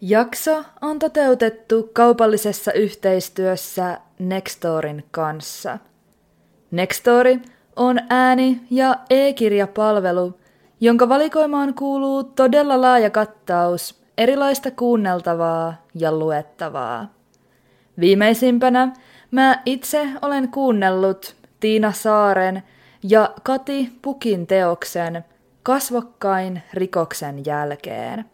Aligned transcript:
Jakso 0.00 0.64
on 0.80 0.98
toteutettu 0.98 1.90
kaupallisessa 1.92 2.72
yhteistyössä 2.72 4.00
Nextorin 4.18 5.04
kanssa. 5.10 5.78
Nextori 6.70 7.38
on 7.76 8.00
ääni- 8.08 8.60
ja 8.70 8.96
e-kirjapalvelu, 9.10 10.38
jonka 10.80 11.08
valikoimaan 11.08 11.74
kuuluu 11.74 12.24
todella 12.24 12.80
laaja 12.80 13.10
kattaus 13.10 14.02
erilaista 14.18 14.70
kuunneltavaa 14.70 15.82
ja 15.94 16.12
luettavaa. 16.12 17.14
Viimeisimpänä 18.00 18.92
mä 19.30 19.62
itse 19.66 20.08
olen 20.22 20.48
kuunnellut 20.48 21.36
Tiina 21.60 21.92
Saaren 21.92 22.62
ja 23.02 23.34
Kati 23.42 23.92
Pukin 24.02 24.46
teoksen 24.46 25.24
Kasvokkain 25.62 26.62
rikoksen 26.74 27.46
jälkeen. 27.46 28.24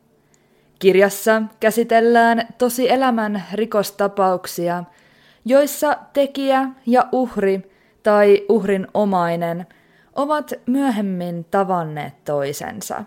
Kirjassa 0.79 1.43
käsitellään 1.61 2.47
tosi 2.59 2.91
elämän 2.91 3.45
rikostapauksia, 3.53 4.85
joissa 5.45 5.99
tekijä 6.13 6.69
ja 6.87 7.09
uhri 7.13 7.71
tai 8.03 8.45
uhrin 8.49 8.87
omainen 8.95 9.67
ovat 10.15 10.53
myöhemmin 10.67 11.45
tavanneet 11.51 12.25
toisensa. 12.25 13.05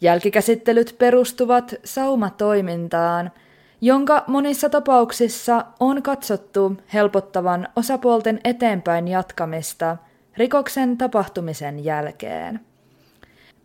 Jälkikäsittelyt 0.00 0.94
perustuvat 0.98 1.74
saumatoimintaan, 1.84 3.30
jonka 3.80 4.24
monissa 4.26 4.68
tapauksissa 4.68 5.64
on 5.80 6.02
katsottu 6.02 6.76
helpottavan 6.94 7.68
osapuolten 7.76 8.40
eteenpäin 8.44 9.08
jatkamista 9.08 9.96
rikoksen 10.36 10.98
tapahtumisen 10.98 11.84
jälkeen. 11.84 12.60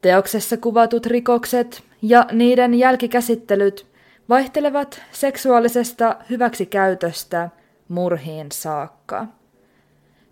Teoksessa 0.02 0.58
kuvatut 0.58 1.06
rikokset 1.06 1.84
ja 2.02 2.26
niiden 2.32 2.74
jälkikäsittelyt 2.74 3.88
vaihtelevat 4.30 5.02
seksuaalisesta 5.12 6.16
hyväksikäytöstä 6.30 7.50
murhiin 7.88 8.48
saakka. 8.52 9.28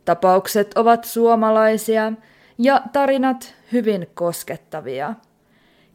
Tapaukset 0.06 0.78
ovat 0.78 1.04
suomalaisia 1.04 2.14
ja 2.58 2.82
tarinat 2.94 3.56
hyvin 3.72 4.08
koskettavia. 4.14 5.14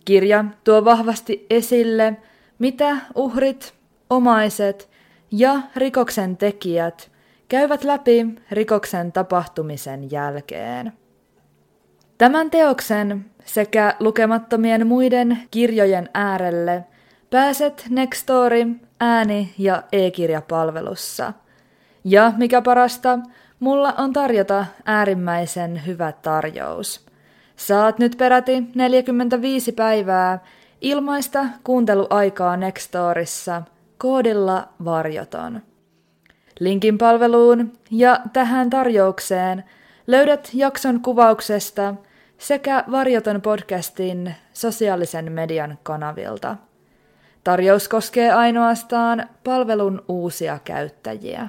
Kirja 0.04 0.44
tuo 0.64 0.84
vahvasti 0.84 1.46
esille, 1.50 2.16
mitä 2.58 2.96
uhrit, 3.14 3.74
omaiset 4.10 4.90
ja 5.30 5.60
rikoksen 5.76 6.36
tekijät 6.36 7.10
käyvät 7.48 7.84
läpi 7.84 8.26
rikoksen 8.50 9.12
tapahtumisen 9.12 10.10
jälkeen. 10.10 10.92
Tämän 12.18 12.50
teoksen 12.50 13.24
sekä 13.44 13.94
lukemattomien 14.00 14.86
muiden 14.86 15.38
kirjojen 15.50 16.08
äärelle 16.14 16.84
pääset 17.30 17.86
Nextory 17.90 18.66
ääni- 19.00 19.54
ja 19.58 19.82
e-kirjapalvelussa. 19.92 21.32
Ja 22.04 22.32
mikä 22.36 22.62
parasta, 22.62 23.18
mulla 23.60 23.94
on 23.98 24.12
tarjota 24.12 24.66
äärimmäisen 24.84 25.86
hyvä 25.86 26.12
tarjous. 26.12 27.06
Saat 27.56 27.98
nyt 27.98 28.16
peräti 28.18 28.62
45 28.74 29.72
päivää 29.72 30.38
ilmaista 30.80 31.44
kuunteluaikaa 31.64 32.56
Nextorissa 32.56 33.62
koodilla 33.98 34.68
varjoton. 34.84 35.60
Linkin 36.60 36.98
palveluun 36.98 37.72
ja 37.90 38.20
tähän 38.32 38.70
tarjoukseen 38.70 39.64
löydät 40.06 40.50
jakson 40.54 41.00
kuvauksesta– 41.00 41.94
sekä 42.38 42.84
Varjoton 42.90 43.42
podcastin 43.42 44.34
sosiaalisen 44.52 45.32
median 45.32 45.78
kanavilta. 45.82 46.56
Tarjous 47.44 47.88
koskee 47.88 48.32
ainoastaan 48.32 49.28
palvelun 49.44 50.04
uusia 50.08 50.58
käyttäjiä. 50.64 51.48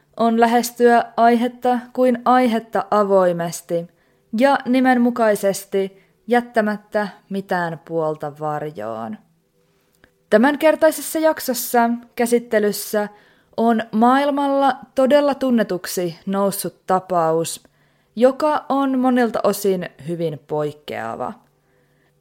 on 0.21 0.39
lähestyä 0.39 1.05
aihetta 1.17 1.79
kuin 1.93 2.21
aihetta 2.25 2.85
avoimesti 2.91 3.87
ja 4.39 4.57
nimenmukaisesti 4.65 6.03
jättämättä 6.27 7.07
mitään 7.29 7.79
puolta 7.87 8.33
varjoon. 8.39 9.17
Tämänkertaisessa 10.29 11.19
jaksossa 11.19 11.89
käsittelyssä 12.15 13.09
on 13.57 13.83
maailmalla 13.91 14.75
todella 14.95 15.35
tunnetuksi 15.35 16.15
noussut 16.25 16.75
tapaus, 16.87 17.63
joka 18.15 18.65
on 18.69 18.99
monilta 18.99 19.39
osin 19.43 19.89
hyvin 20.07 20.39
poikkeava. 20.47 21.33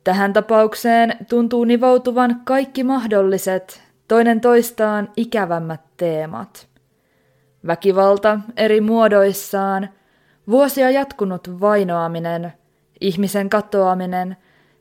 Tähän 0.04 0.32
tapaukseen 0.32 1.16
tuntuu 1.28 1.64
nivoutuvan 1.64 2.40
kaikki 2.44 2.84
mahdolliset, 2.84 3.82
toinen 4.08 4.40
toistaan 4.40 5.08
ikävämmät 5.16 5.80
teemat– 5.96 6.66
Väkivalta 7.66 8.41
eri 8.56 8.81
muodoissaan, 8.81 9.88
vuosia 10.50 10.91
jatkunut 10.91 11.60
vainoaminen, 11.60 12.53
ihmisen 13.00 13.50
katoaminen 13.50 14.37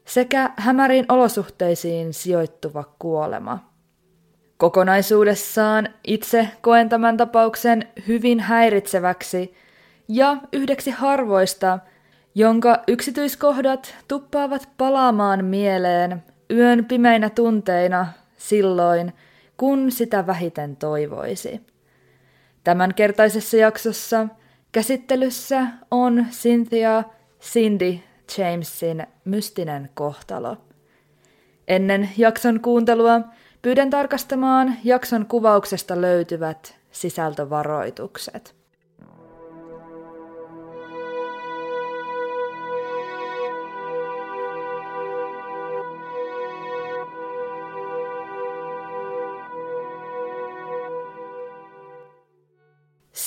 sekä 0.06 0.52
hämäriin 0.58 1.06
olosuhteisiin 1.10 2.14
sijoittuva 2.14 2.84
kuolema. 3.00 3.70
Kokonaisuudessaan 4.58 5.90
itse 6.08 6.48
koen 6.62 6.90
tämän 6.90 7.18
tapauksen 7.18 7.88
hyvin 8.08 8.40
häiritseväksi 8.40 9.54
ja 10.08 10.38
yhdeksi 10.54 10.92
harvoista, 10.92 11.80
jonka 12.36 12.84
yksityiskohdat 12.88 13.96
tuppaavat 14.08 14.70
palaamaan 14.78 15.46
mieleen 15.46 16.24
yön 16.52 16.86
pimeinä 16.86 17.30
tunteina 17.30 18.08
silloin, 18.38 19.14
kun 19.58 19.92
sitä 19.92 20.28
vähiten 20.28 20.76
toivoisi. 20.76 21.69
Tämänkertaisessa 22.64 23.58
jaksossa 23.58 24.28
käsittelyssä 24.72 25.68
on 25.92 26.26
Cynthia 26.32 27.04
Cindy 27.42 28.00
Jamesin 28.38 29.08
mystinen 29.26 29.90
kohtalo. 29.94 30.58
Ennen 31.68 32.10
jakson 32.18 32.60
kuuntelua 32.60 33.22
pyydän 33.62 33.90
tarkastamaan 33.90 34.76
jakson 34.84 35.26
kuvauksesta 35.26 36.02
löytyvät 36.02 36.76
sisältövaroitukset. 36.92 38.59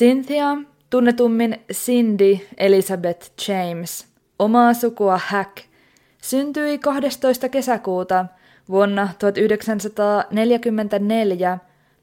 Cynthia, 0.03 0.57
tunnetummin 0.91 1.65
Cindy 1.73 2.39
Elizabeth 2.57 3.49
James, 3.49 4.07
omaa 4.39 4.75
sukua 4.75 5.21
Hack, 5.27 5.57
syntyi 6.23 6.79
12. 6.79 7.49
kesäkuuta 7.49 8.27
vuonna 8.69 9.09
1944 9.19 11.59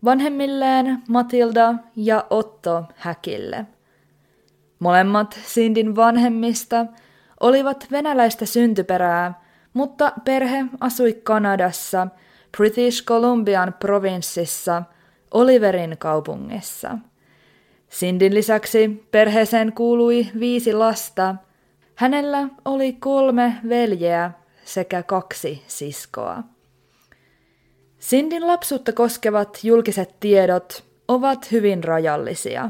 vanhemmilleen 0.05 1.03
Matilda 1.09 1.73
ja 1.95 2.25
Otto 2.29 2.83
Häkille. 2.95 3.65
Molemmat 4.79 5.39
Sindin 5.45 5.95
vanhemmista 5.95 6.85
olivat 7.39 7.87
venäläistä 7.91 8.45
syntyperää, 8.45 9.41
mutta 9.73 10.11
perhe 10.25 10.65
asui 10.79 11.13
Kanadassa, 11.13 12.07
British 12.57 13.05
Columbian 13.05 13.75
provinssissa, 13.79 14.83
Oliverin 15.31 15.97
kaupungissa– 15.97 16.97
Sindin 17.89 18.33
lisäksi 18.33 19.07
perheeseen 19.11 19.73
kuului 19.73 20.27
viisi 20.39 20.73
lasta. 20.73 21.35
Hänellä 21.95 22.47
oli 22.65 22.93
kolme 22.93 23.55
veljeä 23.69 24.31
sekä 24.65 25.03
kaksi 25.03 25.63
siskoa. 25.67 26.43
Sindin 27.99 28.47
lapsuutta 28.47 28.93
koskevat 28.93 29.59
julkiset 29.63 30.15
tiedot 30.19 30.83
ovat 31.07 31.51
hyvin 31.51 31.83
rajallisia. 31.83 32.69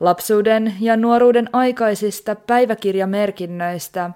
Lapsuuden 0.00 0.74
ja 0.80 0.96
nuoruuden 0.96 1.48
aikaisista 1.52 2.34
päiväkirjamerkinnöistä 2.34 4.10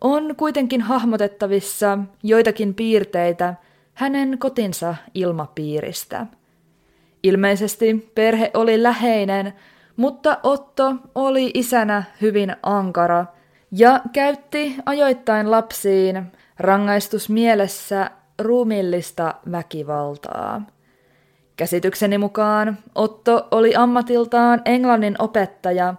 on 0.00 0.36
kuitenkin 0.36 0.80
hahmotettavissa 0.80 1.98
joitakin 2.22 2.74
piirteitä 2.74 3.54
hänen 3.94 4.38
kotinsa 4.38 4.94
ilmapiiristä. 5.14 6.26
Ilmeisesti 7.22 8.10
perhe 8.14 8.50
oli 8.54 8.82
läheinen, 8.82 9.52
mutta 9.96 10.38
Otto 10.42 10.94
oli 11.14 11.50
isänä 11.54 12.02
hyvin 12.20 12.56
ankara 12.62 13.26
ja 13.72 14.00
käytti 14.12 14.76
ajoittain 14.86 15.50
lapsiin 15.50 16.32
rangaistusmielessä 16.58 18.10
ruumillista 18.38 19.34
väkivaltaa. 19.52 20.62
Käsitykseni 21.56 22.18
mukaan 22.18 22.78
Otto 22.94 23.48
oli 23.50 23.74
ammatiltaan 23.74 24.62
englannin 24.64 25.16
opettaja, 25.18 25.94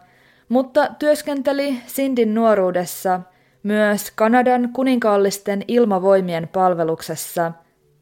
mutta 0.50 0.88
työskenteli 1.00 1.78
Sindin 1.86 2.36
nuoruudessa 2.36 3.22
myös 3.64 4.12
Kanadan 4.12 4.70
kuninkaallisten 4.74 5.64
ilmavoimien 5.68 6.48
palveluksessa 6.48 7.52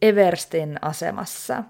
Everstin 0.02 0.78
asemassa. 0.81 1.64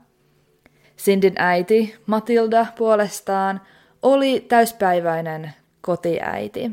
Sindin 0.98 1.34
äiti 1.38 1.96
Matilda 2.06 2.66
puolestaan 2.78 3.62
oli 4.02 4.40
täyspäiväinen 4.40 5.54
kotiäiti. 5.82 6.72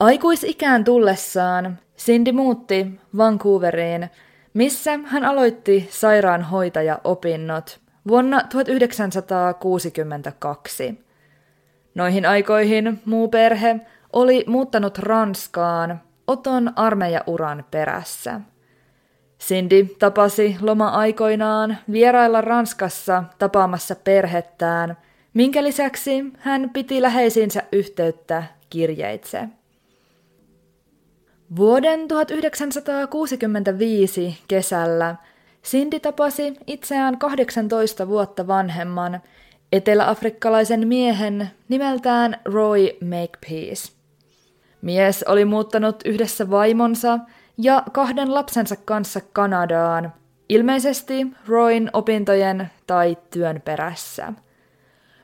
Aikuisikään 0.00 0.84
tullessaan 0.84 1.78
Cindy 1.98 2.32
muutti 2.32 3.00
Vancouveriin, 3.16 4.10
missä 4.54 4.98
hän 5.04 5.24
aloitti 5.24 5.88
sairaanhoitajaopinnot 5.90 7.80
vuonna 8.08 8.42
1962. 8.50 11.06
Noihin 11.94 12.26
aikoihin 12.26 13.00
muu 13.04 13.28
perhe 13.28 13.80
oli 14.12 14.44
muuttanut 14.46 14.98
Ranskaan 14.98 16.00
Oton 16.26 16.72
armeijauran 16.76 17.64
perässä. 17.70 18.40
Cindy 19.48 19.86
tapasi 19.98 20.56
loma-aikoinaan 20.60 21.78
vierailla 21.92 22.40
Ranskassa 22.40 23.24
tapaamassa 23.38 23.94
perhettään, 23.94 24.96
minkä 25.34 25.62
lisäksi 25.62 26.24
hän 26.38 26.70
piti 26.70 27.02
läheisiinsä 27.02 27.62
yhteyttä 27.72 28.42
kirjeitse. 28.70 29.48
Vuoden 31.56 32.08
1965 32.08 34.38
kesällä 34.48 35.16
Cindy 35.64 36.00
tapasi 36.00 36.54
itseään 36.66 37.18
18 37.18 38.08
vuotta 38.08 38.46
vanhemman 38.46 39.20
eteläafrikkalaisen 39.72 40.88
miehen 40.88 41.50
nimeltään 41.68 42.40
Roy 42.44 42.88
Makepeace. 43.00 43.92
Mies 44.82 45.22
oli 45.22 45.44
muuttanut 45.44 45.96
yhdessä 46.04 46.50
vaimonsa 46.50 47.18
ja 47.58 47.82
kahden 47.92 48.34
lapsensa 48.34 48.76
kanssa 48.84 49.20
Kanadaan, 49.32 50.12
ilmeisesti 50.48 51.26
Royn 51.48 51.90
opintojen 51.92 52.70
tai 52.86 53.18
työn 53.30 53.62
perässä. 53.64 54.32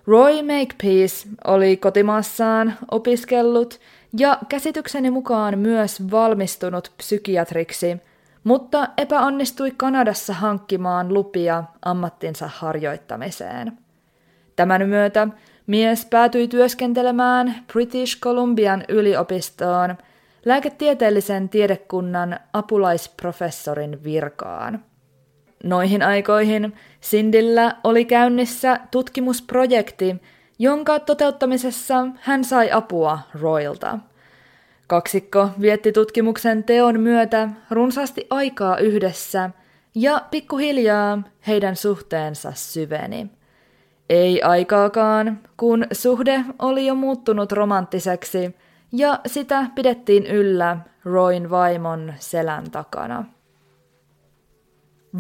Roy 0.07 0.43
Makepeace 0.43 1.29
oli 1.47 1.77
kotimaassaan 1.77 2.75
opiskellut 2.91 3.81
ja 4.19 4.39
käsitykseni 4.49 5.11
mukaan 5.11 5.59
myös 5.59 6.11
valmistunut 6.11 6.93
psykiatriksi, 6.97 7.97
mutta 8.45 8.89
epäonnistui 8.97 9.73
Kanadassa 9.77 10.33
hankkimaan 10.33 11.15
lupia 11.15 11.65
ammattinsa 11.85 12.51
harjoittamiseen. 12.55 13.79
Tämän 14.57 14.89
myötä 14.89 15.29
mies 15.67 16.07
päätyi 16.07 16.49
työskentelemään 16.49 17.55
British 17.73 18.21
Columbian 18.21 18.85
yliopistoon 18.89 19.97
lääketieteellisen 20.45 21.49
tiedekunnan 21.49 22.41
apulaisprofessorin 22.53 24.05
virkaan. 24.05 24.85
Noihin 25.65 26.03
aikoihin 26.03 26.75
Sindillä 27.01 27.77
oli 27.85 28.05
käynnissä 28.05 28.81
tutkimusprojekti, 28.91 30.17
jonka 30.59 31.01
toteuttamisessa 31.01 32.07
hän 32.21 32.45
sai 32.45 32.73
apua 32.73 33.19
Royalta. 33.41 33.99
Kaksikko 34.87 35.49
vietti 35.61 35.93
tutkimuksen 35.93 36.65
teon 36.65 37.01
myötä 37.01 37.49
runsaasti 37.71 38.27
aikaa 38.31 38.79
yhdessä 38.79 39.51
ja 39.95 40.23
pikkuhiljaa 40.31 41.23
heidän 41.47 41.77
suhteensa 41.77 42.53
syveni. 42.55 43.31
Ei 44.09 44.43
aikaakaan, 44.43 45.41
kun 45.57 45.87
suhde 45.93 46.45
oli 46.59 46.87
jo 46.87 46.95
muuttunut 46.95 47.53
romanttiseksi 47.53 48.57
ja 48.93 49.21
sitä 49.27 49.67
pidettiin 49.75 50.27
yllä 50.27 50.77
Roin 51.05 51.51
vaimon 51.51 52.15
selän 52.19 52.71
takana. 52.71 53.25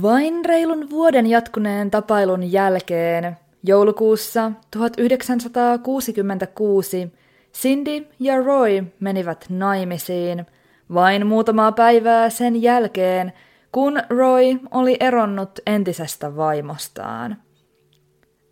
Vain 0.02 0.44
reilun 0.44 0.90
vuoden 0.90 1.26
jatkuneen 1.26 1.90
tapailun 1.90 2.52
jälkeen 2.52 3.36
Joulukuussa 3.64 4.52
1966 4.70 7.12
Cindy 7.54 8.06
ja 8.20 8.42
Roy 8.42 8.84
menivät 9.00 9.46
naimisiin 9.48 10.46
vain 10.94 11.26
muutamaa 11.26 11.72
päivää 11.72 12.30
sen 12.30 12.62
jälkeen, 12.62 13.32
kun 13.72 14.02
Roy 14.10 14.58
oli 14.70 14.96
eronnut 15.00 15.50
entisestä 15.66 16.36
vaimostaan. 16.36 17.36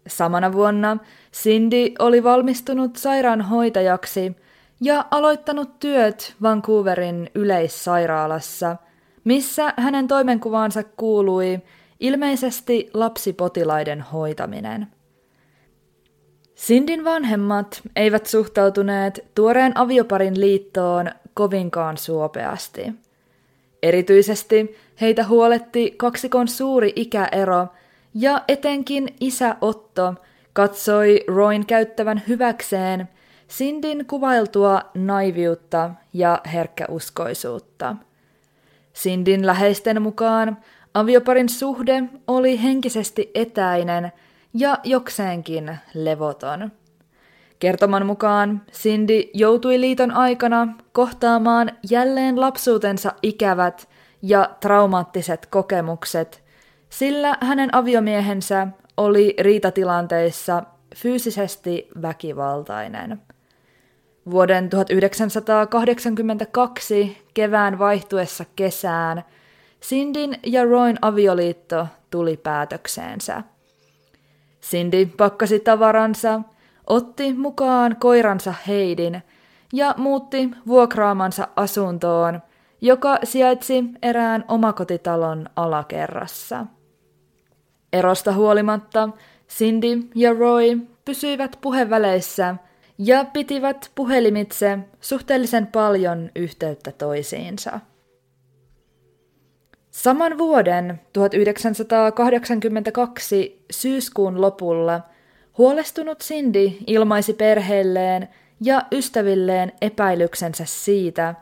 Samana 0.07 0.53
vuonna 0.53 0.99
Cindy 1.33 1.93
oli 1.99 2.25
valmistunut 2.25 2.97
sairaanhoitajaksi 2.97 4.37
ja 4.81 5.05
aloittanut 5.11 5.79
työt 5.79 6.35
Vancouverin 6.43 7.31
yleissairaalassa, 7.35 8.77
missä 9.25 9.75
hänen 9.77 10.09
toimenkuvaansa 10.09 10.83
kuului 10.83 11.59
ilmeisesti 12.01 12.91
lapsipotilaiden 12.95 14.01
hoitaminen– 14.01 14.87
Sindin 16.61 17.05
vanhemmat 17.05 17.81
eivät 17.97 18.27
suhtautuneet 18.27 19.25
tuoreen 19.35 19.79
avioparin 19.79 20.41
liittoon 20.41 21.11
kovinkaan 21.35 21.97
suopeasti. 21.97 22.93
Erityisesti 23.83 24.77
heitä 25.01 25.25
huoletti 25.25 25.95
kaksikon 25.97 26.49
suuri 26.49 26.93
ikäero, 26.97 27.67
ja 28.15 28.43
etenkin 28.49 29.09
isä 29.21 29.57
Otto 29.61 30.15
katsoi 30.53 31.25
Roin 31.29 31.67
käyttävän 31.67 32.23
hyväkseen 32.29 33.09
Sindin 33.51 34.07
kuvailtua 34.07 34.81
naiviutta 34.95 35.91
ja 36.13 36.41
herkkäuskoisuutta. 36.53 37.97
Sindin 38.93 39.47
läheisten 39.47 40.03
mukaan 40.03 40.57
avioparin 40.95 41.49
suhde 41.49 42.03
oli 42.27 42.63
henkisesti 42.63 43.31
etäinen– 43.35 44.13
ja 44.55 44.79
jokseenkin 44.85 45.79
levoton. 45.95 46.73
Kertoman 47.59 48.07
mukaan 48.07 48.63
Cindy 48.73 49.23
joutui 49.35 49.81
liiton 49.81 50.11
aikana 50.11 50.69
kohtaamaan 50.93 51.71
jälleen 51.91 52.41
lapsuutensa 52.41 53.13
ikävät 53.23 53.89
ja 54.23 54.51
traumaattiset 54.61 55.47
kokemukset, 55.47 56.45
sillä 56.91 57.37
hänen 57.41 57.75
aviomiehensä 57.75 58.67
oli 58.97 59.35
riitatilanteissa 59.41 60.63
fyysisesti 60.97 61.89
väkivaltainen. 62.03 63.21
Vuoden 64.31 64.71
1982 64.71 67.27
kevään 67.35 67.79
vaihtuessa 67.79 68.45
kesään 68.57 69.25
Sindin 69.81 70.39
ja 70.47 70.65
Roin 70.65 70.99
avioliitto 71.03 71.87
tuli 72.11 72.37
päätökseensä. 72.37 73.43
Cindy 74.63 75.07
pakkasi 75.07 75.61
tavaransa, 75.61 76.41
otti 76.87 77.33
mukaan 77.33 77.97
koiransa 78.01 78.55
Heidin 78.67 79.23
ja 79.73 79.95
muutti 79.97 80.51
vuokraamansa 80.67 81.49
asuntoon, 81.57 82.43
joka 82.81 83.19
sijaitsi 83.25 83.85
erään 84.03 84.45
omakotitalon 84.49 85.47
alakerrassa. 85.57 86.67
Erosta 87.93 88.33
huolimatta 88.33 89.09
Cindy 89.49 90.01
ja 90.15 90.35
Roy 90.35 90.81
pysyivät 91.05 91.59
puheväleissä 91.61 92.57
ja 93.05 93.25
pitivät 93.25 93.91
puhelimitse 93.95 94.79
suhteellisen 95.01 95.67
paljon 95.67 96.31
yhteyttä 96.37 96.93
toisiinsa. 96.93 97.81
Saman 99.91 100.39
vuoden 100.39 101.01
1982 101.13 103.65
syyskuun 103.71 104.41
lopulla 104.41 105.01
Huolestunut 105.59 106.19
Cindy 106.19 106.73
ilmaisi 106.87 107.33
perheelleen 107.33 108.29
ja 108.61 108.83
ystävilleen 108.93 109.73
epäilyksensä 109.81 110.65
siitä, 110.67 111.35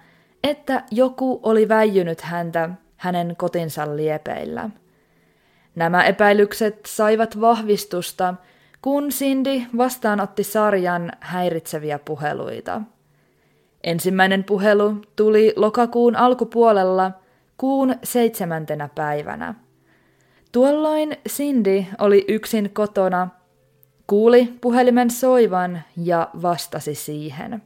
että 0.44 0.82
joku 0.90 1.40
oli 1.42 1.68
väijynyt 1.68 2.20
häntä 2.20 2.70
hänen 2.96 3.36
kotinsa 3.36 3.96
liepeillä. 3.96 4.70
Nämä 5.74 6.04
epäilykset 6.04 6.80
saivat 6.86 7.40
vahvistusta, 7.40 8.34
kun 8.82 9.08
Cindy 9.08 9.62
vastaanotti 9.76 10.44
sarjan 10.44 11.12
häiritseviä 11.20 11.98
puheluita. 11.98 12.80
Ensimmäinen 13.84 14.44
puhelu 14.44 14.96
tuli 15.16 15.52
lokakuun 15.56 16.16
alkupuolella 16.16 17.10
kuun 17.56 17.94
seitsemäntenä 18.04 18.88
päivänä. 18.94 19.54
Tuolloin 20.52 21.16
Cindy 21.28 21.84
oli 21.98 22.24
yksin 22.28 22.70
kotona, 22.72 23.28
kuuli 24.06 24.54
puhelimen 24.60 25.10
soivan 25.10 25.82
ja 25.96 26.28
vastasi 26.42 26.94
siihen. 26.94 27.62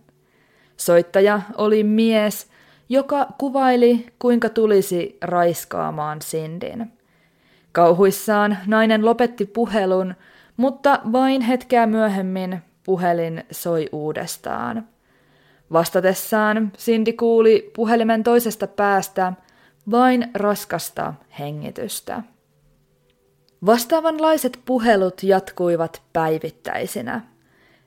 Soittaja 0.77 1.41
oli 1.57 1.85
mies, 1.85 2.47
joka 2.89 3.27
kuvaili, 3.39 4.07
kuinka 4.19 4.49
tulisi 4.49 5.19
raiskaamaan 5.23 6.23
Sindin. 6.23 6.93
Kauhuissaan 7.73 8.59
nainen 8.67 9.05
lopetti 9.05 9.47
puhelun, 9.47 10.15
mutta 10.57 11.01
vain 11.13 11.43
hetkeä 11.43 11.87
myöhemmin 11.87 12.63
puhelin 12.85 13.45
soi 13.51 13.89
uudestaan. 13.93 14.89
Vastatessaan 15.73 16.73
Cindy 16.79 17.13
kuuli 17.13 17.71
puhelimen 17.77 18.23
toisesta 18.23 18.67
päästä 18.67 19.33
vain 19.91 20.31
raskasta 20.35 21.15
hengitystä. 21.39 22.23
Vastaavanlaiset 23.67 24.59
puhelut 24.65 25.23
jatkuivat 25.23 26.03
päivittäisinä. 26.13 27.21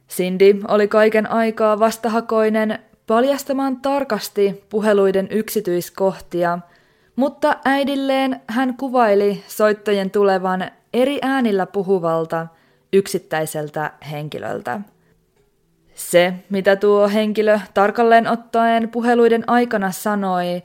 Cindy 0.09 0.61
oli 0.67 0.87
kaiken 0.87 1.31
aikaa 1.31 1.79
vastahakoinen 1.79 2.79
paljastamaan 3.07 3.77
tarkasti 3.81 4.63
puheluiden 4.69 5.27
yksityiskohtia, 5.31 6.59
mutta 7.15 7.57
äidilleen 7.65 8.41
hän 8.47 8.77
kuvaili 8.77 9.43
soittajien 9.47 10.11
tulevan 10.11 10.71
eri 10.95 11.19
äänillä 11.21 11.65
puhuvalta 11.65 12.47
yksittäiseltä 12.93 13.91
henkilöltä. 14.11 14.79
Se, 15.95 16.33
mitä 16.49 16.75
tuo 16.75 17.07
henkilö 17.09 17.59
tarkalleen 17.73 18.27
ottaen 18.27 18.89
puheluiden 18.89 19.43
aikana 19.47 19.91
sanoi, 19.91 20.63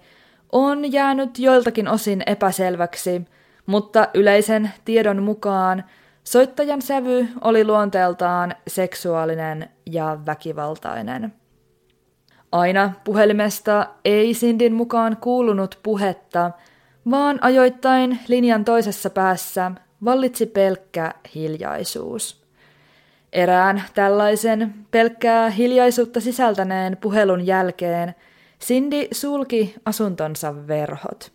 on 0.52 0.92
jäänyt 0.92 1.38
joiltakin 1.38 1.88
osin 1.88 2.22
epäselväksi, 2.26 3.22
mutta 3.66 4.08
yleisen 4.14 4.70
tiedon 4.84 5.22
mukaan 5.22 5.84
soittajan 6.25 6.82
sävy 6.82 7.28
oli 7.40 7.64
luonteeltaan 7.64 8.54
seksuaalinen 8.68 9.68
ja 9.87 10.18
väkivaltainen. 10.26 11.32
Aina 12.52 12.92
puhelimesta 13.04 13.87
ei 14.04 14.34
Sindin 14.34 14.75
mukaan 14.75 15.16
kuulunut 15.16 15.78
puhetta, 15.82 16.50
vaan 17.10 17.38
ajoittain 17.42 18.18
linjan 18.28 18.64
toisessa 18.64 19.10
päässä 19.10 19.72
vallitsi 20.04 20.47
pelkkä 20.47 21.14
hiljaisuus. 21.35 22.40
Erään 23.33 23.83
tällaisen 23.95 24.75
pelkkää 24.90 25.50
hiljaisuutta 25.50 26.21
sisältäneen 26.21 26.97
puhelun 26.97 27.47
jälkeen 27.47 28.14
Cindy 28.61 29.09
sulki 29.12 29.75
asuntonsa 29.85 30.66
verhot. 30.66 31.33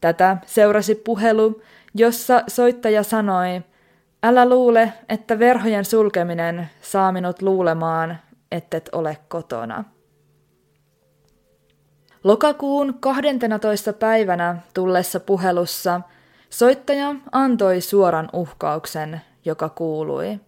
Tätä 0.00 0.36
seurasi 0.46 0.94
puhelu, 0.94 1.62
jossa 1.94 2.42
soittaja 2.48 3.02
sanoi, 3.02 3.62
älä 4.22 4.48
luule, 4.48 4.92
että 5.08 5.38
verhojen 5.38 5.84
sulkeminen 5.84 6.70
saa 6.80 7.12
minut 7.12 7.42
luulemaan, 7.42 8.18
ettet 8.52 8.88
ole 8.92 9.16
kotona. 9.28 9.84
Lokakuun 12.24 12.94
12. 13.00 13.92
päivänä 13.92 14.56
tullessa 14.74 15.20
puhelussa 15.20 16.00
soittaja 16.54 17.14
antoi 17.32 17.80
suoran 17.80 18.28
uhkauksen, 18.32 19.20
joka 19.44 19.68
kuului 19.68 20.40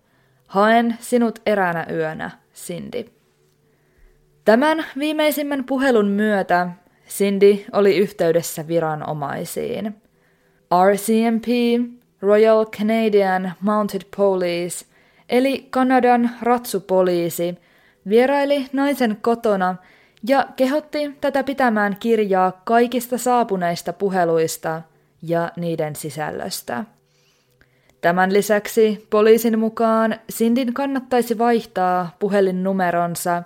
Haen 0.47 0.97
sinut 1.01 1.39
eräänä 1.47 1.87
yönä, 1.93 2.31
Cindy. 2.55 3.05
Tämän 4.45 4.85
viimeisimmän 4.99 5.65
puhelun 5.65 6.07
myötä 6.07 6.69
Cindy 7.09 7.65
oli 7.73 7.97
yhteydessä 7.97 8.69
viranomaisiin. 8.69 9.97
RCMP, 10.91 11.47
Royal 12.23 12.67
Canadian 12.67 13.53
Mounted 13.61 14.03
Police, 14.17 14.87
eli 15.29 15.67
Kanadan 15.71 16.31
ratsupoliisi, 16.43 17.59
vieraili 18.09 18.67
naisen 18.73 19.19
kotona 19.21 19.77
ja 20.29 20.47
kehotti 20.57 21.17
tätä 21.21 21.45
pitämään 21.45 21.97
kirjaa 22.01 22.61
kaikista 22.65 23.19
saapuneista 23.19 23.93
puheluista 23.93 24.83
ja 25.23 25.53
niiden 25.57 25.97
sisällöstä. 25.97 26.85
Tämän 28.01 28.33
lisäksi 28.33 29.07
poliisin 29.11 29.59
mukaan 29.59 30.17
Sindin 30.31 30.75
kannattaisi 30.75 31.39
vaihtaa 31.39 32.17
puhelinnumeronsa 32.19 33.43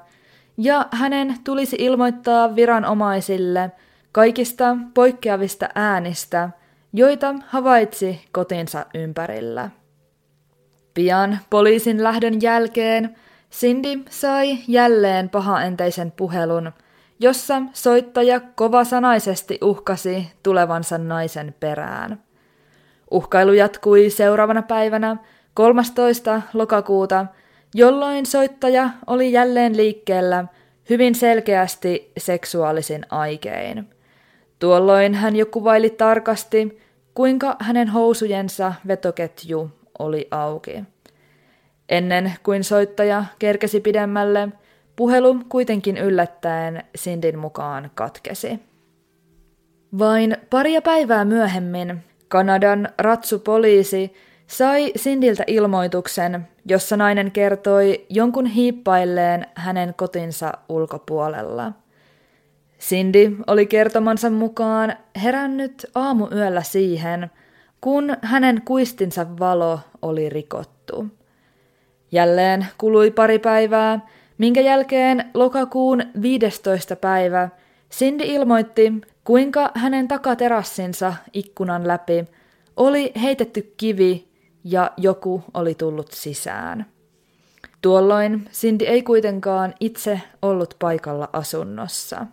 ja 0.56 0.86
hänen 0.90 1.34
tulisi 1.44 1.76
ilmoittaa 1.78 2.56
viranomaisille 2.56 3.70
kaikista 4.12 4.76
poikkeavista 4.94 5.68
äänistä, 5.74 6.50
joita 6.92 7.34
havaitsi 7.46 8.20
kotinsa 8.32 8.86
ympärillä. 8.94 9.70
Pian 10.94 11.38
poliisin 11.50 12.04
lähdön 12.04 12.42
jälkeen 12.42 13.16
Cindy 13.52 14.02
sai 14.10 14.58
jälleen 14.68 15.28
pahaenteisen 15.28 16.12
puhelun, 16.12 16.72
jossa 17.20 17.62
soittaja 17.72 18.40
kovasanaisesti 18.40 19.58
uhkasi 19.62 20.32
tulevansa 20.42 20.98
naisen 20.98 21.54
perään. 21.60 22.22
Uhkailu 23.10 23.52
jatkui 23.52 24.10
seuraavana 24.10 24.62
päivänä 24.62 25.16
13. 25.54 26.42
lokakuuta, 26.54 27.26
jolloin 27.74 28.26
soittaja 28.26 28.90
oli 29.06 29.32
jälleen 29.32 29.76
liikkeellä 29.76 30.44
hyvin 30.90 31.14
selkeästi 31.14 32.12
seksuaalisin 32.18 33.06
aikein. 33.10 33.90
Tuolloin 34.58 35.14
hän 35.14 35.36
jo 35.36 35.46
kuvaili 35.46 35.90
tarkasti, 35.90 36.80
kuinka 37.14 37.56
hänen 37.60 37.88
housujensa 37.88 38.72
vetoketju 38.86 39.70
oli 39.98 40.28
auki. 40.30 40.84
Ennen 41.88 42.32
kuin 42.42 42.64
soittaja 42.64 43.24
kerkesi 43.38 43.80
pidemmälle, 43.80 44.48
puhelu 45.00 45.36
kuitenkin 45.48 45.96
yllättäen 45.98 46.82
Sindin 46.94 47.38
mukaan 47.38 47.90
katkesi. 47.94 48.60
Vain 49.98 50.36
paria 50.50 50.82
päivää 50.82 51.24
myöhemmin 51.24 52.04
Kanadan 52.28 52.88
ratsupoliisi 52.98 54.12
sai 54.46 54.92
Sindiltä 54.96 55.44
ilmoituksen, 55.46 56.48
jossa 56.64 56.96
nainen 56.96 57.30
kertoi 57.30 58.06
jonkun 58.08 58.46
hiippailleen 58.46 59.46
hänen 59.54 59.94
kotinsa 59.94 60.52
ulkopuolella. 60.68 61.72
Cindy 62.80 63.36
oli 63.46 63.66
kertomansa 63.66 64.30
mukaan 64.30 64.96
herännyt 65.22 65.86
aamuyöllä 65.94 66.62
siihen, 66.62 67.30
kun 67.80 68.16
hänen 68.22 68.62
kuistinsa 68.64 69.38
valo 69.38 69.80
oli 70.02 70.28
rikottu. 70.28 71.06
Jälleen 72.12 72.66
kului 72.78 73.10
pari 73.10 73.38
päivää, 73.38 74.00
minkä 74.40 74.60
jälkeen 74.60 75.30
lokakuun 75.34 76.02
15. 76.22 76.96
päivä 76.96 77.48
Cindy 77.90 78.24
ilmoitti, 78.24 78.92
kuinka 79.24 79.70
hänen 79.74 80.08
takaterassinsa 80.08 81.14
ikkunan 81.32 81.88
läpi 81.88 82.24
oli 82.76 83.12
heitetty 83.22 83.74
kivi 83.76 84.28
ja 84.64 84.90
joku 84.96 85.42
oli 85.54 85.74
tullut 85.74 86.12
sisään. 86.12 86.86
Tuolloin 87.82 88.48
Cindy 88.52 88.84
ei 88.84 89.02
kuitenkaan 89.02 89.74
itse 89.80 90.20
ollut 90.42 90.74
paikalla 90.78 91.28
asunnossa. 91.32 92.26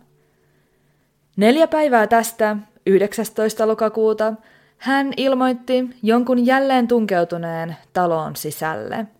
Neljä 1.36 1.66
päivää 1.66 2.06
tästä, 2.06 2.56
19. 2.86 3.68
lokakuuta, 3.68 4.34
hän 4.78 5.12
ilmoitti 5.16 5.90
jonkun 6.02 6.46
jälleen 6.46 6.88
tunkeutuneen 6.88 7.76
taloon 7.92 8.36
sisälle– 8.36 9.06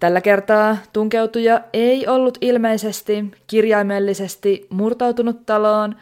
Tällä 0.00 0.20
kertaa 0.20 0.76
tunkeutuja 0.92 1.60
ei 1.72 2.06
ollut 2.06 2.38
ilmeisesti 2.40 3.24
kirjaimellisesti 3.46 4.66
murtautunut 4.70 5.46
taloon, 5.46 5.96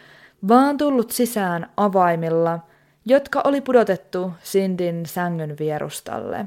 vaan 0.49 0.77
tullut 0.77 1.11
sisään 1.11 1.71
avaimilla, 1.77 2.59
jotka 3.05 3.41
oli 3.45 3.61
pudotettu 3.61 4.33
Sindin 4.43 5.07
sängyn 5.07 5.57
vierustalle. 5.59 6.47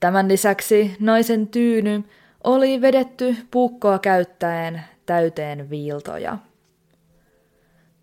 Tämän 0.00 0.28
lisäksi 0.28 0.96
naisen 1.00 1.48
tyyny 1.48 2.04
oli 2.44 2.80
vedetty 2.80 3.36
puukkoa 3.50 3.98
käyttäen 3.98 4.82
täyteen 5.06 5.70
viiltoja. 5.70 6.38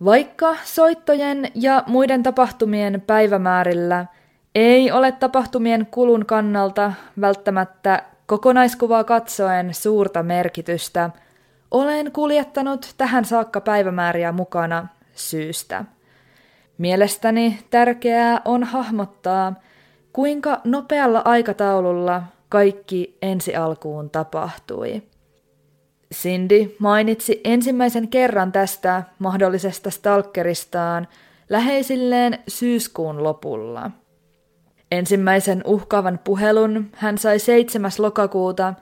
Vaikka 0.05 0.55
soittojen 0.63 1.47
ja 1.55 1.83
muiden 1.87 2.23
tapahtumien 2.23 3.03
päivämäärillä 3.07 4.05
ei 4.55 4.91
ole 4.91 5.11
tapahtumien 5.11 5.85
kulun 5.91 6.25
kannalta 6.25 6.93
välttämättä 7.21 8.03
kokonaiskuvaa 8.29 9.03
katsoen 9.03 9.73
suurta 9.73 10.23
merkitystä, 10.23 11.09
olen 11.71 12.11
kuljettanut 12.11 12.93
tähän 12.97 13.25
saakka 13.25 13.61
päivämääriä 13.61 14.31
mukana 14.31 14.87
syystä. 15.15 15.85
Mielestäni 16.77 17.59
tärkeää 17.69 18.41
on 18.45 18.63
hahmottaa, 18.63 19.53
kuinka 20.13 20.61
nopealla 20.63 21.21
aikataululla 21.25 22.23
kaikki 22.49 23.17
ensi 23.21 23.55
alkuun 23.55 24.09
tapahtui. 24.09 25.03
Cindy 26.13 26.75
mainitsi 26.79 27.41
ensimmäisen 27.43 28.07
kerran 28.07 28.51
tästä 28.51 29.03
mahdollisesta 29.19 29.89
stalkeristaan 29.89 31.07
läheisilleen 31.49 32.39
syyskuun 32.47 33.23
lopulla. 33.23 33.91
Ensimmäisen 34.91 35.61
uhkaavan 35.65 36.19
puhelun 36.23 36.89
hän 36.95 37.17
sai 37.17 37.39
7. 37.39 37.91
lokakuuta, 37.97 38.73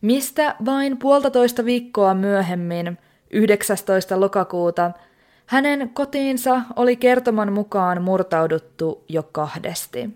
mistä 0.00 0.54
vain 0.64 0.96
puolitoista 0.96 1.64
viikkoa 1.64 2.14
myöhemmin, 2.14 2.98
19. 3.30 4.20
lokakuuta, 4.20 4.90
hänen 5.46 5.90
kotiinsa 5.94 6.62
oli 6.76 6.96
kertoman 6.96 7.52
mukaan 7.52 8.02
murtauduttu 8.02 9.04
jo 9.08 9.22
kahdesti. 9.22 10.10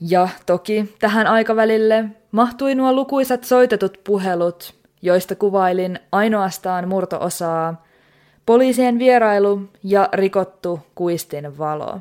Ja 0.00 0.28
toki 0.46 0.94
tähän 0.98 1.26
aikavälille 1.26 2.04
mahtui 2.32 2.74
nuo 2.74 2.92
lukuisat 2.92 3.44
soitetut 3.44 4.00
puhelut, 4.04 4.74
joista 5.02 5.34
kuvailin 5.34 5.98
ainoastaan 6.12 6.88
murtoosaa, 6.88 7.84
poliisien 8.46 8.98
vierailu 8.98 9.62
ja 9.84 10.08
rikottu 10.12 10.80
kuistin 10.94 11.58
valo. 11.58 12.00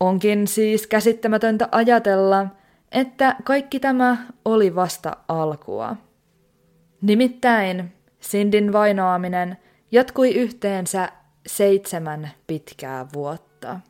Onkin 0.00 0.46
siis 0.46 0.86
käsittämätöntä 0.86 1.68
ajatella, 1.72 2.46
että 2.92 3.36
kaikki 3.44 3.80
tämä 3.80 4.16
oli 4.44 4.74
vasta 4.74 5.16
alkua. 5.28 5.96
Nimittäin 7.02 7.92
Sindin 8.20 8.72
vainoaminen 8.72 9.56
jatkui 9.92 10.34
yhteensä 10.34 11.12
seitsemän 11.46 12.30
pitkää 12.46 13.06
vuotta. 13.12 13.80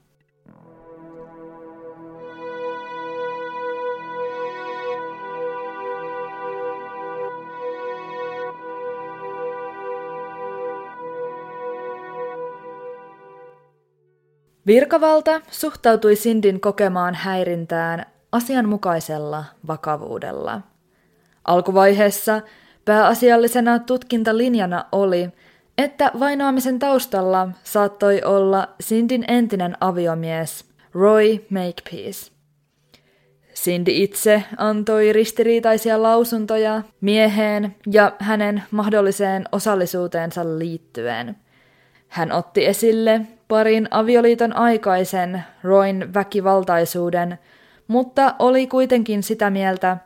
Virkavalta 14.68 15.40
suhtautui 15.50 16.16
Sindin 16.16 16.60
kokemaan 16.60 17.14
häirintään 17.14 18.06
asianmukaisella 18.32 19.44
vakavuudella. 19.66 20.60
Alkuvaiheessa 21.44 22.40
pääasiallisena 22.84 23.78
tutkintalinjana 23.78 24.84
oli, 24.92 25.28
että 25.78 26.10
vainoamisen 26.18 26.78
taustalla 26.78 27.48
saattoi 27.64 28.22
olla 28.24 28.68
Sindin 28.80 29.24
entinen 29.28 29.76
aviomies 29.80 30.64
Roy 30.94 31.46
Makepeace. 31.50 32.32
Cindy 33.54 33.90
itse 33.94 34.42
antoi 34.56 35.12
ristiriitaisia 35.12 36.02
lausuntoja 36.02 36.82
mieheen 37.00 37.76
ja 37.92 38.12
hänen 38.18 38.62
mahdolliseen 38.70 39.44
osallisuuteensa 39.52 40.58
liittyen. 40.58 41.36
Hän 42.08 42.32
otti 42.32 42.66
esille 42.66 43.20
parin 43.48 43.88
avioliiton 43.90 44.56
aikaisen 44.56 45.44
Roin 45.62 46.14
väkivaltaisuuden, 46.14 47.38
mutta 47.88 48.34
oli 48.38 48.66
kuitenkin 48.66 49.22
sitä 49.22 49.50
mieltä, 49.50 49.96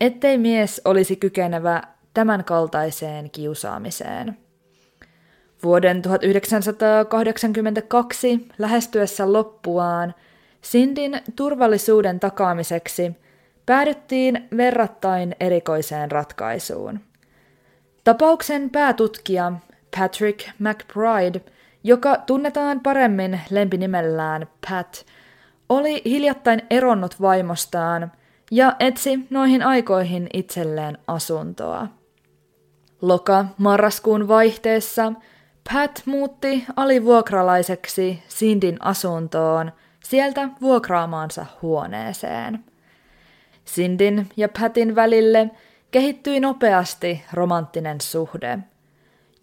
ettei 0.00 0.38
mies 0.38 0.80
olisi 0.84 1.16
kykenevä 1.16 1.82
tämän 2.14 2.44
kaltaiseen 2.44 3.30
kiusaamiseen. 3.30 4.36
Vuoden 5.62 6.02
1982 6.02 8.48
lähestyessä 8.58 9.32
loppuaan 9.32 10.14
Sindin 10.60 11.20
turvallisuuden 11.36 12.20
takaamiseksi 12.20 13.12
päädyttiin 13.66 14.48
verrattain 14.56 15.36
erikoiseen 15.40 16.10
ratkaisuun. 16.10 17.00
Tapauksen 18.04 18.70
päätutkija 18.70 19.52
Patrick 19.98 20.48
McBride, 20.58 21.40
joka 21.84 22.16
tunnetaan 22.16 22.80
paremmin 22.80 23.40
lempinimellään 23.50 24.46
Pat, 24.68 25.06
oli 25.68 26.02
hiljattain 26.04 26.62
eronnut 26.70 27.20
vaimostaan 27.20 28.12
ja 28.50 28.76
etsi 28.80 29.26
noihin 29.30 29.62
aikoihin 29.62 30.26
itselleen 30.32 30.98
asuntoa. 31.06 31.88
Loka-marraskuun 33.02 34.28
vaihteessa 34.28 35.12
Pat 35.72 36.02
muutti 36.06 36.64
alivuokralaiseksi 36.76 38.22
Sindin 38.28 38.76
asuntoon 38.80 39.72
sieltä 40.04 40.48
vuokraamaansa 40.60 41.46
huoneeseen. 41.62 42.64
Sindin 43.64 44.28
ja 44.36 44.48
Patin 44.60 44.94
välille 44.94 45.50
kehittyi 45.90 46.40
nopeasti 46.40 47.24
romanttinen 47.32 48.00
suhde. 48.00 48.58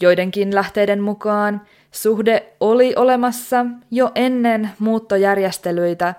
Joidenkin 0.02 0.56
lähteiden 0.56 1.02
mukaan 1.02 1.62
suhde 1.92 2.54
oli 2.60 2.94
olemassa 2.96 3.66
jo 3.92 4.12
ennen 4.16 4.70
muuttojärjestelyitä, 4.80 6.14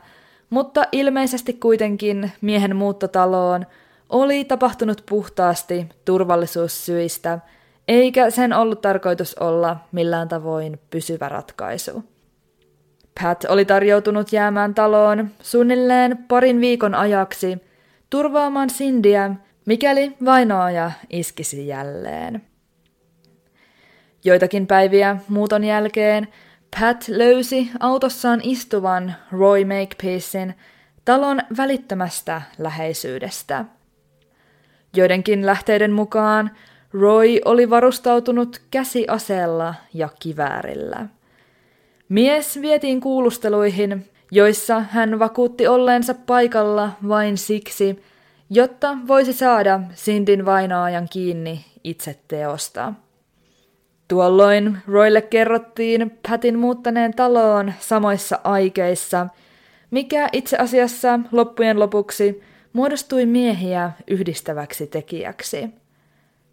mutta 0.50 0.84
ilmeisesti 0.92 1.52
kuitenkin 1.52 2.32
miehen 2.40 2.76
muuttotaloon 2.76 3.66
oli 4.08 4.44
tapahtunut 4.44 5.02
puhtaasti 5.08 5.86
turvallisuussyistä– 6.04 7.38
eikä 7.90 8.30
sen 8.30 8.52
ollut 8.52 8.80
tarkoitus 8.80 9.34
olla 9.34 9.76
millään 9.92 10.28
tavoin 10.28 10.80
pysyvä 10.90 11.28
ratkaisu. 11.28 12.04
Pat 13.22 13.44
oli 13.48 13.64
tarjoutunut 13.64 14.32
jäämään 14.32 14.74
taloon 14.74 15.30
suunnilleen 15.42 16.18
parin 16.28 16.60
viikon 16.60 16.94
ajaksi 16.94 17.58
turvaamaan 18.10 18.68
Cindyä, 18.68 19.34
mikäli 19.66 20.16
vainoaja 20.24 20.90
iskisi 21.10 21.66
jälleen. 21.66 22.42
Joitakin 24.24 24.66
päiviä 24.66 25.16
muuton 25.28 25.64
jälkeen 25.64 26.28
Pat 26.80 27.08
löysi 27.08 27.70
autossaan 27.80 28.40
istuvan 28.42 29.14
Roy 29.32 29.64
Makepeacein 29.64 30.54
talon 31.04 31.40
välittömästä 31.56 32.42
läheisyydestä. 32.58 33.64
Joidenkin 34.96 35.46
lähteiden 35.46 35.92
mukaan 35.92 36.50
Roy 36.92 37.38
oli 37.44 37.70
varustautunut 37.70 38.62
käsiaseella 38.70 39.74
ja 39.94 40.08
kiväärillä. 40.20 41.06
Mies 42.08 42.60
vietiin 42.62 43.00
kuulusteluihin, 43.00 44.10
joissa 44.30 44.80
hän 44.80 45.18
vakuutti 45.18 45.68
olleensa 45.68 46.14
paikalla 46.14 46.90
vain 47.08 47.38
siksi, 47.38 48.02
jotta 48.50 48.98
voisi 49.06 49.32
saada 49.32 49.80
Sindin 49.94 50.46
vainaajan 50.46 51.08
kiinni 51.12 51.64
itse 51.84 52.18
teosta. 52.28 52.92
Tuolloin 54.10 54.78
Roille 54.88 55.22
kerrottiin 55.22 56.18
Patin 56.28 56.58
muuttaneen 56.58 57.14
taloon 57.14 57.72
samoissa 57.78 58.40
aikeissa, 58.44 59.26
mikä 59.90 60.28
itse 60.32 60.56
asiassa 60.56 61.20
loppujen 61.32 61.80
lopuksi 61.80 62.42
muodostui 62.72 63.26
miehiä 63.26 63.90
yhdistäväksi 64.06 64.86
tekijäksi. 64.86 65.70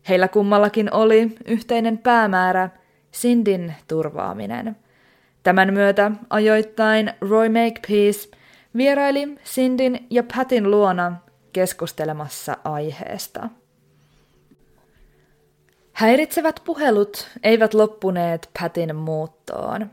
Heillä 0.10 0.28
kummallakin 0.28 0.94
oli 0.94 1.36
yhteinen 1.46 1.98
päämäärä, 1.98 2.70
Sindin 3.12 3.74
turvaaminen. 3.88 4.76
Tämän 5.44 5.74
myötä 5.74 6.12
ajoittain 6.30 7.14
Roy 7.22 7.50
Makepeace 7.50 8.30
vieraili 8.76 9.38
Sindin 9.44 10.08
ja 10.10 10.24
Patin 10.36 10.72
luona 10.72 11.16
keskustelemassa 11.54 12.58
aiheesta. 12.64 13.50
Häiritsevät 15.98 16.62
puhelut 16.66 17.28
eivät 17.44 17.74
loppuneet 17.74 18.50
Patin 18.60 18.96
muuttoon. 18.96 19.92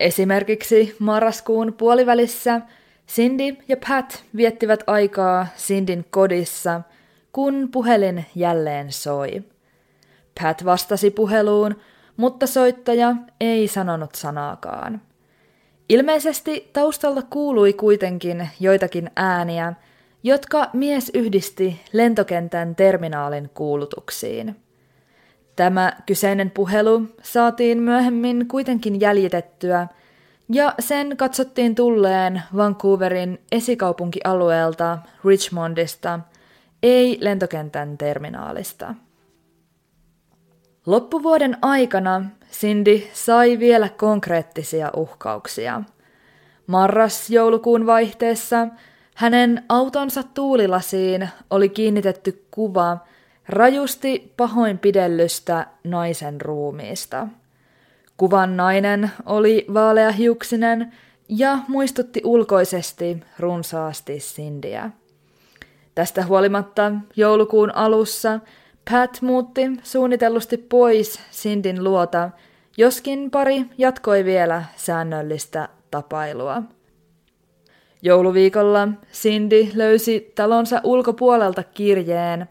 Esimerkiksi 0.00 0.96
marraskuun 0.98 1.72
puolivälissä 1.72 2.60
Cindy 3.08 3.56
ja 3.68 3.76
Pat 3.88 4.24
viettivät 4.36 4.80
aikaa 4.86 5.46
Sindin 5.56 6.04
kodissa– 6.10 6.80
kun 7.32 7.68
puhelin 7.72 8.26
jälleen 8.34 8.92
soi. 8.92 9.42
Pat 10.40 10.64
vastasi 10.64 11.10
puheluun, 11.10 11.76
mutta 12.16 12.46
soittaja 12.46 13.16
ei 13.40 13.68
sanonut 13.68 14.14
sanaakaan. 14.14 15.02
Ilmeisesti 15.88 16.70
taustalla 16.72 17.22
kuului 17.22 17.72
kuitenkin 17.72 18.48
joitakin 18.60 19.10
ääniä, 19.16 19.72
jotka 20.22 20.70
mies 20.72 21.10
yhdisti 21.14 21.80
lentokentän 21.92 22.76
terminaalin 22.76 23.50
kuulutuksiin. 23.54 24.63
Tämä 25.56 25.92
kyseinen 26.06 26.50
puhelu 26.50 27.02
saatiin 27.22 27.78
myöhemmin 27.78 28.48
kuitenkin 28.48 29.00
jäljitettyä, 29.00 29.88
ja 30.48 30.74
sen 30.78 31.16
katsottiin 31.16 31.74
tulleen 31.74 32.42
Vancouverin 32.56 33.38
esikaupunkialueelta 33.52 34.98
Richmondista, 35.24 36.20
ei 36.82 37.18
lentokentän 37.20 37.98
terminaalista. 37.98 38.94
Loppuvuoden 40.86 41.56
aikana 41.62 42.24
Cindy 42.52 43.02
sai 43.12 43.58
vielä 43.58 43.88
konkreettisia 43.88 44.90
uhkauksia. 44.96 45.82
Marras-joulukuun 46.66 47.86
vaihteessa 47.86 48.68
hänen 49.14 49.64
autonsa 49.68 50.22
tuulilasiin 50.22 51.28
oli 51.50 51.68
kiinnitetty 51.68 52.46
kuva 52.50 52.98
rajusti 53.48 54.32
pahoinpidellystä 54.36 55.66
naisen 55.84 56.40
ruumiista. 56.40 57.26
Kuvan 58.16 58.56
nainen 58.56 59.10
oli 59.26 59.66
vaaleahiuksinen 59.74 60.92
ja 61.28 61.58
muistutti 61.68 62.20
ulkoisesti 62.24 63.22
runsaasti 63.38 64.12
Cindyä. 64.18 64.90
Tästä 65.94 66.26
huolimatta 66.26 66.92
joulukuun 67.16 67.74
alussa 67.74 68.40
Pat 68.90 69.22
muutti 69.22 69.62
suunnitellusti 69.82 70.56
pois 70.56 71.20
Sindin 71.30 71.84
luota, 71.84 72.30
joskin 72.76 73.30
pari 73.30 73.64
jatkoi 73.78 74.24
vielä 74.24 74.64
säännöllistä 74.76 75.68
tapailua. 75.90 76.62
Jouluviikolla 78.02 78.88
Cindy 79.12 79.66
löysi 79.74 80.32
talonsa 80.34 80.80
ulkopuolelta 80.84 81.62
kirjeen, 81.62 82.48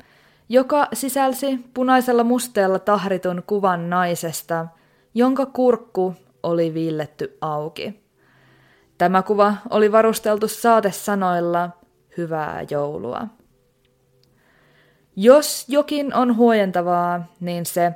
joka 0.54 0.88
sisälsi 0.94 1.60
punaisella 1.74 2.24
musteella 2.24 2.80
tahritun 2.80 3.44
kuvan 3.48 3.90
naisesta, 3.90 4.68
jonka 5.14 5.46
kurkku 5.46 6.16
oli 6.44 6.74
viilletty 6.74 7.38
auki. 7.42 8.04
Tämä 8.98 9.22
kuva 9.22 9.54
oli 9.70 9.92
varusteltu 9.92 10.48
saatesanoilla 10.48 11.70
hyvää 12.18 12.66
joulua. 12.70 13.28
Jos 15.16 15.66
jokin 15.68 16.14
on 16.14 16.36
huojentavaa, 16.36 17.26
niin 17.40 17.66
se, 17.66 17.92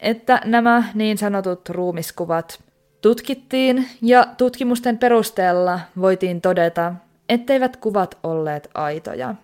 että 0.00 0.40
nämä 0.44 0.84
niin 0.94 1.18
sanotut 1.18 1.68
ruumiskuvat 1.68 2.62
tutkittiin 3.00 3.88
ja 4.02 4.26
tutkimusten 4.38 4.98
perusteella 4.98 5.80
voitiin 6.00 6.40
todeta, 6.40 6.94
etteivät 7.28 7.76
kuvat 7.76 8.18
olleet 8.22 8.70
aitoja. 8.74 9.34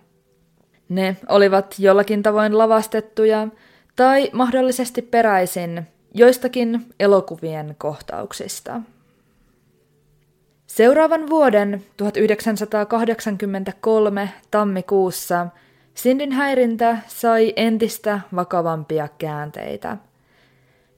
Ne 0.91 1.17
olivat 1.29 1.75
jollakin 1.79 2.23
tavoin 2.23 2.57
lavastettuja 2.57 3.47
tai 3.95 4.29
mahdollisesti 4.33 5.01
peräisin 5.01 5.87
joistakin 6.13 6.85
elokuvien 6.99 7.75
kohtauksista. 7.77 8.81
Seuraavan 10.67 11.29
vuoden 11.29 11.83
1983 11.97 14.29
tammikuussa 14.51 15.47
Sindin 15.93 16.31
häirintä 16.31 16.97
sai 17.07 17.53
entistä 17.55 18.19
vakavampia 18.35 19.07
käänteitä. 19.17 19.97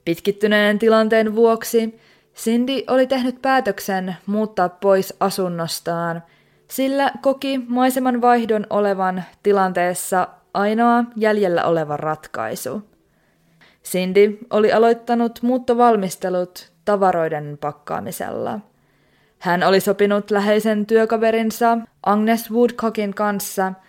Pitkittyneen 0.04 0.78
tilanteen 0.78 1.34
vuoksi 1.34 2.00
Cindy 2.36 2.82
oli 2.88 3.06
tehnyt 3.06 3.42
päätöksen 3.42 4.16
muuttaa 4.26 4.68
pois 4.68 5.14
asunnostaan, 5.20 6.22
sillä 6.70 7.12
koki 7.22 7.58
maiseman 7.58 8.20
vaihdon 8.20 8.66
olevan 8.70 9.24
tilanteessa 9.42 10.28
ainoa 10.54 11.04
jäljellä 11.16 11.64
oleva 11.64 11.96
ratkaisu. 11.96 12.82
Cindy 13.84 14.38
oli 14.50 14.72
aloittanut 14.72 15.38
muuttovalmistelut 15.42 16.72
tavaroiden 16.84 17.58
pakkaamisella. 17.60 18.60
Hän 19.38 19.62
oli 19.62 19.80
sopinut 19.80 20.30
läheisen 20.30 20.86
työkaverinsa 20.86 21.78
Agnes 22.02 22.50
Woodcockin 22.50 23.14
kanssa– 23.14 23.72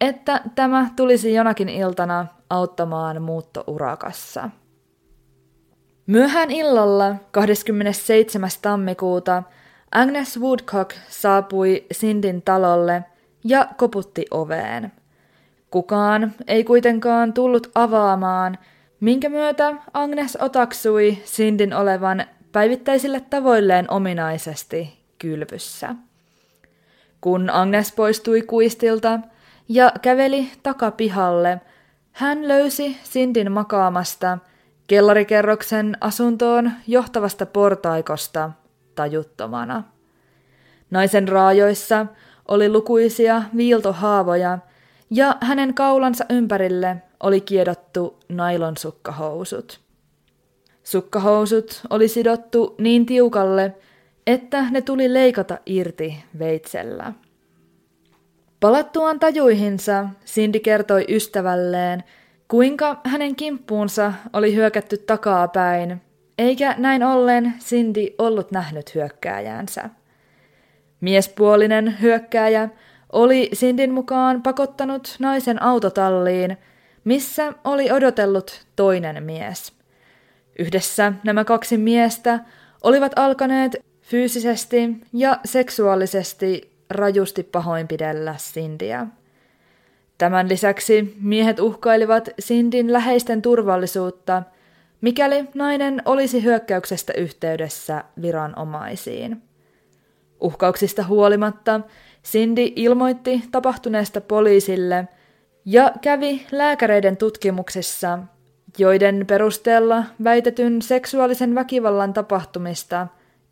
että 0.00 0.40
tämä 0.54 0.90
tulisi 0.96 1.34
jonakin 1.34 1.68
iltana 1.68 2.26
auttamaan 2.50 3.22
muuttourakassa. 3.22 4.50
Myöhään 6.06 6.50
illalla 6.50 7.14
27. 7.30 8.50
tammikuuta 8.62 9.42
Agnes 9.92 10.40
Woodcock 10.40 10.94
saapui 11.08 11.86
Sindin 11.92 12.42
talolle 12.42 13.04
ja 13.44 13.68
koputti 13.76 14.26
oveen. 14.30 14.92
Kukaan 15.70 16.32
ei 16.46 16.64
kuitenkaan 16.64 17.32
tullut 17.32 17.70
avaamaan, 17.74 18.58
minkä 19.00 19.28
myötä 19.28 19.74
Agnes 19.94 20.38
otaksui 20.40 21.18
Sindin 21.24 21.74
olevan 21.74 22.24
päivittäisille 22.52 23.20
tavoilleen 23.20 23.90
ominaisesti 23.90 24.98
kylpyssä. 25.18 25.94
Kun 27.20 27.50
Agnes 27.50 27.92
poistui 27.92 28.42
kuistilta, 28.42 29.20
ja 29.68 29.92
käveli 30.02 30.50
takapihalle. 30.62 31.60
Hän 32.12 32.48
löysi 32.48 32.96
Sindin 33.02 33.52
makaamasta 33.52 34.38
kellarikerroksen 34.86 35.96
asuntoon 36.00 36.72
johtavasta 36.86 37.46
portaikosta 37.46 38.50
tajuttomana. 38.94 39.84
Naisen 40.90 41.28
raajoissa 41.28 42.06
oli 42.48 42.68
lukuisia 42.68 43.42
viiltohaavoja 43.56 44.58
ja 45.10 45.36
hänen 45.40 45.74
kaulansa 45.74 46.24
ympärille 46.30 46.96
oli 47.20 47.40
kiedottu 47.40 48.18
nailon 48.28 48.76
sukkahousut. 48.76 49.80
Sukkahousut 50.84 51.80
oli 51.90 52.08
sidottu 52.08 52.74
niin 52.78 53.06
tiukalle, 53.06 53.74
että 54.26 54.70
ne 54.70 54.80
tuli 54.80 55.14
leikata 55.14 55.58
irti 55.66 56.24
veitsellä. 56.38 57.12
Palattuaan 58.60 59.18
tajuihinsa 59.18 60.08
Cindy 60.26 60.60
kertoi 60.60 61.04
ystävälleen, 61.08 62.04
kuinka 62.48 63.00
hänen 63.04 63.36
kimppuunsa 63.36 64.12
oli 64.32 64.54
hyökätty 64.54 64.96
takaa 64.98 65.48
päin, 65.48 66.02
eikä 66.40 66.74
näin 66.78 67.02
ollen 67.02 67.54
Cindy 67.58 68.06
ollut 68.18 68.50
nähnyt 68.50 68.94
hyökkääjäänsä. 68.94 69.90
Miespuolinen 71.00 71.96
hyökkääjä 72.00 72.68
oli 73.12 73.50
Sindin 73.52 73.92
mukaan 73.92 74.42
pakottanut 74.42 75.16
naisen 75.18 75.62
autotalliin, 75.62 76.56
missä 77.04 77.52
oli 77.64 77.92
odotellut 77.92 78.66
toinen 78.76 79.22
mies. 79.22 79.72
Yhdessä 80.58 81.12
nämä 81.24 81.44
kaksi 81.44 81.78
miestä 81.78 82.40
olivat 82.82 83.12
alkaneet 83.16 83.76
fyysisesti 84.02 84.96
ja 85.12 85.38
seksuaalisesti 85.44 86.72
rajusti 86.90 87.42
pahoinpidellä 87.42 88.34
Sindiä. 88.38 89.06
Tämän 90.18 90.48
lisäksi 90.48 91.16
miehet 91.20 91.60
uhkailivat 91.60 92.28
Sindin 92.38 92.92
läheisten 92.92 93.42
turvallisuutta, 93.42 94.42
mikäli 95.00 95.48
nainen 95.54 96.02
olisi 96.04 96.44
hyökkäyksestä 96.44 97.12
yhteydessä 97.12 98.04
viranomaisiin. 98.22 99.42
Uhkauksista 100.40 101.02
huolimatta 101.04 101.80
Cindy 102.24 102.72
ilmoitti 102.76 103.42
tapahtuneesta 103.50 104.20
poliisille 104.20 105.08
ja 105.64 105.92
kävi 106.00 106.46
lääkäreiden 106.52 107.16
tutkimuksessa, 107.16 108.18
joiden 108.78 109.24
perusteella 109.26 110.04
väitetyn 110.24 110.82
seksuaalisen 110.82 111.54
väkivallan 111.54 112.12
tapahtumista 112.12 113.06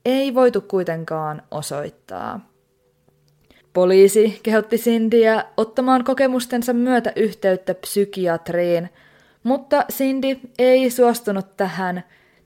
ei 0.04 0.34
voitu 0.34 0.61
kuitenkaan 0.61 1.42
osoittaa. 1.50 2.40
Poliisi 3.72 4.40
kehotti 4.42 4.76
Cindyä 4.76 5.44
ottamaan 5.56 6.04
kokemustensa 6.04 6.72
myötä 6.72 7.12
yhteyttä 7.16 7.74
psykiatriin, 7.74 8.88
mutta 9.42 9.85
Cindy 9.92 10.40
ei 10.59 10.90
suostunut 10.90 11.57
tähän 11.57 12.05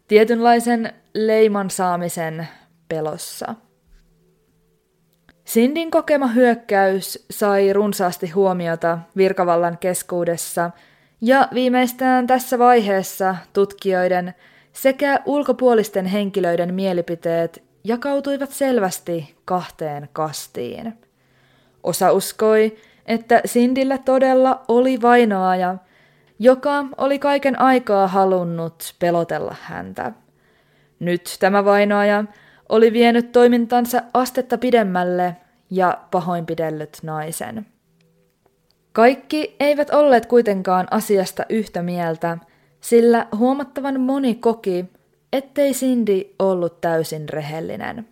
tietynlaisen 0.09 0.92
leiman 1.14 1.70
saamisen 1.70 2.48
pelossa. 2.88 3.55
Sindin 5.44 5.90
kokema 5.90 6.26
hyökkäys 6.26 7.26
sai 7.31 7.72
runsaasti 7.72 8.31
huomiota 8.31 8.98
virkavallan 9.16 9.78
keskuudessa 9.78 10.70
ja 11.20 11.48
viimeistään 11.55 12.26
tässä 12.26 12.59
vaiheessa 12.59 13.37
tutkijoiden 13.52 14.35
sekä 14.72 15.20
ulkopuolisten 15.26 16.07
henkilöiden 16.07 16.74
mielipiteet 16.74 17.62
jakautuivat 17.85 18.50
selvästi 18.50 19.35
kahteen 19.44 20.09
kastiin. 20.12 20.98
Osa 21.83 22.12
uskoi, 22.12 22.76
että 23.07 23.40
Sindillä 23.44 23.98
todella 23.98 24.64
oli 24.68 25.02
vainoaja, 25.02 25.76
joka 26.42 26.85
oli 26.98 27.18
kaiken 27.18 27.61
aikaa 27.61 28.09
halunnut 28.09 28.94
pelotella 28.98 29.57
häntä. 29.61 30.12
Nyt 30.98 31.37
tämä 31.40 31.64
vainoaja 31.64 32.24
oli 32.68 32.92
vienyt 32.92 33.33
toimintansa 33.33 34.02
astetta 34.14 34.59
pidemmälle 34.59 35.37
ja 35.70 35.98
pahoinpidellyt 36.11 36.98
naisen. 37.02 37.66
Kaikki 38.92 39.57
eivät 39.61 39.90
olleet 39.90 40.26
kuitenkaan 40.26 40.88
asiasta 40.90 41.44
yhtä 41.48 41.83
mieltä, 41.83 42.38
sillä 42.81 43.26
huomattavan 43.37 44.00
moni 44.00 44.35
koki, 44.35 44.85
ettei 45.33 45.72
Cindy 45.72 46.22
ollut 46.38 46.81
täysin 46.81 47.28
rehellinen. 47.28 48.09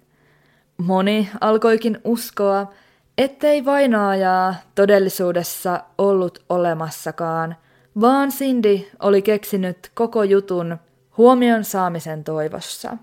Moni 0.79 1.31
alkoikin 1.41 1.99
uskoa, 2.05 2.73
ettei 3.19 3.65
vainaajaa 3.65 4.55
todellisuudessa 4.75 5.85
ollut 5.99 6.45
olemassakaan, 6.49 7.57
vaan 8.01 8.29
Cindy 8.29 8.79
oli 9.01 9.23
keksinyt 9.23 9.91
koko 9.95 10.23
jutun 10.23 10.79
huomion 11.17 11.65
saamisen 11.65 12.25
toivossa. 12.25 12.97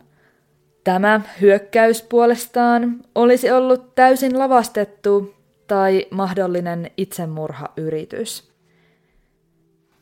Tämä 0.83 1.21
hyökkäys 1.41 2.01
puolestaan 2.01 2.99
olisi 3.15 3.51
ollut 3.51 3.95
täysin 3.95 4.39
lavastettu 4.39 5.33
tai 5.67 6.05
mahdollinen 6.11 6.91
itsemurhayritys. 6.97 8.51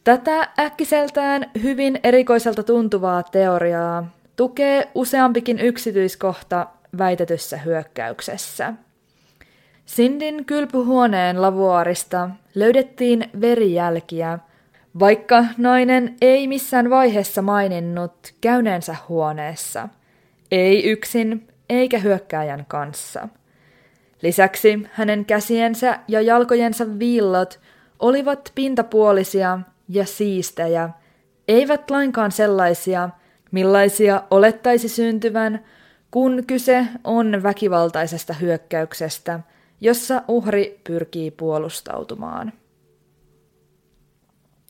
Tätä 0.03 0.47
äkkiseltään 0.59 1.51
hyvin 1.63 1.99
erikoiselta 2.03 2.63
tuntuvaa 2.63 3.23
teoriaa 3.23 4.07
tukee 4.35 4.91
useampikin 4.95 5.59
yksityiskohta 5.59 6.67
väitetyssä 6.97 7.57
hyökkäyksessä. 7.57 8.73
Sindin 9.85 10.45
kylpyhuoneen 10.45 11.41
lavuaarista 11.41 12.29
löydettiin 12.55 13.29
verijälkiä, 13.41 14.39
vaikka 14.99 15.45
nainen 15.57 16.15
ei 16.21 16.47
missään 16.47 16.89
vaiheessa 16.89 17.41
maininnut 17.41 18.33
käyneensä 18.41 18.95
huoneessa, 19.09 19.89
ei 20.51 20.89
yksin 20.91 21.47
eikä 21.69 21.99
hyökkääjän 21.99 22.65
kanssa. 22.67 23.27
Lisäksi 24.21 24.87
hänen 24.91 25.25
käsiensä 25.25 25.99
ja 26.07 26.21
jalkojensa 26.21 26.99
viillot 26.99 27.59
olivat 27.99 28.51
pintapuolisia 28.55 29.59
ja 29.89 30.05
siistejä, 30.05 30.89
eivät 31.47 31.89
lainkaan 31.89 32.31
sellaisia, 32.31 33.09
millaisia 33.51 34.21
olettaisi 34.31 34.89
syntyvän, 34.89 35.65
kun 36.11 36.43
kyse 36.47 36.87
on 37.03 37.43
väkivaltaisesta 37.43 38.33
hyökkäyksestä, 38.33 39.39
jossa 39.81 40.21
uhri 40.27 40.79
pyrkii 40.83 41.31
puolustautumaan. 41.31 42.53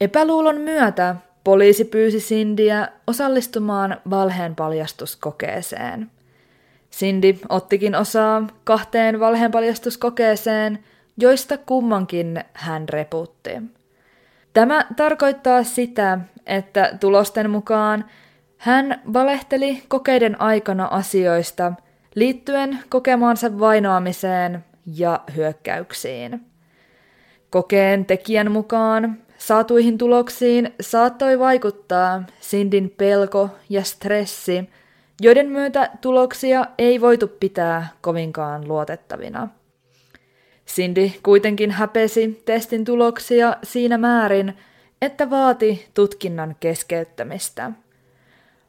Epäluulon 0.02 0.62
myötä 0.62 1.16
poliisi 1.44 1.86
pyysi 1.86 2.20
Sindiä 2.20 2.88
osallistumaan 3.08 3.98
valheenpaljastuskokeeseen. 4.10 6.12
Cindy 6.92 7.38
ottikin 7.50 7.96
osaa 7.96 8.48
kahteen 8.64 9.20
valheenpaljastuskokeeseen, 9.20 10.84
joista 11.18 11.58
kummankin 11.58 12.44
hän 12.54 12.90
reputti. 12.90 13.52
Tämä 14.54 14.86
tarkoittaa 14.96 15.64
sitä, 15.64 16.20
että 16.46 16.98
tulosten 17.00 17.50
mukaan 17.50 18.06
hän 18.58 19.02
valehteli 19.14 19.84
kokeiden 19.88 20.42
aikana 20.42 20.86
asioista 20.86 21.74
liittyen 22.16 22.80
kokemaansa 22.90 23.60
vainoamiseen 23.60 24.66
ja 24.86 25.20
hyökkäyksiin. 25.36 26.46
Kokeen 27.50 28.06
tekijän 28.06 28.52
mukaan 28.52 29.25
saatuihin 29.38 29.98
tuloksiin 29.98 30.74
saattoi 30.82 31.40
vaikuttaa 31.40 32.24
Sindin 32.40 32.94
pelko 32.98 33.50
ja 33.70 33.84
stressi, 33.84 34.70
joiden 35.22 35.50
myötä 35.50 35.90
tuloksia 36.02 36.66
ei 36.78 37.02
voitu 37.02 37.28
pitää 37.28 37.88
kovinkaan 38.02 38.68
luotettavina. 38.68 39.48
Cindy 40.68 41.12
kuitenkin 41.24 41.72
häpesi 41.72 42.42
testin 42.46 42.86
tuloksia 42.86 43.56
siinä 43.64 43.98
määrin, 43.98 44.58
että 45.02 45.30
vaati 45.30 45.88
tutkinnan 45.94 46.56
keskeyttämistä. 46.60 47.72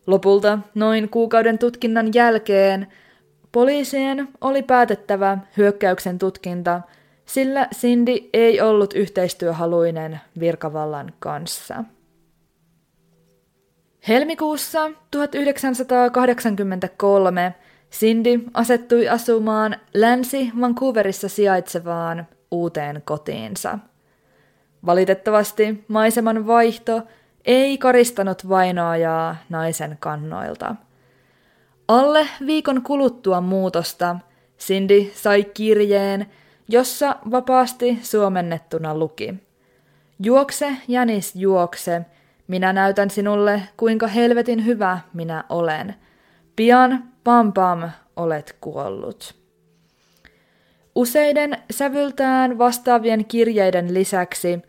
Lopulta 0.07 0.59
noin 0.74 1.09
kuukauden 1.09 1.59
tutkinnan 1.59 2.11
jälkeen 2.14 2.87
poliisien 3.52 4.29
oli 4.40 4.62
päätettävä 4.62 5.38
hyökkäyksen 5.57 6.18
tutkinta, 6.18 6.81
sillä 7.27 7.69
Cindy 7.75 8.17
ei 8.33 8.61
ollut 8.61 8.95
yhteistyöhaluinen 8.95 10.21
virkavallan 10.41 11.12
kanssa. 11.19 11.85
Helmikuussa 14.09 14.91
1983 15.11 17.55
Cindy 17.93 18.41
asettui 18.55 19.09
asumaan 19.09 19.77
Länsi-Vancouverissa 19.95 21.29
sijaitsevaan 21.29 22.27
uuteen 22.51 23.03
kotiinsa. 23.05 23.79
Valitettavasti 24.87 25.85
maiseman 25.89 26.47
vaihto 26.47 27.03
ei 27.45 27.79
karistanut 27.79 28.49
vainoajaa 28.49 29.37
naisen 29.49 29.97
kannoilta. 30.01 30.75
Alle 31.89 32.29
viikon 32.47 32.83
kuluttua 32.83 33.41
muutosta 33.41 34.17
Cindy 34.59 35.11
sai 35.15 35.45
kirjeen, 35.45 36.27
jossa 36.68 37.16
vapaasti 37.31 37.98
suomennettuna 38.02 38.98
luki. 38.98 39.35
Juokse, 40.22 40.76
jänis, 40.88 41.37
juokse, 41.37 42.00
minä 42.48 42.72
näytän 42.72 43.11
sinulle, 43.11 43.62
kuinka 43.76 44.07
helvetin 44.07 44.64
hyvä 44.66 44.98
minä 45.12 45.44
olen. 45.48 45.94
Pian, 46.57 47.05
pam 47.24 47.52
pam, 47.52 47.90
olet 48.16 48.57
kuollut. 48.61 49.35
Useiden 50.94 51.59
sävyltään 51.70 52.59
vastaavien 52.59 53.24
kirjeiden 53.24 53.94
lisäksi 53.94 54.62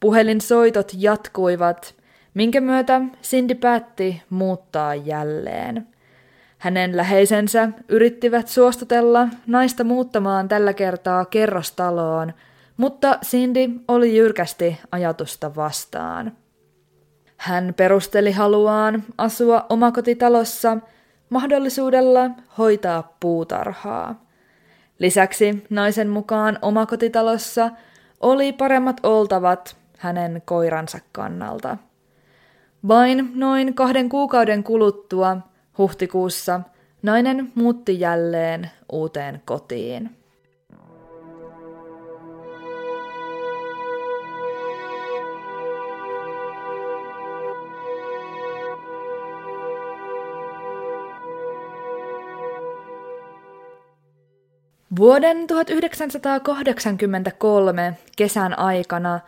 puhelinsoitot 0.00 0.92
jatkuivat, 0.96 1.94
minkä 2.34 2.60
myötä 2.60 3.00
Cindy 3.22 3.54
päätti 3.54 4.22
muuttaa 4.30 4.94
jälleen. 4.94 5.86
Hänen 6.60 6.96
läheisensä 6.96 7.68
yrittivät 7.88 8.48
suostutella 8.48 9.28
naista 9.46 9.84
muuttamaan 9.84 10.48
tällä 10.48 10.72
kertaa 10.72 11.24
kerrostaloon, 11.24 12.32
mutta 12.76 13.18
Cindy 13.24 13.70
oli 13.88 14.16
jyrkästi 14.16 14.78
ajatusta 14.92 15.54
vastaan. 15.56 16.32
Hän 17.36 17.74
perusteli 17.76 18.32
haluaan 18.32 19.04
asua 19.18 19.66
omakotitalossa 19.68 20.76
mahdollisuudella 21.30 22.30
hoitaa 22.58 23.16
puutarhaa. 23.20 24.24
Lisäksi 24.98 25.64
naisen 25.70 26.08
mukaan 26.08 26.58
omakotitalossa 26.62 27.70
oli 28.20 28.52
paremmat 28.52 29.00
oltavat 29.02 29.76
hänen 29.98 30.42
koiransa 30.44 30.98
kannalta. 31.12 31.76
Vain 32.88 33.32
noin 33.34 33.74
kahden 33.74 34.08
kuukauden 34.08 34.64
kuluttua 34.64 35.36
huhtikuussa 35.78 36.60
nainen 37.02 37.52
muutti 37.54 38.00
jälleen 38.00 38.70
uuteen 38.92 39.42
kotiin. 39.44 40.10
Vuoden 54.98 55.46
1983 55.46 57.96
kesän 58.16 58.58
aikana 58.58 59.20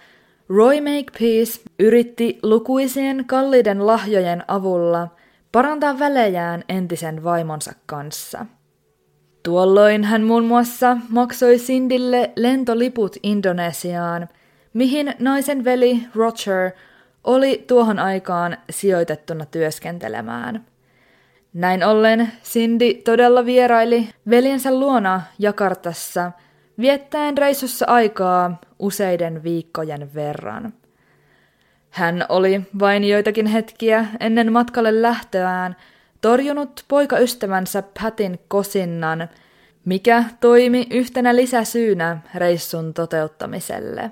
Roy 0.48 0.80
Makepeace 0.80 1.60
yritti 1.78 2.38
lukuisien 2.42 3.24
kalliiden 3.26 3.86
lahjojen 3.86 4.44
avulla 4.48 5.08
parantaa 5.52 5.98
välejään 5.98 6.64
entisen 6.68 7.24
vaimonsa 7.24 7.72
kanssa. 7.86 8.46
Tuolloin 9.42 10.04
hän 10.04 10.22
muun 10.22 10.44
muassa 10.44 10.96
maksoi 11.08 11.58
Sindille 11.58 12.32
lentoliput 12.36 13.16
Indonesiaan, 13.22 14.28
mihin 14.74 15.14
naisen 15.18 15.64
veli 15.64 16.02
Roger 16.14 16.70
oli 17.24 17.64
tuohon 17.66 17.98
aikaan 17.98 18.56
sijoitettuna 18.70 19.46
työskentelemään– 19.46 20.64
näin 21.52 21.84
ollen 21.84 22.32
Cindy 22.44 22.94
todella 22.94 23.44
vieraili 23.44 24.08
veljensä 24.30 24.74
luona 24.74 25.22
Jakartassa, 25.38 26.32
viettäen 26.78 27.38
reissussa 27.38 27.86
aikaa 27.88 28.60
useiden 28.78 29.42
viikkojen 29.42 30.14
verran. 30.14 30.72
Hän 31.92 32.26
oli 32.28 32.62
vain 32.78 33.04
joitakin 33.04 33.46
hetkiä 33.46 34.06
ennen 34.20 34.52
matkalle 34.52 35.02
lähtöään 35.02 35.76
torjunut 36.20 36.84
poikaystävänsä 36.88 37.82
Patin 38.02 38.38
kosinnan, 38.48 39.28
mikä 39.84 40.24
toimi 40.40 40.86
yhtenä 40.90 41.36
lisäsyynä 41.36 42.18
reissun 42.34 42.94
toteuttamiselle. 42.94 44.10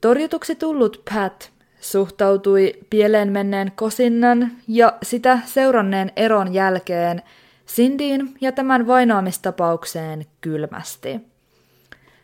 Torjutuksi 0.00 0.54
tullut 0.54 1.02
Pat 1.14 1.52
suhtautui 1.80 2.72
pieleen 2.90 3.32
menneen 3.32 3.72
kosinnan 3.76 4.52
ja 4.68 4.92
sitä 5.02 5.38
seuranneen 5.46 6.12
eron 6.16 6.54
jälkeen 6.54 7.22
Sindin 7.66 8.34
ja 8.40 8.52
tämän 8.52 8.86
vainoamistapaukseen 8.86 10.26
kylmästi. 10.40 11.20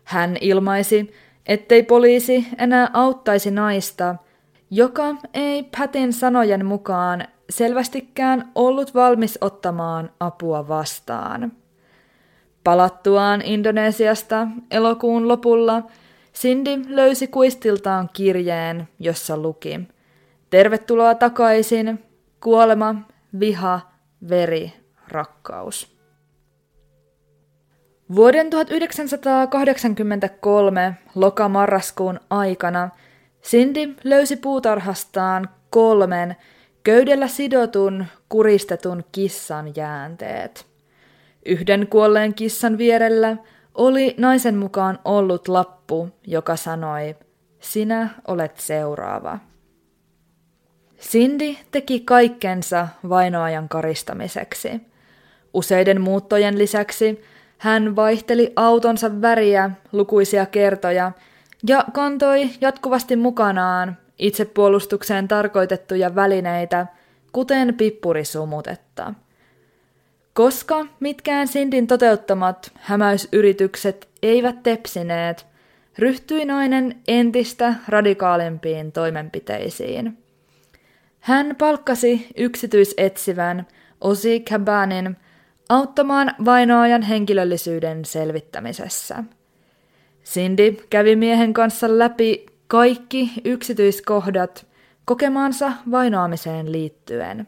Hän 0.05 0.37
ilmaisi, 0.41 1.15
ettei 1.47 1.83
poliisi 1.83 2.47
enää 2.59 2.91
auttaisi 2.93 3.51
naista, 3.51 4.17
joka 4.71 5.05
ei 5.35 5.63
Patin 5.63 6.13
sanojen 6.13 6.67
mukaan 6.67 7.25
selvästikään 7.51 8.53
ollut 8.55 8.95
valmis 8.95 9.39
ottamaan 9.41 10.11
apua 10.21 10.69
vastaan. 10.69 11.53
Palattuaan 12.65 13.43
Indonesiasta 13.43 14.49
elokuun 14.71 15.29
lopulla 15.29 15.83
Cindy 16.35 16.85
löysi 16.89 17.27
kuistiltaan 17.27 18.11
kirjeen, 18.13 18.89
jossa 18.99 19.37
luki 19.37 19.81
Tervetuloa 20.51 21.15
takaisin, 21.15 22.05
kuolema, 22.41 22.95
viha, 23.41 23.81
veri, 24.29 24.73
rakkaus. 25.09 25.97
Vuoden 28.15 28.51
1983 28.51 30.97
lokamarraskuun 31.15 32.21
aikana 32.31 32.91
Cindy 33.43 33.95
löysi 34.05 34.37
puutarhastaan 34.37 35.49
kolmen 35.71 36.37
köydellä 36.83 37.29
sidotun, 37.29 38.07
kuristetun 38.29 39.05
kissan 39.13 39.77
jäänteet. 39.77 40.67
Yhden 41.47 41.87
kuolleen 41.87 42.35
kissan 42.35 42.79
vierellä 42.79 43.37
oli 43.75 44.15
naisen 44.19 44.57
mukaan 44.57 44.99
ollut 45.05 45.49
lappu, 45.49 46.09
joka 46.27 46.57
sanoi, 46.57 47.17
sinä 47.61 48.09
olet 48.29 48.57
seuraava. 48.57 49.39
Cindy 51.01 51.55
teki 51.71 52.01
kaikkensa 52.01 52.89
vainoajan 53.09 53.69
karistamiseksi. 53.69 54.81
Useiden 55.55 56.01
muuttojen 56.01 56.59
lisäksi 56.59 57.23
hän 57.59 57.97
vaihteli 57.97 58.53
autonsa 58.57 59.21
väriä 59.21 59.71
lukuisia 59.93 60.47
kertoja 60.47 61.13
ja 61.69 61.85
kantoi 61.93 62.51
jatkuvasti 62.61 63.17
mukanaan 63.17 63.97
itsepuolustukseen 64.19 65.29
tarkoitettuja 65.29 66.15
välineitä, 66.15 66.87
kuten 67.33 67.75
pippurisumutetta. 67.75 69.15
Koska 70.35 70.87
mitkään 71.01 71.49
Sindin 71.49 71.87
toteuttamat 71.87 72.73
hämäysyritykset 72.75 74.09
eivät 74.23 74.63
tepsineet, 74.63 75.47
ryhtyi 75.99 76.45
nainen 76.45 77.01
entistä 77.09 77.75
radikaalimpiin 77.89 78.93
toimenpiteisiin. 78.93 80.19
Hän 81.21 81.57
palkkasi 81.57 82.27
yksityisetsivän 82.37 83.67
Osi 84.01 84.41
Cabanin 84.41 85.17
auttamaan 85.69 86.35
vainoajan 86.45 87.03
henkilöllisyyden 87.03 88.05
selvittämisessä. 88.05 89.25
Cindy 90.25 90.77
kävi 90.91 91.17
miehen 91.17 91.55
kanssa 91.55 91.99
läpi 91.99 92.47
kaikki 92.67 93.33
yksityiskohdat 93.45 94.67
kokemaansa 95.05 95.73
vainoamiseen 95.91 96.73
liittyen. 96.73 97.47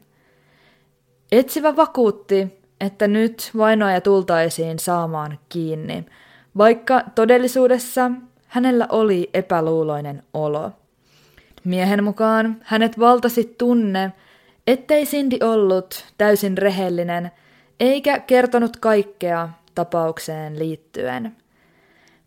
Etsivä 1.32 1.76
vakuutti, 1.76 2.62
että 2.80 3.08
nyt 3.08 3.50
vainoaja 3.56 4.00
tultaisiin 4.00 4.78
saamaan 4.78 5.38
kiinni, 5.48 6.06
vaikka 6.58 7.02
todellisuudessa 7.14 8.11
hänellä 8.46 8.87
oli 8.88 9.30
epäluuloinen 9.35 10.22
olo. 10.35 10.70
Miehen 11.64 12.04
mukaan 12.04 12.56
hänet 12.62 12.98
valtasi 12.98 13.54
tunne, 13.58 14.12
ettei 14.66 15.04
Cindy 15.06 15.37
ollut 15.42 16.04
täysin 16.18 16.58
rehellinen 16.58 17.30
eikä 17.80 18.18
kertonut 18.18 18.76
kaikkea 18.76 19.48
tapaukseen 19.74 20.58
liittyen. 20.58 21.37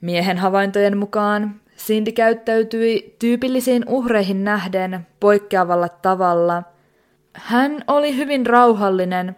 Miehen 0.06 0.38
havaintojen 0.38 0.98
mukaan 0.98 1.62
Cindy 1.78 2.12
käyttäytyi 2.12 3.16
tyypillisiin 3.20 3.84
uhreihin 3.88 4.44
nähden 4.44 5.08
poikkeavalla 5.20 5.90
tavalla. 5.90 6.64
Hän 7.34 7.84
oli 7.88 8.18
hyvin 8.18 8.46
rauhallinen 8.46 9.36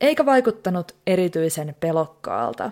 eikä 0.00 0.26
vaikuttanut 0.26 0.92
erityisen 1.06 1.76
pelokkaalta. 1.80 2.70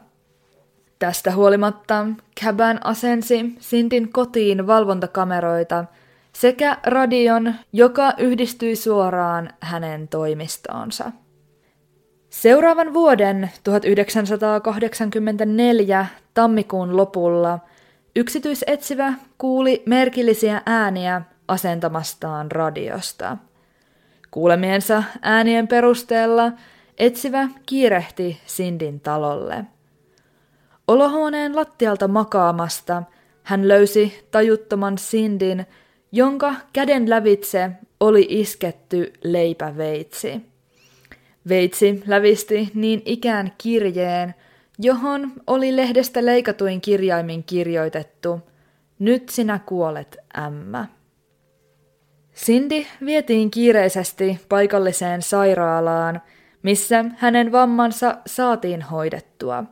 Tästä 0.98 1.32
huolimatta 1.32 2.06
Caban 2.40 2.86
asensi 2.86 3.54
Sindin 3.58 4.12
kotiin 4.12 4.66
valvontakameroita 4.66 5.84
sekä 6.32 6.78
radion, 6.86 7.54
joka 7.72 8.12
yhdistyi 8.18 8.76
suoraan 8.76 9.50
hänen 9.60 10.08
toimistoonsa. 10.08 11.12
Seuraavan 12.34 12.94
vuoden 12.94 13.50
1984 13.64 16.06
tammikuun 16.34 16.96
lopulla 16.96 17.58
yksityisetsivä 18.16 19.12
kuuli 19.38 19.82
merkillisiä 19.86 20.62
ääniä 20.66 21.22
asentamastaan 21.48 22.52
radiosta. 22.52 23.36
Kuulemiensa 24.30 25.02
äänien 25.22 25.68
perusteella 25.68 26.52
etsivä 26.98 27.48
kiirehti 27.66 28.40
Sindin 28.46 29.00
talolle. 29.00 29.64
Olohuoneen 30.88 31.56
lattialta 31.56 32.08
makaamasta 32.08 33.02
hän 33.42 33.68
löysi 33.68 34.26
tajuttoman 34.30 34.98
Sindin, 34.98 35.66
jonka 36.12 36.54
käden 36.72 37.10
lävitse 37.10 37.70
oli 38.00 38.26
isketty 38.28 39.12
leipäveitsi. 39.24 40.53
Veitsi 41.48 42.02
lävisti 42.06 42.70
niin 42.74 43.02
ikään 43.04 43.52
kirjeen, 43.58 44.34
johon 44.78 45.32
oli 45.46 45.76
lehdestä 45.76 46.24
leikatuin 46.24 46.80
kirjaimin 46.80 47.44
kirjoitettu 47.44 48.40
Nyt 48.98 49.28
sinä 49.28 49.60
kuolet, 49.66 50.16
ämmä. 50.38 50.86
Cindy 52.36 52.84
vietiin 53.04 53.50
kiireisesti 53.50 54.40
paikalliseen 54.48 55.22
sairaalaan, 55.22 56.22
missä 56.62 57.04
hänen 57.16 57.52
vammansa 57.52 58.16
saatiin 58.26 58.82
hoidettua. 58.82 59.64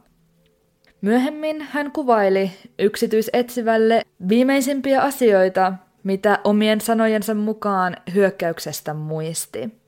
Myöhemmin 1.00 1.60
hän 1.60 1.92
kuvaili 1.92 2.50
yksityisetsivälle 2.78 4.02
viimeisimpiä 4.28 5.00
asioita, 5.00 5.72
mitä 6.02 6.38
omien 6.44 6.80
sanojensa 6.80 7.34
mukaan 7.34 7.96
hyökkäyksestä 8.14 8.94
muisti. 8.94 9.81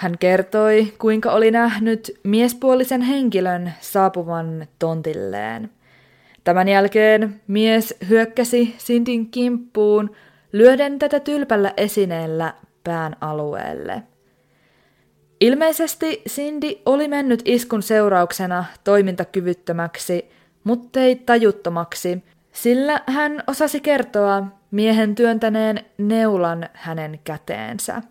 Hän 0.00 0.18
kertoi, 0.18 0.92
kuinka 0.98 1.32
oli 1.32 1.50
nähnyt 1.50 2.20
miespuolisen 2.24 3.02
henkilön 3.02 3.72
saapuvan 3.80 4.66
tontilleen. 4.78 5.70
Tämän 6.44 6.68
jälkeen 6.68 7.40
mies 7.46 7.94
hyökkäsi 8.08 8.74
Sindin 8.78 9.30
kimppuun 9.30 10.10
lyöden 10.52 10.98
tätä 10.98 11.20
tylpällä 11.20 11.74
esineellä 11.76 12.54
pään 12.84 13.16
alueelle. 13.20 14.02
Ilmeisesti 15.40 16.22
Cindy 16.28 16.68
oli 16.86 17.08
mennyt 17.08 17.42
iskun 17.44 17.82
seurauksena 17.82 18.64
toimintakyvyttömäksi, 18.84 20.30
muttei 20.64 21.16
tajuttomaksi, 21.16 22.24
sillä 22.52 23.00
hän 23.06 23.44
osasi 23.46 23.80
kertoa 23.80 24.46
miehen 24.70 25.14
työntäneen 25.14 25.84
neulan 25.98 26.68
hänen 26.72 27.20
käteensä. 27.24 28.02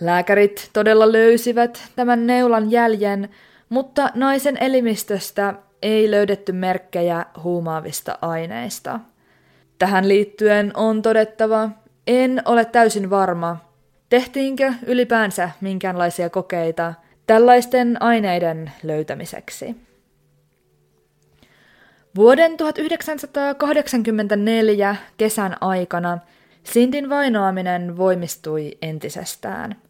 Lääkärit 0.00 0.70
todella 0.72 1.12
löysivät 1.12 1.82
tämän 1.96 2.26
neulan 2.26 2.70
jäljen, 2.70 3.28
mutta 3.68 4.10
naisen 4.14 4.56
elimistöstä 4.60 5.54
ei 5.82 6.10
löydetty 6.10 6.52
merkkejä 6.52 7.26
huumaavista 7.42 8.18
aineista. 8.22 9.00
Tähän 9.78 10.08
liittyen 10.08 10.70
on 10.74 11.02
todettava, 11.02 11.70
en 12.06 12.42
ole 12.44 12.64
täysin 12.64 13.10
varma, 13.10 13.56
tehtiinkö 14.08 14.72
ylipäänsä 14.86 15.50
minkäänlaisia 15.60 16.30
kokeita 16.30 16.94
tällaisten 17.26 18.02
aineiden 18.02 18.72
löytämiseksi. 18.82 19.76
Vuoden 22.16 22.56
1984 22.56 24.96
kesän 25.16 25.56
aikana 25.60 26.18
Sindin 26.62 27.10
vainoaminen 27.10 27.96
voimistui 27.96 28.78
entisestään– 28.82 29.76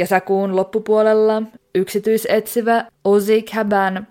Kesäkuun 0.00 0.56
loppupuolella 0.56 1.42
yksityisetsivä 1.74 2.84
Ozzy 3.04 3.42
Caban 3.42 4.06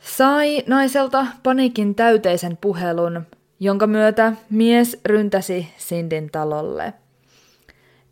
sai 0.00 0.62
naiselta 0.66 1.26
panikin 1.42 1.94
täyteisen 1.94 2.56
puhelun, 2.56 3.22
jonka 3.60 3.86
myötä 3.86 4.32
mies 4.50 5.00
ryntäsi 5.04 5.68
Sindin 5.76 6.30
talolle. 6.30 6.92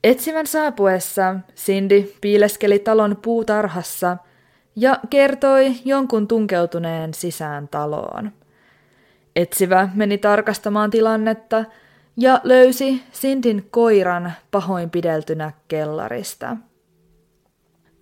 Etsivän 0.05 0.47
saapuessa 0.47 1.37
Cindy 1.57 2.13
piileskeli 2.21 2.79
talon 2.79 3.17
puutarhassa 3.23 4.17
ja 4.77 4.99
kertoi 5.11 5.73
jonkun 5.85 6.29
tunkeutuneen 6.29 7.15
sisään 7.15 7.69
taloon. 7.69 8.33
Etsivä 9.37 9.89
meni 9.95 10.19
tarkastamaan 10.19 10.91
tilannetta 10.91 11.65
ja 12.17 12.41
löysi 12.43 13.03
Sindin 13.13 13.67
koiran 13.71 14.33
pahoinpideltynä 14.51 15.53
kellarista. 15.69 16.57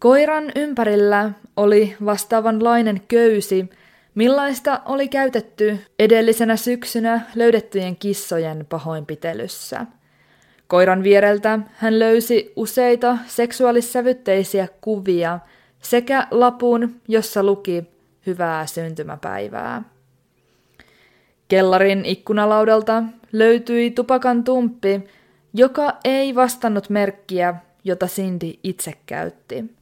Koiran 0.03 0.53
ympärillä 0.57 1.31
oli 1.57 1.97
vastaavanlainen 2.05 3.01
köysi, 3.09 3.71
millaista 4.15 4.81
oli 4.85 5.09
käytetty 5.09 5.79
edellisenä 5.99 6.57
syksynä 6.57 7.21
löydettyjen 7.35 7.97
kissojen 7.97 8.67
pahoinpitelyssä. 8.69 9.87
Koiran 10.67 11.03
viereltä 11.03 11.59
hän 11.73 11.99
löysi 11.99 12.53
useita 12.57 13.19
seksuaalissävytteisiä 13.27 14.69
kuvia 14.81 15.39
sekä 15.83 16.27
lapun, 16.31 17.01
jossa 17.09 17.43
luki 17.43 17.85
hyvää 18.27 18.67
syntymäpäivää. 18.67 19.83
Kellarin 21.49 22.05
ikkunalaudalta 22.05 23.03
löytyi 23.33 23.91
tupakan 23.91 24.45
tumppi, 24.45 25.05
joka 25.55 25.97
ei 26.05 26.35
vastannut 26.35 26.91
merkkiä, 26.91 27.55
jota 27.85 28.07
Cindy 28.07 28.53
itse 28.63 28.93
käytti. 29.07 29.82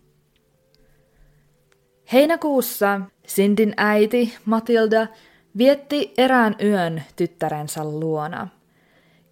Heinäkuussa 2.13 3.01
Sindin 3.27 3.75
äiti 3.77 4.37
Matilda 4.45 5.07
vietti 5.59 6.15
erään 6.19 6.57
yön 6.63 7.03
tyttärensä 7.17 7.85
luona. 7.85 8.49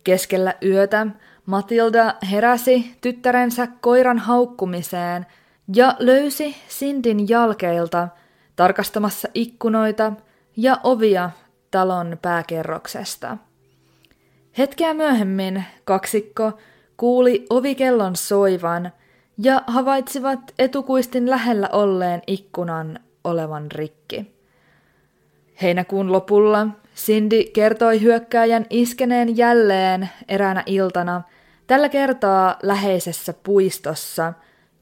Keskellä 0.04 0.54
yötä 0.64 1.06
Matilda 1.46 2.14
heräsi 2.30 2.96
tyttärensä 3.00 3.68
koiran 3.80 4.18
haukkumiseen 4.18 5.26
ja 5.74 5.96
löysi 5.98 6.56
Sindin 6.68 7.28
jalkeilta 7.28 8.08
tarkastamassa 8.56 9.28
ikkunoita 9.34 10.12
ja 10.56 10.80
ovia 10.84 11.30
talon 11.70 12.18
pääkerroksesta. 12.22 13.36
Hetkeä 14.58 14.94
myöhemmin 14.94 15.64
kaksikko 15.84 16.52
kuuli 16.96 17.46
ovikellon 17.50 18.16
soivan 18.16 18.92
ja 19.38 19.62
havaitsivat 19.66 20.54
etukuistin 20.58 21.30
lähellä 21.30 21.68
olleen 21.72 22.22
ikkunan 22.26 23.00
olevan 23.24 23.72
rikki. 23.72 24.38
Heinäkuun 25.62 26.12
lopulla 26.12 26.66
Cindy 26.96 27.44
kertoi 27.52 28.00
hyökkääjän 28.00 28.66
iskeneen 28.70 29.36
jälleen 29.36 30.08
eräänä 30.28 30.62
iltana, 30.66 31.22
tällä 31.66 31.88
kertaa 31.88 32.56
läheisessä 32.62 33.34
puistossa, 33.42 34.32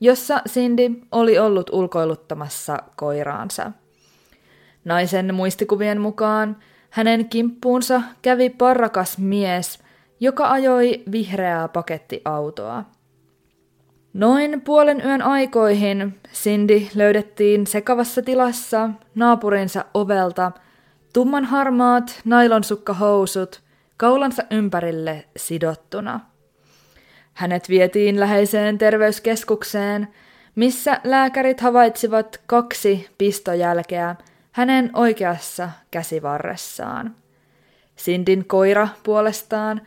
jossa 0.00 0.42
Cindy 0.48 0.90
oli 1.12 1.38
ollut 1.38 1.70
ulkoiluttamassa 1.70 2.78
koiraansa. 2.96 3.72
Naisen 4.84 5.34
muistikuvien 5.34 6.00
mukaan 6.00 6.56
hänen 6.90 7.28
kimppuunsa 7.28 8.02
kävi 8.22 8.50
parrakas 8.50 9.18
mies, 9.18 9.78
joka 10.20 10.50
ajoi 10.50 11.02
vihreää 11.12 11.68
pakettiautoa. 11.68 12.84
Noin 14.16 14.60
puolen 14.60 15.02
yön 15.04 15.22
aikoihin 15.22 16.20
Cindy 16.32 16.82
löydettiin 16.94 17.66
sekavassa 17.66 18.22
tilassa 18.22 18.90
naapurinsa 19.14 19.84
ovelta 19.94 20.52
tumman 21.12 21.44
harmaat 21.44 22.20
nailonsukkahousut 22.24 23.62
kaulansa 23.96 24.42
ympärille 24.50 25.24
sidottuna. 25.36 26.20
Hänet 27.34 27.68
vietiin 27.68 28.20
läheiseen 28.20 28.78
terveyskeskukseen, 28.78 30.08
missä 30.54 31.00
lääkärit 31.04 31.60
havaitsivat 31.60 32.40
kaksi 32.46 33.08
pistojälkeä 33.18 34.16
hänen 34.52 34.90
oikeassa 34.94 35.70
käsivarressaan. 35.90 37.16
Sindin 37.96 38.44
koira 38.44 38.88
puolestaan 39.02 39.80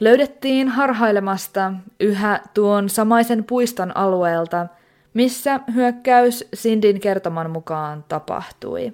löydettiin 0.00 0.68
harhailemasta 0.68 1.72
yhä 2.00 2.40
tuon 2.54 2.88
samaisen 2.88 3.44
puiston 3.44 3.96
alueelta, 3.96 4.66
missä 5.14 5.60
hyökkäys 5.74 6.48
Sindin 6.54 7.00
kertoman 7.00 7.50
mukaan 7.50 8.04
tapahtui. 8.08 8.92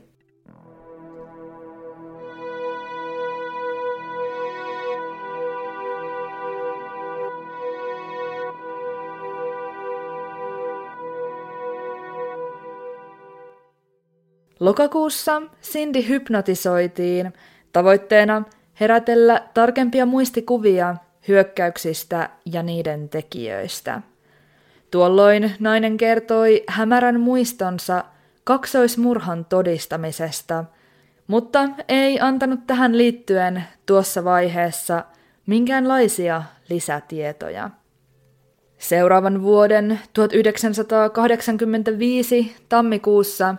Lokakuussa 14.60 15.42
Cindy 15.62 16.08
hypnotisoitiin 16.08 17.32
tavoitteena 17.72 18.42
herätellä 18.80 19.42
tarkempia 19.54 20.06
muistikuvia 20.06 20.96
hyökkäyksistä 21.28 22.30
ja 22.44 22.62
niiden 22.62 23.08
tekijöistä. 23.08 24.02
Tuolloin 24.90 25.52
nainen 25.58 25.96
kertoi 25.96 26.64
hämärän 26.68 27.20
muistonsa 27.20 28.04
kaksoismurhan 28.44 29.44
todistamisesta, 29.44 30.64
mutta 31.26 31.68
ei 31.88 32.20
antanut 32.20 32.66
tähän 32.66 32.98
liittyen 32.98 33.64
tuossa 33.86 34.24
vaiheessa 34.24 35.04
minkäänlaisia 35.46 36.42
lisätietoja. 36.68 37.70
Seuraavan 38.78 39.42
vuoden 39.42 40.00
1985 40.12 42.56
tammikuussa 42.68 43.54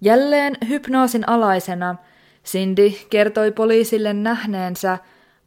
jälleen 0.00 0.56
hypnoosin 0.68 1.28
alaisena– 1.28 1.96
Cindy 2.44 2.90
kertoi 3.10 3.52
poliisille 3.52 4.12
nähneensä 4.12 4.98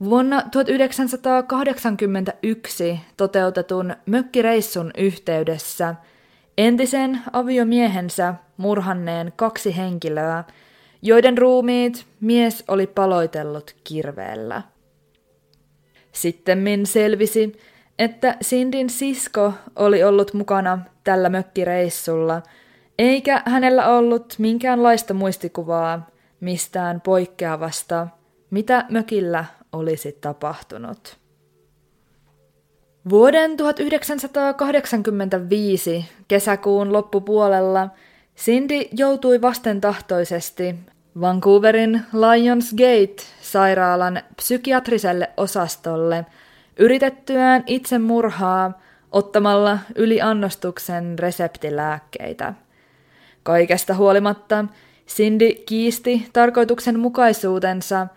vuonna 0.03 0.41
1981 0.51 2.99
toteutetun 3.17 3.95
mökkireissun 4.05 4.91
yhteydessä 4.97 5.95
entisen 6.57 7.19
aviomiehensä 7.33 8.33
murhanneen 8.57 9.33
kaksi 9.35 9.77
henkilöä, 9.77 10.43
joiden 11.01 11.37
ruumiit 11.37 12.05
mies 12.21 12.63
oli 12.67 12.87
paloitellut 12.87 13.75
kirveellä. 13.83 14.61
Sittemmin 16.11 16.85
selvisi, 16.85 17.59
että 17.99 18.37
Sindin 18.41 18.89
sisko 18.89 19.53
oli 19.75 20.03
ollut 20.03 20.33
mukana 20.33 20.79
tällä 21.03 21.29
mökkireissulla, 21.29 22.41
eikä 22.99 23.41
hänellä 23.45 23.87
ollut 23.87 24.35
minkäänlaista 24.37 25.13
muistikuvaa 25.13 26.07
mistään 26.39 27.01
poikkeavasta, 27.01 28.07
mitä 28.49 28.85
mökillä 28.89 29.45
olisi 29.71 30.17
tapahtunut. 30.21 31.17
Vuoden 33.09 33.57
1985 33.57 36.05
kesäkuun 36.27 36.93
loppupuolella 36.93 37.89
Cindy 38.37 38.81
joutui 38.91 39.41
vastentahtoisesti 39.41 40.75
Vancouverin 41.21 42.01
Lions 42.13 42.73
Gate-sairaalan 42.73 44.21
psykiatriselle 44.35 45.29
osastolle 45.37 46.25
yritettyään 46.79 47.63
itsemurhaa 47.67 48.81
ottamalla 49.11 49.79
yliannostuksen 49.95 51.19
reseptilääkkeitä. 51.19 52.53
Kaikesta 53.43 53.95
huolimatta 53.95 54.65
Cindy 55.07 55.53
kiisti 55.65 56.27
tarkoituksenmukaisuutensa 56.33 58.07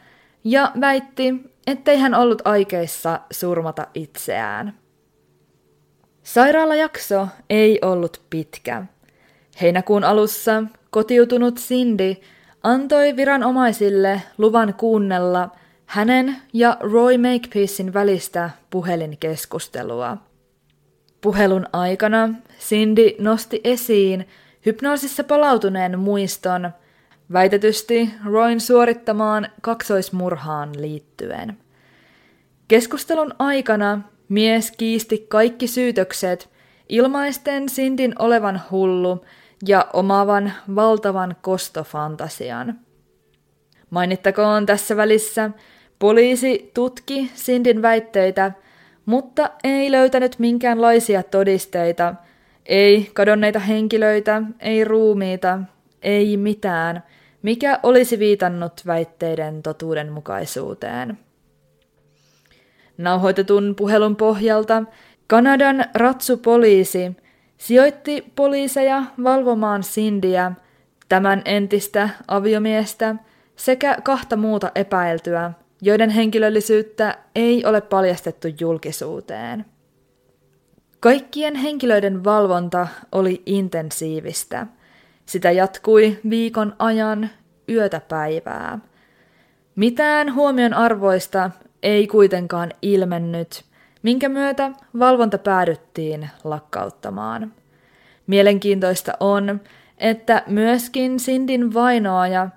ja 0.45 0.73
väitti, 0.81 1.35
ettei 1.67 1.99
hän 1.99 2.15
ollut 2.15 2.43
aikeissa 2.45 3.21
surmata 3.31 3.87
itseään. 3.95 4.75
Sairaalajakso 6.23 7.29
ei 7.51 7.79
ollut 7.83 8.23
pitkä. 8.31 8.83
Heinäkuun 9.61 10.05
alussa 10.05 10.63
kotiutunut 10.91 11.57
Cindy 11.57 12.17
antoi 12.63 13.17
viranomaisille 13.17 14.23
luvan 14.39 14.75
kuunnella 14.75 15.51
hänen 15.87 16.37
ja 16.53 16.77
Roy 16.81 17.19
Makepeacein 17.19 17.95
välistä 17.95 18.51
puhelinkeskustelua. 18.71 20.17
Puhelun 21.21 21.67
aikana 21.73 22.29
Cindy 22.61 23.11
nosti 23.19 23.61
esiin 23.65 24.29
hypnoosissa 24.67 25.25
palautuneen 25.25 25.99
muiston, 25.99 26.71
väitetysti 27.33 28.11
Roin 28.25 28.61
suorittamaan 28.61 29.49
kaksoismurhaan 29.61 30.83
liittyen. 30.83 31.59
Keskustelun 32.69 33.35
aikana 33.39 34.01
mies 34.29 34.71
kiisti 34.71 35.27
kaikki 35.29 35.67
syytökset 35.67 36.51
ilmaisten 36.89 37.69
Sindin 37.69 38.15
olevan 38.19 38.63
hullu 38.71 39.25
ja 39.67 39.87
omavan 39.93 40.53
valtavan 40.75 41.37
kostofantasian. 41.43 42.81
Mainittakoon 43.91 44.67
tässä 44.67 44.97
välissä, 44.97 45.51
poliisi 45.99 46.71
tutki 46.75 47.31
Sindin 47.35 47.83
väitteitä, 47.83 48.53
mutta 49.07 49.51
ei 49.65 49.91
löytänyt 49.91 50.39
minkäänlaisia 50.39 51.23
todisteita– 51.23 52.15
ei 52.71 53.11
kadonneita 53.15 53.59
henkilöitä, 53.59 54.43
ei 54.61 54.85
ruumiita, 54.85 55.59
ei 56.03 56.37
mitään, 56.37 57.03
mikä 57.43 57.81
olisi 57.83 58.19
viitannut 58.19 58.73
väitteiden 58.87 59.63
totuudenmukaisuuteen. 59.63 61.19
Nauhoitetun 62.99 63.75
puhelun 63.77 64.17
pohjalta 64.17 64.83
Kanadan 65.27 65.85
ratsupoliisi 65.95 67.17
sijoitti 67.57 68.33
poliiseja 68.37 69.03
valvomaan 69.25 69.83
Sindiä, 69.83 70.53
tämän 71.09 71.43
entistä 71.45 72.09
aviomiestä 72.29 73.15
sekä 73.57 73.97
kahta 74.03 74.37
muuta 74.37 74.73
epäiltyä, 74.75 75.53
joiden 75.83 76.11
henkilöllisyyttä 76.11 77.19
ei 77.35 77.65
ole 77.65 77.81
paljastettu 77.81 78.49
julkisuuteen. 78.61 79.65
Kaikkien 81.01 81.55
henkilöiden 81.55 82.25
valvonta 82.25 82.89
oli 83.13 83.43
intensiivistä. 83.47 84.67
Sitä 85.31 85.51
jatkui 85.51 86.19
viikon 86.31 86.77
ajan 86.79 87.31
yötä 87.69 88.01
päivää. 88.09 88.79
Mitään 89.77 90.35
huomion 90.35 90.75
arvoista 90.75 91.51
ei 91.83 92.07
kuitenkaan 92.07 92.73
ilmennyt, 92.83 93.65
minkä 94.03 94.29
myötä 94.29 94.71
valvonta 94.99 95.39
päädyttiin 95.39 96.31
lakkauttamaan. 96.45 97.53
Mielenkiintoista 98.27 99.13
on, 99.21 99.61
että 99.99 100.43
myöskin 100.47 101.21
Sindin 101.21 101.75
vainoaja 101.75 102.49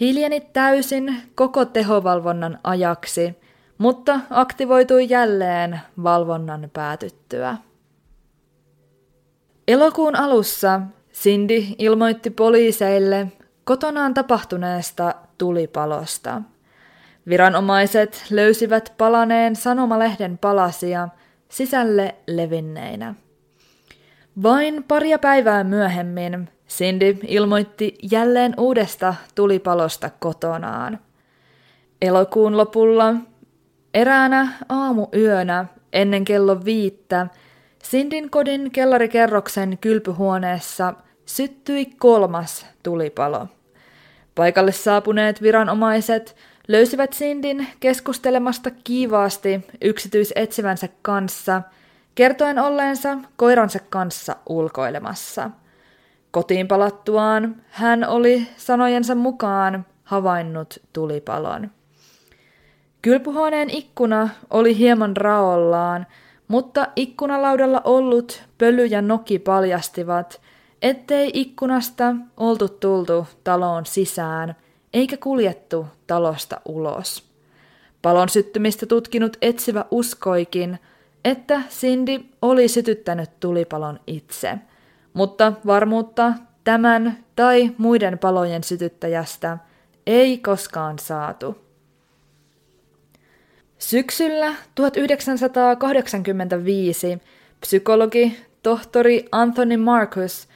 hiljeni 0.00 0.40
täysin 0.40 1.16
koko 1.34 1.64
tehovalvonnan 1.64 2.58
ajaksi, 2.64 3.34
mutta 3.78 4.20
aktivoitui 4.30 5.06
jälleen 5.08 5.80
valvonnan 6.02 6.70
päätyttyä. 6.72 7.56
Elokuun 9.68 10.16
alussa 10.16 10.80
Cindy 11.12 11.64
ilmoitti 11.78 12.30
poliiseille 12.30 13.26
kotonaan 13.64 14.14
tapahtuneesta 14.14 15.14
tulipalosta. 15.38 16.42
Viranomaiset 17.28 18.24
löysivät 18.30 18.92
palaneen 18.98 19.56
sanomalehden 19.56 20.38
palasia 20.38 21.08
sisälle 21.48 22.14
levinneinä. 22.26 23.14
Vain 24.42 24.84
paria 24.88 25.18
päivää 25.18 25.64
myöhemmin 25.64 26.48
Cindy 26.68 27.16
ilmoitti 27.26 27.98
jälleen 28.12 28.54
uudesta 28.58 29.14
tulipalosta 29.34 30.10
kotonaan. 30.18 30.98
Elokuun 32.02 32.56
lopulla 32.56 33.14
eräänä 33.94 34.48
aamuyönä 34.68 35.66
ennen 35.92 36.24
kello 36.24 36.64
viittä 36.64 37.26
Sindin 37.82 38.30
kodin 38.30 38.70
kellarikerroksen 38.70 39.78
kylpyhuoneessa 39.78 40.94
syttyi 41.26 41.86
kolmas 41.98 42.66
tulipalo. 42.82 43.46
Paikalle 44.34 44.72
saapuneet 44.72 45.42
viranomaiset 45.42 46.36
löysivät 46.68 47.12
Sindin 47.12 47.66
keskustelemasta 47.80 48.70
kiivaasti 48.84 49.60
yksityisetsivänsä 49.80 50.88
kanssa, 51.02 51.62
kertoen 52.14 52.58
olleensa 52.58 53.18
koiransa 53.36 53.78
kanssa 53.90 54.36
ulkoilemassa. 54.48 55.50
Kotiin 56.30 56.68
palattuaan 56.68 57.56
hän 57.70 58.08
oli 58.08 58.48
sanojensa 58.56 59.14
mukaan 59.14 59.86
havainnut 60.04 60.78
tulipalon. 60.92 61.70
Kylpyhuoneen 63.02 63.70
ikkuna 63.70 64.28
oli 64.50 64.78
hieman 64.78 65.16
raollaan, 65.16 66.06
mutta 66.52 66.86
ikkunalaudalla 66.96 67.80
ollut 67.84 68.42
pöly 68.58 68.86
ja 68.86 69.02
noki 69.02 69.38
paljastivat, 69.38 70.40
ettei 70.82 71.30
ikkunasta 71.34 72.14
oltu 72.36 72.68
tultu 72.68 73.26
taloon 73.44 73.86
sisään, 73.86 74.56
eikä 74.92 75.16
kuljettu 75.16 75.86
talosta 76.06 76.60
ulos. 76.64 77.24
Palon 78.02 78.28
syttymistä 78.28 78.86
tutkinut 78.86 79.36
etsivä 79.42 79.84
uskoikin, 79.90 80.78
että 81.24 81.62
Cindy 81.68 82.20
oli 82.42 82.68
sytyttänyt 82.68 83.30
tulipalon 83.40 84.00
itse, 84.06 84.58
mutta 85.12 85.52
varmuutta 85.66 86.32
tämän 86.64 87.24
tai 87.36 87.70
muiden 87.78 88.18
palojen 88.18 88.64
sytyttäjästä 88.64 89.58
ei 90.06 90.38
koskaan 90.38 90.98
saatu. 90.98 91.61
Syksyllä 93.82 94.54
1985 94.74 97.18
psykologi 97.60 98.38
tohtori 98.62 99.24
Anthony 99.32 99.76
Marcus 99.76 100.48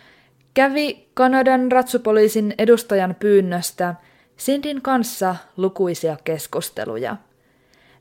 kävi 0.54 1.08
Kanadan 1.14 1.72
ratsupoliisin 1.72 2.54
edustajan 2.58 3.16
pyynnöstä 3.18 3.94
Sindin 4.36 4.82
kanssa 4.82 5.36
lukuisia 5.56 6.16
keskusteluja. 6.24 7.16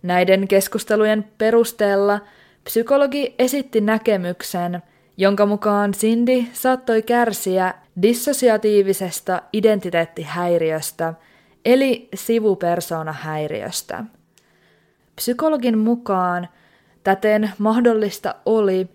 Näiden 0.03 0.47
keskustelujen 0.47 1.25
perusteella 1.37 2.19
psykologi 2.63 3.35
esitti 3.39 3.81
näkemyksen, 3.81 4.81
jonka 5.17 5.45
mukaan 5.45 5.91
Cindy 5.91 6.43
saattoi 6.53 7.01
kärsiä 7.01 7.73
dissosiatiivisesta 8.01 9.41
identiteettihäiriöstä, 9.53 11.13
eli 11.65 12.09
sivupersoonahäiriöstä. 12.15 14.03
Psykologin 15.15 15.77
mukaan 15.77 16.47
täten 17.03 17.51
mahdollista 17.57 18.35
oli, 18.45 18.89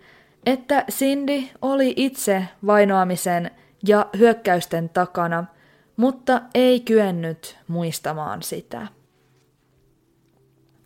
että 0.45 0.85
Cindy 0.91 1.43
oli 1.61 1.93
itse 1.95 2.43
vainoamisen 2.65 3.51
ja 3.87 4.05
hyökkäysten 4.17 4.89
takana, 4.89 5.45
mutta 5.97 6.41
ei 6.55 6.79
kyennyt 6.79 7.57
muistamaan 7.67 8.43
sitä. 8.43 8.87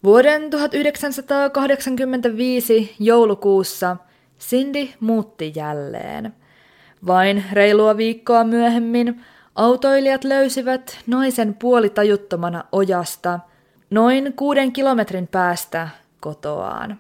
Vuoden 0.04 0.50
1985 0.50 2.96
joulukuussa 3.00 3.98
Cindy 4.40 4.88
muutti 5.00 5.54
jälleen. 5.56 6.34
Vain 7.08 7.44
reilua 7.52 7.98
viikkoa 7.98 8.44
myöhemmin 8.44 9.22
autoilijat 9.56 10.24
löysivät 10.24 10.98
naisen 11.08 11.54
puolitajuttomana 11.54 12.64
ojasta– 12.72 13.40
noin 13.96 14.34
kuuden 14.34 14.72
kilometrin 14.72 15.28
päästä 15.28 15.90
kotoaan. 16.20 16.98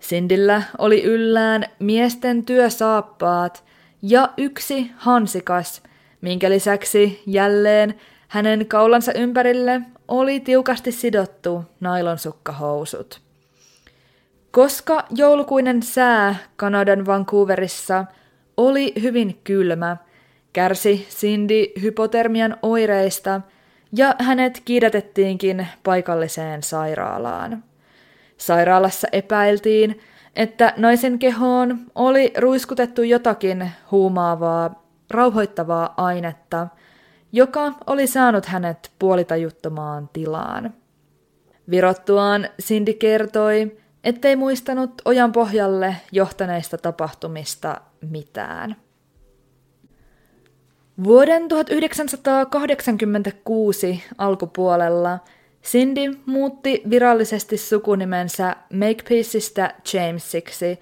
Sindillä 0.00 0.62
oli 0.78 1.02
yllään 1.02 1.64
miesten 1.78 2.44
työsaappaat 2.44 3.64
ja 4.02 4.28
yksi 4.36 4.90
hansikas, 4.96 5.82
minkä 6.20 6.50
lisäksi 6.50 7.22
jälleen 7.26 7.94
hänen 8.28 8.66
kaulansa 8.66 9.12
ympärille 9.12 9.80
oli 10.08 10.40
tiukasti 10.40 10.92
sidottu 10.92 11.64
nailonsukkahousut. 11.80 13.20
Koska 14.50 15.04
joulukuinen 15.10 15.82
sää 15.82 16.34
Kanadan 16.56 17.06
Vancouverissa 17.06 18.04
oli 18.56 18.92
hyvin 19.02 19.40
kylmä, 19.44 19.96
kärsi 20.52 21.06
Cindy 21.10 21.64
hypotermian 21.82 22.56
oireista– 22.62 23.40
ja 23.92 24.14
hänet 24.18 24.62
kiidätettiinkin 24.64 25.66
paikalliseen 25.82 26.62
sairaalaan. 26.62 27.64
Sairaalassa 28.36 29.08
epäiltiin, 29.12 30.00
että 30.36 30.74
naisen 30.76 31.18
kehoon 31.18 31.78
oli 31.94 32.32
ruiskutettu 32.38 33.02
jotakin 33.02 33.70
huumaavaa, 33.90 34.84
rauhoittavaa 35.10 35.94
ainetta, 35.96 36.68
joka 37.32 37.72
oli 37.86 38.06
saanut 38.06 38.46
hänet 38.46 38.90
puolitajuttomaan 38.98 40.10
tilaan. 40.12 40.74
Virottuaan 41.70 42.48
Cindy 42.62 42.92
kertoi, 42.92 43.76
ettei 44.04 44.36
muistanut 44.36 45.02
ojan 45.04 45.32
pohjalle 45.32 45.96
johtaneista 46.12 46.78
tapahtumista 46.78 47.80
mitään. 48.10 48.76
Vuoden 51.04 51.48
1986 51.48 54.02
alkupuolella 54.18 55.18
Cindy 55.64 56.18
muutti 56.26 56.82
virallisesti 56.90 57.56
sukunimensä 57.56 58.56
Makepeaceista 58.72 59.70
Jamesiksi 59.92 60.80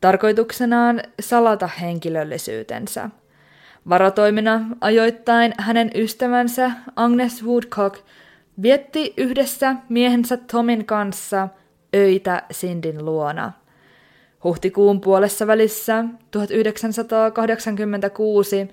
tarkoituksenaan 0.00 1.02
salata 1.20 1.68
henkilöllisyytensä. 1.80 3.10
Varatoimina 3.88 4.60
ajoittain 4.80 5.54
hänen 5.58 5.90
ystävänsä 5.94 6.70
Agnes 6.96 7.44
Woodcock 7.44 8.00
vietti 8.62 9.14
yhdessä 9.16 9.76
miehensä 9.88 10.36
Tomin 10.36 10.84
kanssa 10.84 11.48
öitä 11.94 12.42
Sindin 12.50 13.04
luona. 13.04 13.52
Huhtikuun 14.44 15.00
puolessa 15.00 15.46
välissä 15.46 16.04
1986 16.30 18.68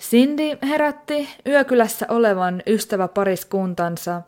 Cindy 0.00 0.58
herätti 0.62 1.28
yökylässä 1.46 2.06
olevan 2.08 2.62
ystäväpariskuntansa 2.66 4.22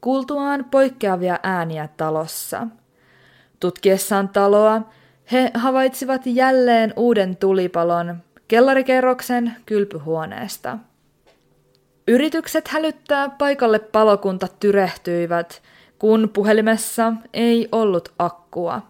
kuultuaan 0.00 0.64
poikkeavia 0.70 1.38
ääniä 1.42 1.88
talossa. 1.96 2.66
Tutkiessaan 3.60 4.28
taloa 4.28 4.82
he 5.32 5.50
havaitsivat 5.54 6.22
jälleen 6.24 6.92
uuden 6.96 7.36
tulipalon 7.36 8.16
kellarikerroksen 8.48 9.56
kylpyhuoneesta. 9.66 10.78
Yritykset 12.08 12.68
hälyttää 12.68 13.28
paikalle 13.28 13.78
palokunta 13.78 14.48
tyrehtyivät, 14.60 15.62
kun 15.98 16.30
puhelimessa 16.32 17.12
ei 17.32 17.68
ollut 17.72 18.12
akkua. 18.18 18.82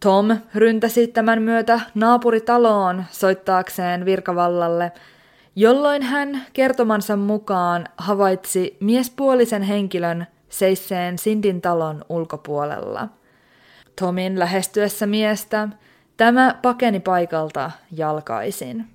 Tom 0.00 0.36
ryntäsi 0.54 1.06
tämän 1.06 1.42
myötä 1.42 1.80
naapuritaloon 1.94 3.04
soittaakseen 3.10 4.04
virkavallalle– 4.04 4.92
jolloin 5.56 6.02
hän 6.02 6.46
kertomansa 6.52 7.16
mukaan 7.16 7.86
havaitsi 7.96 8.76
miespuolisen 8.80 9.62
henkilön 9.62 10.26
seisseen 10.48 11.18
Sindin 11.18 11.60
talon 11.60 12.04
ulkopuolella. 12.08 13.08
Tomin 14.00 14.38
lähestyessä 14.38 15.06
miestä 15.06 15.68
tämä 16.16 16.58
pakeni 16.62 17.00
paikalta 17.00 17.70
jalkaisin. 17.96 18.86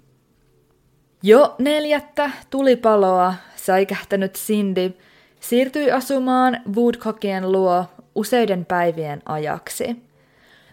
Jo 1.23 1.55
neljättä 1.59 2.31
tulipaloa 2.49 3.33
säikähtänyt 3.55 4.33
Cindy 4.33 4.97
siirtyi 5.39 5.91
asumaan 5.91 6.57
Woodcockien 6.75 7.51
luo 7.51 7.85
useiden 8.15 8.65
päivien 8.65 9.21
ajaksi. 9.25 10.03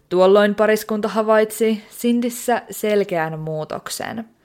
Tuolloin 0.08 0.54
pariskunta 0.54 1.08
havaitsi 1.08 1.84
Sindissä 1.90 2.62
selkeän 2.70 3.38
muutoksen. 3.38 4.35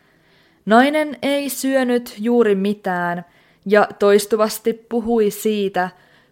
Nainen 0.66 1.18
ei 1.22 1.50
syönyt 1.50 2.16
juuri 2.18 2.56
mitään 2.56 3.26
ja 3.66 3.88
toistuvasti 4.00 4.74
puhui 4.74 5.32
siitä, 5.32 5.90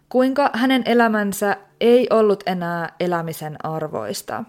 kuinka 0.08 0.50
hänen 0.52 0.82
elämänsä 0.86 1.56
ei 1.80 2.06
ollut 2.10 2.42
enää 2.46 2.92
elämisen 3.00 3.66
arvoista. 3.66 4.44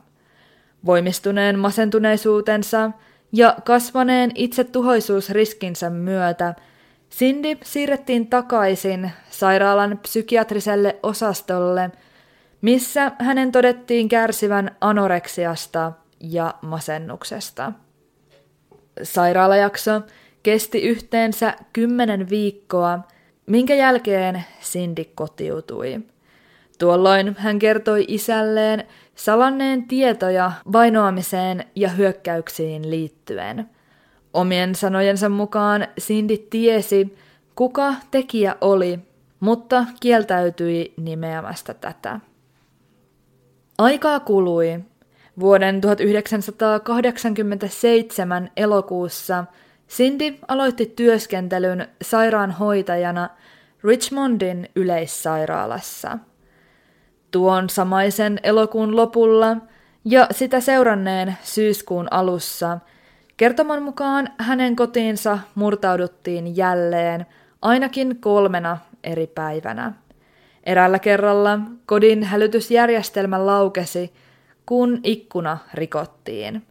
Voimistuneen 0.85 1.59
masentuneisuutensa 1.59 2.91
ja 3.31 3.55
kasvaneen 3.63 4.31
itsetuhoisuusriskinsä 4.35 5.89
myötä 5.89 6.55
Cindy 7.11 7.57
siirrettiin 7.63 8.27
takaisin 8.27 9.11
sairaalan 9.29 9.97
psykiatriselle 9.97 10.99
osastolle, 11.03 11.91
missä 12.61 13.11
hänen 13.19 13.51
todettiin 13.51 14.09
kärsivän 14.09 14.75
anoreksiasta 14.81 15.91
ja 16.19 16.53
masennuksesta. 16.61 17.71
Sairaalajakso 19.03 20.01
kesti 20.43 20.81
yhteensä 20.81 21.53
kymmenen 21.73 22.29
viikkoa, 22.29 22.99
minkä 23.45 23.75
jälkeen 23.75 24.43
Cindy 24.61 25.03
kotiutui. 25.15 25.99
Tuolloin 26.79 27.35
hän 27.37 27.59
kertoi 27.59 28.05
isälleen 28.07 28.83
salanneen 29.15 29.87
tietoja 29.87 30.51
vainoamiseen 30.71 31.65
ja 31.75 31.89
hyökkäyksiin 31.89 32.89
liittyen. 32.89 33.69
Omien 34.33 34.75
sanojensa 34.75 35.29
mukaan 35.29 35.87
Cindy 35.99 36.37
tiesi, 36.37 37.17
kuka 37.55 37.93
tekijä 38.11 38.55
oli, 38.61 38.99
mutta 39.39 39.85
kieltäytyi 39.99 40.93
nimeämästä 40.97 41.73
tätä. 41.73 42.19
Aikaa 43.77 44.19
kului. 44.19 44.79
Vuoden 45.41 45.81
1987 45.81 48.51
elokuussa 48.57 49.45
Cindy 49.89 50.33
aloitti 50.47 50.93
työskentelyn 50.95 51.87
sairaanhoitajana 52.01 53.29
Richmondin 53.83 54.69
yleissairaalassa– 54.75 56.17
Tuon 57.31 57.69
samaisen 57.69 58.39
elokuun 58.43 58.95
lopulla 58.95 59.57
ja 60.05 60.27
sitä 60.31 60.59
seuranneen 60.59 61.37
syyskuun 61.43 62.07
alussa 62.11 62.79
kertoman 63.37 63.83
mukaan 63.83 64.29
hänen 64.37 64.75
kotiinsa 64.75 65.39
murtauduttiin 65.55 66.57
jälleen 66.57 67.25
ainakin 67.61 68.17
kolmena 68.19 68.77
eri 69.03 69.27
päivänä. 69.27 69.93
Eräällä 70.63 70.99
kerralla 70.99 71.59
kodin 71.85 72.23
hälytysjärjestelmä 72.23 73.45
laukesi, 73.45 74.13
kun 74.65 74.99
ikkuna 75.03 75.57
rikottiin. 75.73 76.63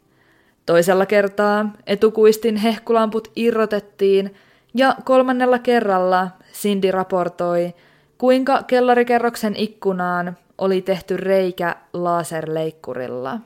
Toisella 0.67 1.07
kertaa 1.07 1.73
etukuistin 1.87 2.57
hehkulamput 2.57 3.33
irrotettiin 3.37 4.35
ja 4.75 4.97
kolmannella 5.05 5.59
kerralla 5.59 6.29
Cindy 6.53 6.91
raportoi, 6.91 7.75
kuinka 8.19 8.63
kellarikerroksen 8.63 9.57
ikkunaan 9.57 10.37
oli 10.59 10.83
tehty 10.83 11.17
reikä 11.17 11.77
laserleikkurilla. 11.93 13.41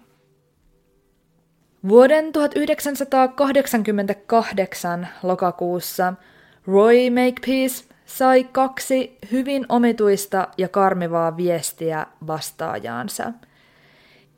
Vuoden 1.89 2.33
1988 2.33 5.09
lokakuussa 5.23 6.15
Roy 6.67 7.11
Makepeace 7.11 7.85
sai 8.05 8.45
kaksi 8.45 9.19
hyvin 9.33 9.67
omituista 9.69 10.49
ja 10.59 10.69
karmivaa 10.69 11.37
viestiä 11.37 12.07
vastaajaansa. 12.27 13.33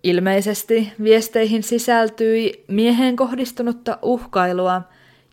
Ilmeisesti 0.07 0.93
viesteihin 1.03 1.63
sisältyi 1.63 2.65
mieheen 2.69 3.17
kohdistunutta 3.17 3.99
uhkailua 4.03 4.83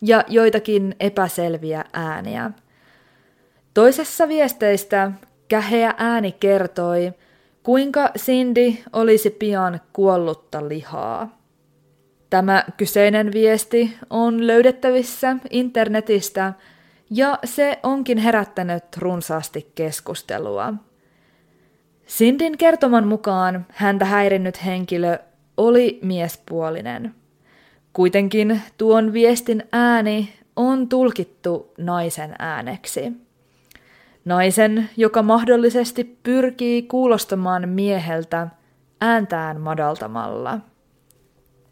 ja 0.02 0.24
joitakin 0.28 0.96
epäselviä 1.00 1.84
ääniä. 1.92 2.50
Toisessa 3.74 4.28
viesteistä 4.28 5.12
käheä 5.48 5.94
ääni 5.98 6.32
kertoi, 6.32 7.12
Kuinka 7.62 8.10
Cindy 8.18 8.72
olisi 8.92 9.30
pian 9.30 9.80
kuollutta 9.92 10.68
lihaa? 10.68 11.38
Tämä 12.30 12.64
kyseinen 12.76 13.32
viesti 13.32 13.96
on 14.10 14.46
löydettävissä 14.46 15.36
internetistä 15.50 16.52
ja 17.10 17.38
se 17.44 17.78
onkin 17.82 18.18
herättänyt 18.18 18.84
runsaasti 18.96 19.72
keskustelua. 19.74 20.74
Sindin 22.16 22.58
kertoman 22.58 23.06
mukaan 23.06 23.66
häntä 23.68 24.04
häirinnyt 24.04 24.64
henkilö 24.64 25.18
oli 25.56 25.98
miespuolinen. 26.02 27.14
Kuitenkin 27.92 28.62
tuon 28.78 29.12
viestin 29.12 29.62
ääni 29.72 30.32
on 30.56 30.88
tulkittu 30.88 31.72
naisen 31.78 32.34
ääneksi. 32.38 33.12
Naisen, 34.24 34.90
joka 34.96 35.22
mahdollisesti 35.22 36.18
pyrkii 36.22 36.82
kuulostamaan 36.82 37.68
mieheltä 37.68 38.48
ääntään 39.00 39.60
madaltamalla. 39.60 40.58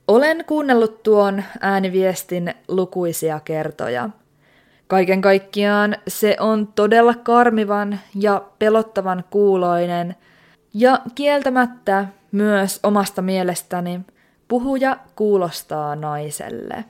Olen 0.08 0.44
kuunnellut 0.46 1.02
tuon 1.02 1.42
ääniviestin 1.60 2.54
lukuisia 2.68 3.40
kertoja. 3.40 4.10
Kaiken 4.86 5.20
kaikkiaan 5.20 5.96
se 6.08 6.36
on 6.40 6.66
todella 6.66 7.14
karmivan 7.14 8.00
ja 8.14 8.42
pelottavan 8.58 9.24
kuuloinen, 9.30 10.14
ja 10.74 11.00
kieltämättä 11.14 12.06
myös 12.32 12.80
omasta 12.82 13.22
mielestäni 13.22 14.00
puhuja 14.48 14.96
kuulostaa 15.16 15.96
naiselle. 15.96 16.84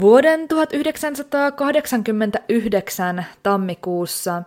Vuoden 0.00 0.48
1989 0.48 3.24
tammikuussa 3.42 4.42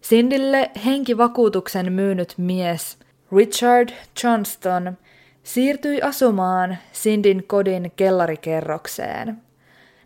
Sindille 0.00 0.70
henkivakuutuksen 0.84 1.92
myynyt 1.92 2.34
mies 2.36 2.98
Richard 3.36 3.88
Johnston 4.24 4.98
siirtyi 5.42 6.02
asumaan 6.02 6.78
Sindin 6.92 7.44
kodin 7.46 7.92
kellarikerrokseen. 7.96 9.42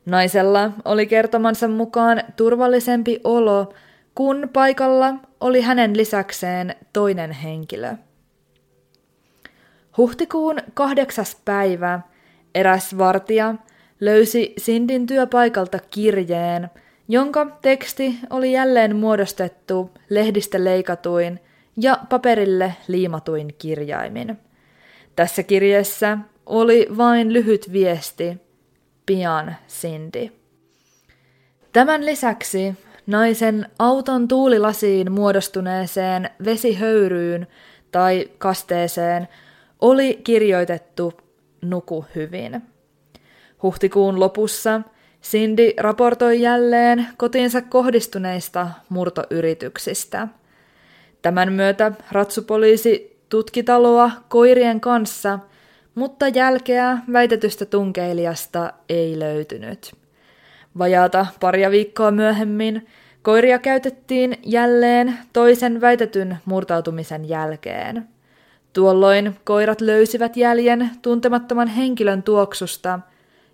Naisella 0.06 0.70
oli 0.84 1.06
kertomansa 1.06 1.68
mukaan 1.68 2.22
turvallisempi 2.36 3.20
olo, 3.24 3.72
kun 4.18 4.48
paikalla 4.52 5.14
oli 5.40 5.60
hänen 5.60 5.96
lisäkseen 5.96 6.76
toinen 6.92 7.32
henkilö. 7.32 7.94
Huhtikuun 9.96 10.58
kahdeksas 10.74 11.36
päivä 11.44 12.00
eräs 12.54 12.98
vartija– 12.98 13.54
löysi 14.00 14.54
Sindin 14.58 15.06
työpaikalta 15.06 15.78
kirjeen, 15.90 16.70
jonka 17.08 17.46
teksti 17.62 18.14
oli 18.30 18.52
jälleen 18.52 18.96
muodostettu 18.96 19.90
lehdistä 20.10 20.64
leikatuin 20.64 21.40
ja 21.76 21.98
paperille 22.08 22.74
liimatuin 22.88 23.54
kirjaimin. 23.58 24.38
Tässä 25.16 25.42
kirjeessä 25.42 26.18
oli 26.46 26.86
vain 26.96 27.32
lyhyt 27.32 27.72
viesti, 27.72 28.36
pian 29.06 29.56
Cindy. 29.68 30.28
Tämän 31.72 32.06
lisäksi 32.06 32.74
naisen 33.08 33.68
auton 33.78 34.28
tuulilasiin 34.28 35.12
muodostuneeseen 35.12 36.30
vesihöyryyn 36.44 37.46
tai 37.92 38.30
kasteeseen 38.38 39.28
oli 39.80 40.20
kirjoitettu 40.24 41.12
nuku 41.62 42.04
hyvin. 42.14 42.62
Huhtikuun 43.62 44.20
lopussa 44.20 44.80
Cindy 45.22 45.72
raportoi 45.78 46.40
jälleen 46.40 47.06
kotiinsa 47.16 47.62
kohdistuneista 47.62 48.68
murtoyrityksistä. 48.88 50.28
Tämän 51.22 51.52
myötä 51.52 51.92
ratsupoliisi 52.12 53.20
tutki 53.28 53.62
taloa 53.62 54.10
koirien 54.28 54.80
kanssa, 54.80 55.38
mutta 55.94 56.28
jälkeä 56.28 56.98
väitetystä 57.12 57.64
tunkeilijasta 57.64 58.72
ei 58.88 59.18
löytynyt. 59.18 59.92
Vajaata 60.78 61.26
paria 61.40 61.70
viikkoa 61.70 62.10
myöhemmin 62.10 62.86
koiria 63.22 63.58
käytettiin 63.58 64.36
jälleen 64.44 65.18
toisen 65.32 65.80
väitetyn 65.80 66.38
murtautumisen 66.44 67.28
jälkeen. 67.28 68.08
Tuolloin 68.72 69.36
koirat 69.44 69.80
löysivät 69.80 70.36
jäljen 70.36 70.90
tuntemattoman 71.02 71.68
henkilön 71.68 72.22
tuoksusta– 72.22 73.00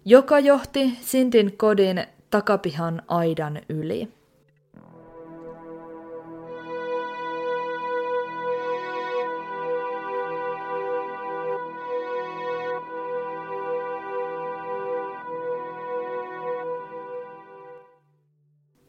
joka 0.05 0.39
johti 0.39 0.99
Sintin 1.01 1.57
kodin 1.57 2.05
takapihan 2.31 3.03
aidan 3.09 3.61
yli. 3.69 4.09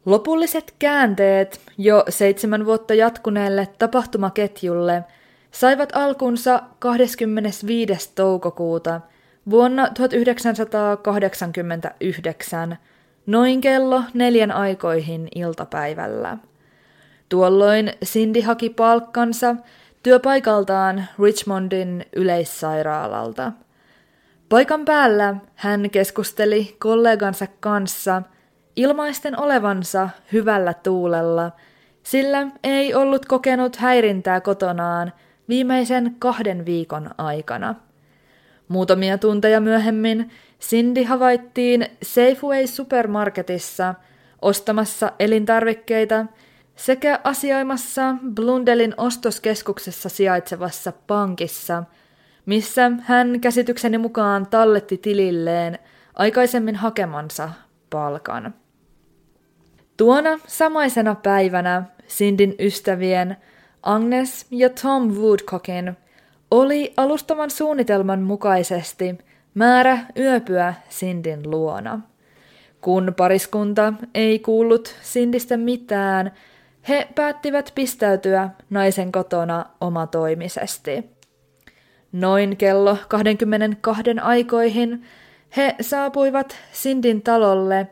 Lopulliset 0.05 0.73
käänteet 0.79 1.61
jo 1.77 2.03
seitsemän 2.09 2.65
vuotta 2.65 2.93
jatkuneelle 2.93 3.67
tapahtumaketjulle 3.79 5.03
saivat 5.51 5.89
alkunsa 5.95 6.61
25. 6.79 8.11
toukokuuta 8.15 9.01
vuonna 9.49 9.89
1989 9.93 12.77
noin 13.25 13.61
kello 13.61 14.03
neljän 14.13 14.51
aikoihin 14.51 15.27
iltapäivällä. 15.35 16.37
Tuolloin 17.29 17.93
Cindy 18.05 18.41
haki 18.41 18.69
palkkansa 18.69 19.55
työpaikaltaan 20.03 21.05
Richmondin 21.23 22.05
yleissairaalalta. 22.15 23.51
Paikan 24.49 24.85
päällä 24.85 25.35
hän 25.55 25.89
keskusteli 25.89 26.75
kollegansa 26.79 27.47
kanssa 27.59 28.21
ilmaisten 28.75 29.39
olevansa 29.39 30.09
hyvällä 30.33 30.73
tuulella, 30.73 31.51
sillä 32.03 32.47
ei 32.63 32.93
ollut 32.93 33.25
kokenut 33.25 33.75
häirintää 33.75 34.41
kotonaan 34.41 35.13
viimeisen 35.49 36.15
kahden 36.19 36.65
viikon 36.65 37.09
aikana. 37.17 37.75
Muutamia 38.67 39.17
tunteja 39.17 39.61
myöhemmin 39.61 40.31
Cindy 40.61 41.03
havaittiin 41.03 41.85
Safeway 42.03 42.67
supermarketissa 42.67 43.95
ostamassa 44.41 45.11
elintarvikkeita 45.19 46.25
sekä 46.75 47.19
asioimassa 47.23 48.15
Blundelin 48.33 48.93
ostoskeskuksessa 48.97 50.09
sijaitsevassa 50.09 50.93
pankissa, 51.07 51.83
missä 52.45 52.91
hän 53.01 53.41
käsitykseni 53.41 53.97
mukaan 53.97 54.47
talletti 54.47 54.97
tililleen 54.97 55.79
aikaisemmin 56.15 56.75
hakemansa 56.75 57.49
palkan. 57.89 58.53
Tuona 59.97 60.39
samaisena 60.47 61.15
päivänä 61.15 61.83
Sindin 62.07 62.55
ystävien 62.59 63.37
Agnes 63.83 64.45
ja 64.51 64.69
Tom 64.69 65.13
Woodcockin 65.13 65.97
oli 66.51 66.93
alustavan 66.97 67.49
suunnitelman 67.49 68.21
mukaisesti 68.21 69.17
määrä 69.53 69.99
yöpyä 70.17 70.73
Sindin 70.89 71.51
luona. 71.51 71.99
Kun 72.81 73.13
pariskunta 73.17 73.93
ei 74.13 74.39
kuullut 74.39 74.95
Sindistä 75.01 75.57
mitään, 75.57 76.31
he 76.89 77.07
päättivät 77.15 77.71
pistäytyä 77.75 78.49
naisen 78.69 79.11
kotona 79.11 79.65
omatoimisesti. 79.81 81.09
Noin 82.11 82.57
kello 82.57 82.97
22 83.07 84.03
aikoihin 84.21 85.03
he 85.57 85.75
saapuivat 85.81 86.55
Sindin 86.71 87.21
talolle 87.21 87.87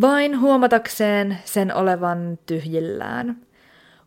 vain 0.00 0.40
huomatakseen 0.40 1.38
sen 1.44 1.74
olevan 1.74 2.38
tyhjillään. 2.46 3.36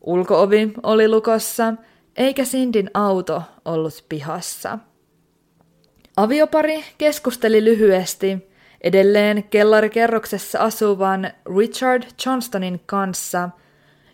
Ulkoovi 0.01 0.73
oli 0.83 1.07
lukossa, 1.07 1.73
eikä 2.17 2.45
Sindin 2.45 2.89
auto 2.93 3.43
ollut 3.65 4.05
pihassa. 4.09 4.79
Aviopari 6.17 6.83
keskusteli 6.97 7.63
lyhyesti 7.63 8.53
edelleen 8.81 9.43
kellarikerroksessa 9.43 10.59
asuvan 10.59 11.31
Richard 11.57 12.03
Johnstonin 12.25 12.81
kanssa, 12.85 13.49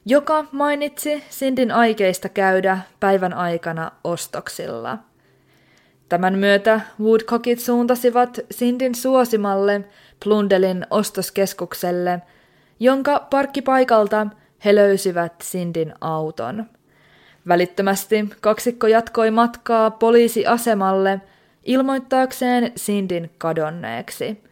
joka 0.05 0.45
mainitsi 0.51 1.23
Sindin 1.29 1.71
aikeista 1.71 2.29
käydä 2.29 2.79
päivän 2.99 3.33
aikana 3.33 3.91
ostoksilla. 4.03 4.97
Tämän 6.09 6.37
myötä 6.37 6.81
Woodcockit 7.01 7.59
suuntasivat 7.59 8.39
Sindin 8.51 8.95
suosimalle 8.95 9.81
Plundelin 10.23 10.85
ostoskeskukselle, 10.89 12.21
jonka 12.79 13.27
parkkipaikalta 13.29 14.27
he 14.65 14.75
löysivät 14.75 15.33
Sindin 15.41 15.93
auton. 16.01 16.65
Välittömästi 17.47 18.29
kaksikko 18.41 18.87
jatkoi 18.87 19.31
matkaa 19.31 19.91
poliisiasemalle 19.91 21.21
ilmoittaakseen 21.63 22.71
Sindin 22.75 23.31
kadonneeksi. 23.37 24.43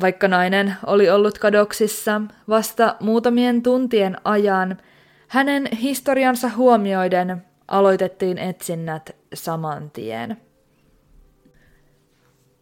Vaikka 0.00 0.28
nainen 0.28 0.74
oli 0.86 1.10
ollut 1.10 1.38
kadoksissa 1.38 2.20
vasta 2.48 2.96
muutamien 3.00 3.62
tuntien 3.62 4.16
ajan, 4.24 4.78
hänen 5.28 5.68
historiansa 5.82 6.50
huomioiden 6.56 7.44
aloitettiin 7.68 8.38
etsinnät 8.38 9.16
saman 9.34 9.90
tien. 9.90 10.36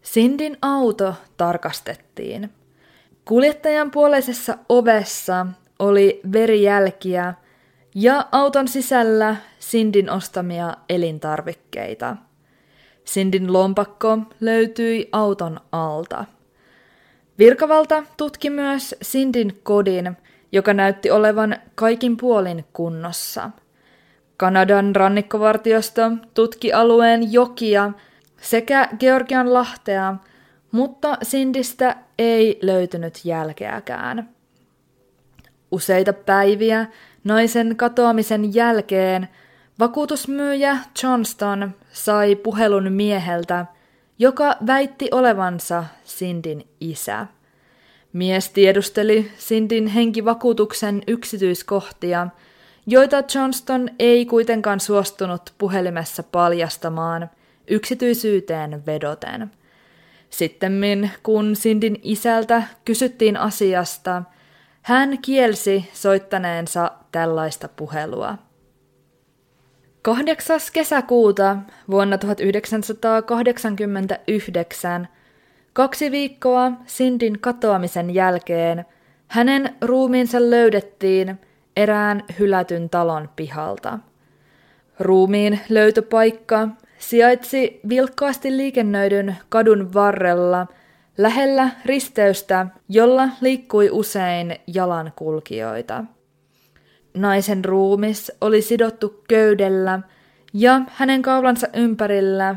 Sindin 0.03 0.57
auto 0.61 1.13
tarkastettiin. 1.37 2.49
Kuljettajan 3.25 3.91
puoleisessa 3.91 4.57
ovessa 4.69 5.45
oli 5.79 6.21
verijälkiä 6.31 7.33
ja 7.95 8.27
auton 8.31 8.67
sisällä 8.67 9.35
Sindin 9.59 10.09
ostamia 10.09 10.73
elintarvikkeita. 10.89 12.15
Sindin 13.05 13.53
lompakko 13.53 14.17
löytyi 14.39 15.09
auton 15.11 15.59
alta. 15.71 16.25
Virkavalta 17.39 18.03
tutki 18.17 18.49
myös 18.49 18.95
Sindin 19.01 19.59
kodin, 19.63 20.17
joka 20.51 20.73
näytti 20.73 21.11
olevan 21.11 21.55
kaikin 21.75 22.17
puolin 22.17 22.65
kunnossa. 22.73 23.49
Kanadan 24.37 24.95
rannikkovartiosto 24.95 26.11
tutki 26.33 26.73
alueen 26.73 27.33
jokia 27.33 27.91
sekä 28.43 28.89
Georgian 28.99 29.53
lahtea, 29.53 30.15
mutta 30.71 31.17
Sindistä 31.23 31.95
ei 32.19 32.59
löytynyt 32.61 33.25
jälkeäkään. 33.25 34.29
Useita 35.71 36.13
päiviä 36.13 36.85
naisen 37.23 37.75
katoamisen 37.77 38.55
jälkeen 38.55 39.29
vakuutusmyyjä 39.79 40.77
Johnston 41.03 41.71
sai 41.91 42.35
puhelun 42.35 42.91
mieheltä, 42.91 43.65
joka 44.19 44.55
väitti 44.67 45.07
olevansa 45.11 45.83
Sindin 46.03 46.67
isä. 46.79 47.27
Mies 48.13 48.49
tiedusteli 48.49 49.31
Sindin 49.37 49.87
henkivakuutuksen 49.87 51.01
yksityiskohtia, 51.07 52.27
joita 52.87 53.23
Johnston 53.35 53.89
ei 53.99 54.25
kuitenkaan 54.25 54.79
suostunut 54.79 55.53
puhelimessa 55.57 56.23
paljastamaan 56.23 57.29
yksityisyyteen 57.67 58.85
vedoten. 58.85 59.51
Sittemmin, 60.29 61.11
kun 61.23 61.55
Sindin 61.55 61.99
isältä 62.03 62.63
kysyttiin 62.85 63.37
asiasta, 63.37 64.23
hän 64.81 65.17
kielsi 65.21 65.89
soittaneensa 65.93 66.91
tällaista 67.11 67.67
puhelua. 67.67 68.37
8. 70.01 70.59
kesäkuuta 70.73 71.57
vuonna 71.91 72.17
1989, 72.17 75.07
kaksi 75.73 76.11
viikkoa 76.11 76.71
Sindin 76.85 77.39
katoamisen 77.39 78.13
jälkeen, 78.13 78.85
hänen 79.27 79.75
ruumiinsa 79.81 80.49
löydettiin 80.49 81.39
erään 81.75 82.23
hylätyn 82.39 82.89
talon 82.89 83.29
pihalta. 83.35 83.99
Ruumiin 84.99 85.59
löytöpaikka 85.69 86.67
sijaitsi 87.09 87.79
vilkkaasti 87.89 88.57
liikennöidyn 88.57 89.37
kadun 89.49 89.93
varrella– 89.93 90.67
lähellä 91.17 91.69
risteystä, 91.85 92.67
jolla 92.89 93.29
liikkui 93.41 93.89
usein 93.91 94.55
jalankulkijoita. 94.67 96.03
Naisen 97.13 97.65
ruumis 97.65 98.31
oli 98.41 98.61
sidottu 98.61 99.23
köydellä 99.27 99.99
ja 100.53 100.81
hänen 100.87 101.21
kaulansa 101.21 101.67
ympärillä 101.73 102.55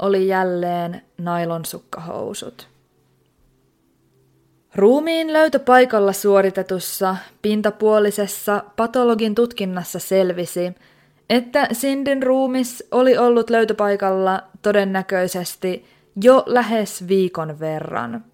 oli 0.00 0.28
jälleen 0.28 1.02
nailonsukkahousut. 1.18 2.68
Ruumiin 4.74 5.32
löytöpaikalla 5.32 6.12
suoritetussa 6.12 7.16
pintapuolisessa 7.42 8.64
patologin 8.76 9.34
tutkinnassa 9.34 9.98
selvisi, 9.98 10.74
että 11.30 11.68
Sindin 11.72 12.22
ruumis 12.22 12.84
oli 12.90 13.18
ollut 13.18 13.50
löytöpaikalla 13.50 14.42
todennäköisesti 14.62 15.84
jo 16.22 16.42
lähes 16.46 17.08
viikon 17.08 17.60
verran. 17.60 18.24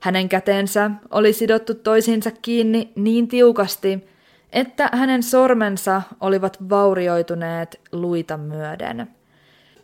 Hänen 0.00 0.28
kätensä 0.28 0.90
oli 1.10 1.32
sidottu 1.32 1.74
toisiinsa 1.74 2.30
kiinni 2.42 2.92
niin 2.96 3.28
tiukasti, 3.28 4.08
että 4.52 4.90
hänen 4.92 5.22
sormensa 5.22 6.02
olivat 6.20 6.68
vaurioituneet 6.70 7.80
luita 7.92 8.36
myöden. 8.36 9.08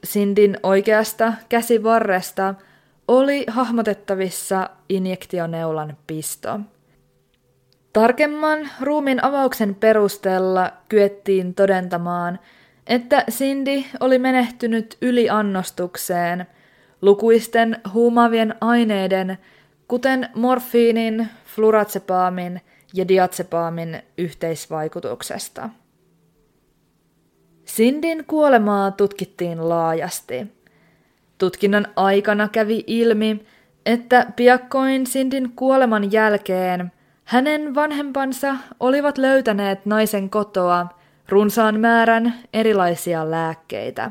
Sindin 0.04 0.56
oikeasta 0.62 1.32
käsivarresta 1.48 2.54
oli 3.08 3.44
hahmotettavissa 3.48 4.70
injektioneulan 4.88 5.96
pisto. 6.06 6.60
Tarkemman 7.98 8.68
ruumin 8.80 9.24
avauksen 9.24 9.74
perusteella 9.74 10.72
kyettiin 10.88 11.54
todentamaan, 11.54 12.38
että 12.86 13.24
Cindy 13.30 13.82
oli 14.00 14.18
menehtynyt 14.18 14.96
yliannostukseen– 15.02 16.46
lukuisten 17.02 17.76
huumaavien 17.92 18.54
aineiden, 18.60 19.38
kuten 19.88 20.28
morfiinin, 20.34 21.28
flurazepaamin 21.44 22.60
ja 22.94 23.08
diatsepaamin 23.08 24.02
yhteisvaikutuksesta. 24.18 25.68
Sindin 27.64 28.24
kuolemaa 28.26 28.90
tutkittiin 28.90 29.68
laajasti. 29.68 30.46
Tutkinnan 31.38 31.86
aikana 31.96 32.48
kävi 32.48 32.84
ilmi, 32.86 33.46
että 33.86 34.26
piakkoin 34.36 35.06
Sindin 35.06 35.52
kuoleman 35.56 36.12
jälkeen 36.12 36.92
hänen 37.28 37.74
vanhempansa 37.74 38.56
olivat 38.80 39.18
löytäneet 39.18 39.86
naisen 39.86 40.30
kotoa 40.30 40.86
runsaan 41.28 41.80
määrän 41.80 42.34
erilaisia 42.52 43.30
lääkkeitä. 43.30 44.10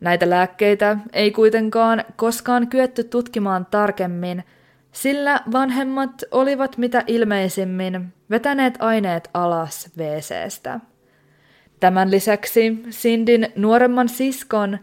Näitä 0.00 0.30
lääkkeitä 0.30 0.96
ei 1.12 1.30
kuitenkaan 1.30 2.04
koskaan 2.16 2.68
kyetty 2.68 3.04
tutkimaan 3.04 3.66
tarkemmin, 3.66 4.44
sillä 4.92 5.40
vanhemmat 5.52 6.10
olivat 6.30 6.78
mitä 6.78 7.04
ilmeisimmin 7.06 8.12
vetäneet 8.30 8.74
aineet 8.78 9.30
alas 9.34 9.90
WCstä. 9.98 10.80
Tämän 11.80 12.10
lisäksi 12.10 12.82
Sindin 12.90 13.52
nuoremman 13.56 14.08
siskon 14.08 14.78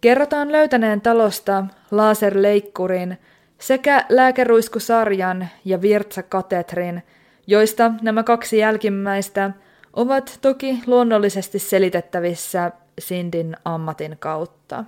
kerrotaan 0.00 0.52
löytäneen 0.52 1.00
talosta 1.00 1.64
laserleikkurin 1.90 3.18
sekä 3.58 4.06
lääkeruiskusarjan 4.08 5.48
ja 5.64 5.82
virtsakatetrin, 5.82 7.02
joista 7.46 7.92
nämä 8.02 8.22
kaksi 8.22 8.58
jälkimmäistä 8.58 9.50
ovat 9.92 10.38
toki 10.42 10.82
luonnollisesti 10.86 11.58
selitettävissä 11.58 12.72
Sindin 12.98 13.56
ammatin 13.64 14.16
kautta. 14.18 14.84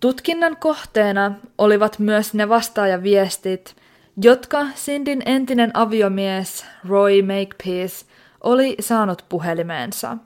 Tutkinnan 0.00 0.56
kohteena 0.56 1.32
olivat 1.58 1.98
myös 1.98 2.34
ne 2.34 2.48
vastaajaviestit, 2.48 3.76
jotka 4.22 4.66
Sindin 4.74 5.22
entinen 5.26 5.70
aviomies 5.74 6.66
Roy 6.88 7.22
Makepeace 7.22 8.06
oli 8.40 8.76
saanut 8.80 9.24
puhelimeensa. 9.28 10.16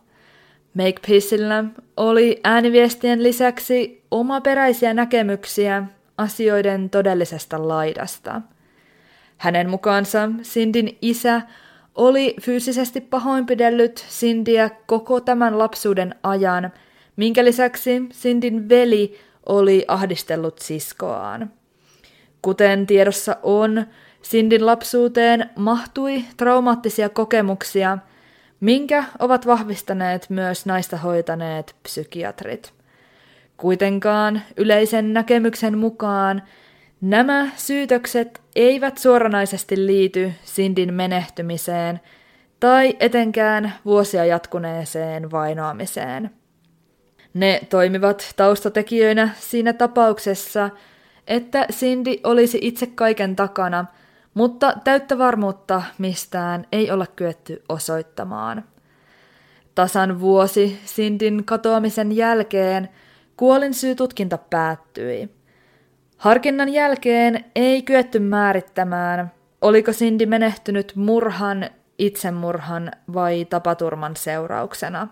Makepeacella 0.75 1.65
oli 1.97 2.41
ääniviestien 2.45 3.23
lisäksi 3.23 4.05
omaperäisiä 4.11 4.95
näkemyksiä 4.95 5.85
asioiden 6.19 6.91
todellisesta 6.91 7.69
laidasta. 7.69 8.41
Hänen 9.37 9.71
mukaansa 9.71 10.31
Sindin 10.43 10.99
isä 11.03 11.43
oli 11.95 12.35
fyysisesti 12.41 13.01
pahoinpidellyt 13.01 14.05
Sindiä 14.09 14.71
koko 14.87 15.21
tämän 15.21 15.59
lapsuuden 15.59 16.15
ajan, 16.23 16.73
minkä 17.17 17.45
lisäksi 17.45 18.03
Sindin 18.13 18.69
veli 18.69 19.19
oli 19.47 19.85
ahdistellut 19.89 20.59
siskoaan. 20.59 21.53
Kuten 22.43 22.87
tiedossa 22.87 23.37
on, 23.43 23.87
Sindin 24.23 24.67
lapsuuteen 24.67 25.51
mahtui 25.57 26.25
traumaattisia 26.37 27.09
kokemuksia, 27.09 27.99
minkä 28.61 29.05
ovat 29.19 29.47
vahvistaneet 29.47 30.31
myös 30.31 30.67
naista 30.67 30.97
hoitaneet 30.97 31.77
psykiatrit. 31.83 32.82
Kuitenkaan 33.63 34.43
yleisen 34.57 35.13
näkemyksen 35.13 35.79
mukaan 35.79 36.43
nämä 37.01 37.49
syytökset 37.57 38.41
eivät 38.57 38.99
suoranaisesti 38.99 39.87
liity 39.87 40.33
Sindin 40.45 40.95
menehtymiseen 40.95 42.01
tai 42.61 42.97
etenkään 43.01 43.73
vuosia 43.85 44.25
jatkuneeseen 44.25 45.31
vainoamiseen. 45.31 46.31
Ne 47.35 47.61
toimivat 47.71 48.33
taustatekijöinä 48.37 49.31
siinä 49.39 49.73
tapauksessa, 49.73 50.71
että 51.27 51.67
Cindy 51.73 52.15
olisi 52.25 52.59
itse 52.63 52.87
kaiken 52.87 53.37
takana, 53.37 53.85
mutta 54.35 54.73
täyttä 54.85 55.19
varmuutta 55.19 55.83
mistään 55.99 56.67
ei 56.73 56.91
olla 56.91 57.07
kyetty 57.07 57.63
osoittamaan. 57.69 58.65
Tasan 59.75 60.21
vuosi 60.21 60.81
Sindin 60.85 61.45
katoamisen 61.45 62.17
jälkeen 62.17 62.89
kuolinsyytutkinta 63.43 64.39
päättyi. 64.39 65.31
Harkinnan 66.17 66.69
jälkeen 66.69 67.45
ei 67.55 67.83
kyetty 67.83 68.19
määrittämään, 68.19 69.33
oliko 69.61 69.93
Cindy 69.93 70.27
menehtynyt 70.27 70.93
murhan, 70.97 71.71
itsemurhan 71.99 72.91
vai 73.15 73.45
tapaturman 73.45 74.17
seurauksena. 74.17 75.09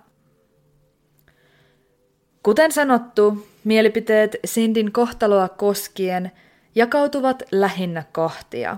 Kuten 2.42 2.72
sanottu, 2.72 3.46
mielipiteet 3.64 4.36
Sindin 4.44 4.92
kohtaloa 4.92 5.48
koskien 5.48 6.30
jakautuvat 6.74 7.42
lähinnä 7.52 8.04
kahtia. 8.12 8.76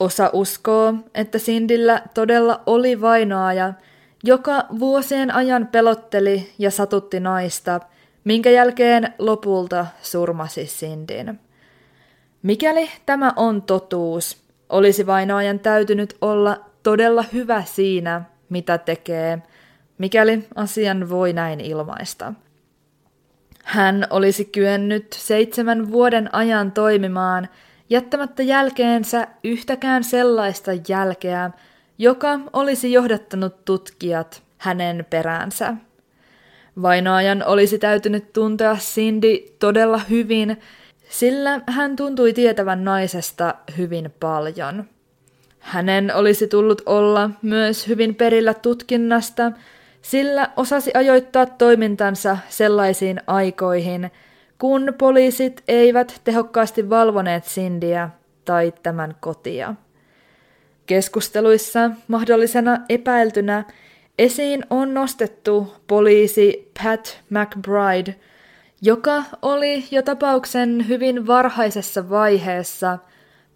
Osa 0.00 0.30
uskoo, 0.32 0.94
että 1.14 1.38
Sindillä 1.38 2.02
todella 2.14 2.62
oli 2.66 3.00
vainoaja, 3.00 3.72
joka 4.24 4.66
vuosien 4.78 5.34
ajan 5.34 5.66
pelotteli 5.66 6.52
ja 6.58 6.70
satutti 6.70 7.20
naista, 7.20 7.80
minkä 8.26 8.50
jälkeen 8.50 9.14
lopulta 9.18 9.86
surmasi 10.02 10.66
Sindin. 10.66 11.40
Mikäli 12.42 12.90
tämä 13.06 13.32
on 13.36 13.62
totuus, 13.62 14.42
olisi 14.68 15.06
vainoajan 15.06 15.58
täytynyt 15.58 16.16
olla 16.20 16.60
todella 16.82 17.24
hyvä 17.32 17.62
siinä, 17.62 18.22
mitä 18.48 18.78
tekee, 18.78 19.42
mikäli 19.98 20.46
asian 20.54 21.10
voi 21.10 21.32
näin 21.32 21.60
ilmaista. 21.60 22.32
Hän 23.64 24.06
olisi 24.10 24.44
kyennyt 24.44 25.12
seitsemän 25.12 25.92
vuoden 25.92 26.34
ajan 26.34 26.72
toimimaan 26.72 27.48
jättämättä 27.90 28.42
jälkeensä 28.42 29.28
yhtäkään 29.44 30.04
sellaista 30.04 30.70
jälkeä, 30.88 31.50
joka 31.98 32.40
olisi 32.52 32.92
johdattanut 32.92 33.64
tutkijat 33.64 34.42
hänen 34.58 35.06
peräänsä. 35.10 35.74
Vainoajan 36.82 37.44
olisi 37.46 37.78
täytynyt 37.78 38.32
tuntea 38.32 38.76
Cindy 38.80 39.38
todella 39.58 39.98
hyvin, 39.98 40.56
sillä 41.08 41.60
hän 41.66 41.96
tuntui 41.96 42.32
tietävän 42.32 42.84
naisesta 42.84 43.54
hyvin 43.78 44.14
paljon. 44.20 44.84
Hänen 45.58 46.14
olisi 46.14 46.48
tullut 46.48 46.82
olla 46.86 47.30
myös 47.42 47.88
hyvin 47.88 48.14
perillä 48.14 48.54
tutkinnasta 48.54 49.52
sillä 50.02 50.50
osasi 50.56 50.90
ajoittaa 50.94 51.46
toimintansa 51.46 52.38
sellaisiin 52.48 53.20
aikoihin, 53.26 54.10
kun 54.58 54.94
poliisit 54.98 55.62
eivät 55.68 56.20
tehokkaasti 56.24 56.90
valvoneet 56.90 57.44
Sindiä 57.44 58.10
tai 58.44 58.72
tämän 58.82 59.14
kotia. 59.20 59.74
Keskusteluissa 60.86 61.90
mahdollisena 62.08 62.78
epäiltynä 62.88 63.64
esiin 64.18 64.64
on 64.70 64.94
nostettu 64.94 65.74
poliisi 65.86 66.72
Pat 66.82 67.22
McBride, 67.30 68.14
joka 68.82 69.24
oli 69.42 69.84
jo 69.90 70.02
tapauksen 70.02 70.88
hyvin 70.88 71.26
varhaisessa 71.26 72.10
vaiheessa 72.10 72.98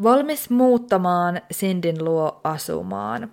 valmis 0.02 0.50
muuttamaan 0.50 1.40
Sindin 1.50 2.04
luo 2.04 2.40
asumaan. 2.44 3.32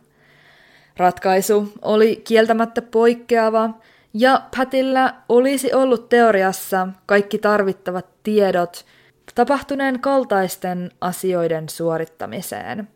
Ratkaisu 0.97 1.73
oli 1.81 2.15
kieltämättä 2.15 2.81
poikkeava, 2.81 3.69
ja 4.13 4.41
Patilla 4.57 5.13
olisi 5.29 5.73
ollut 5.73 6.09
teoriassa 6.09 6.87
kaikki 7.05 7.37
tarvittavat 7.37 8.05
tiedot 8.23 8.85
tapahtuneen 9.35 9.99
kaltaisten 9.99 10.91
asioiden 11.01 11.69
suorittamiseen. 11.69 12.87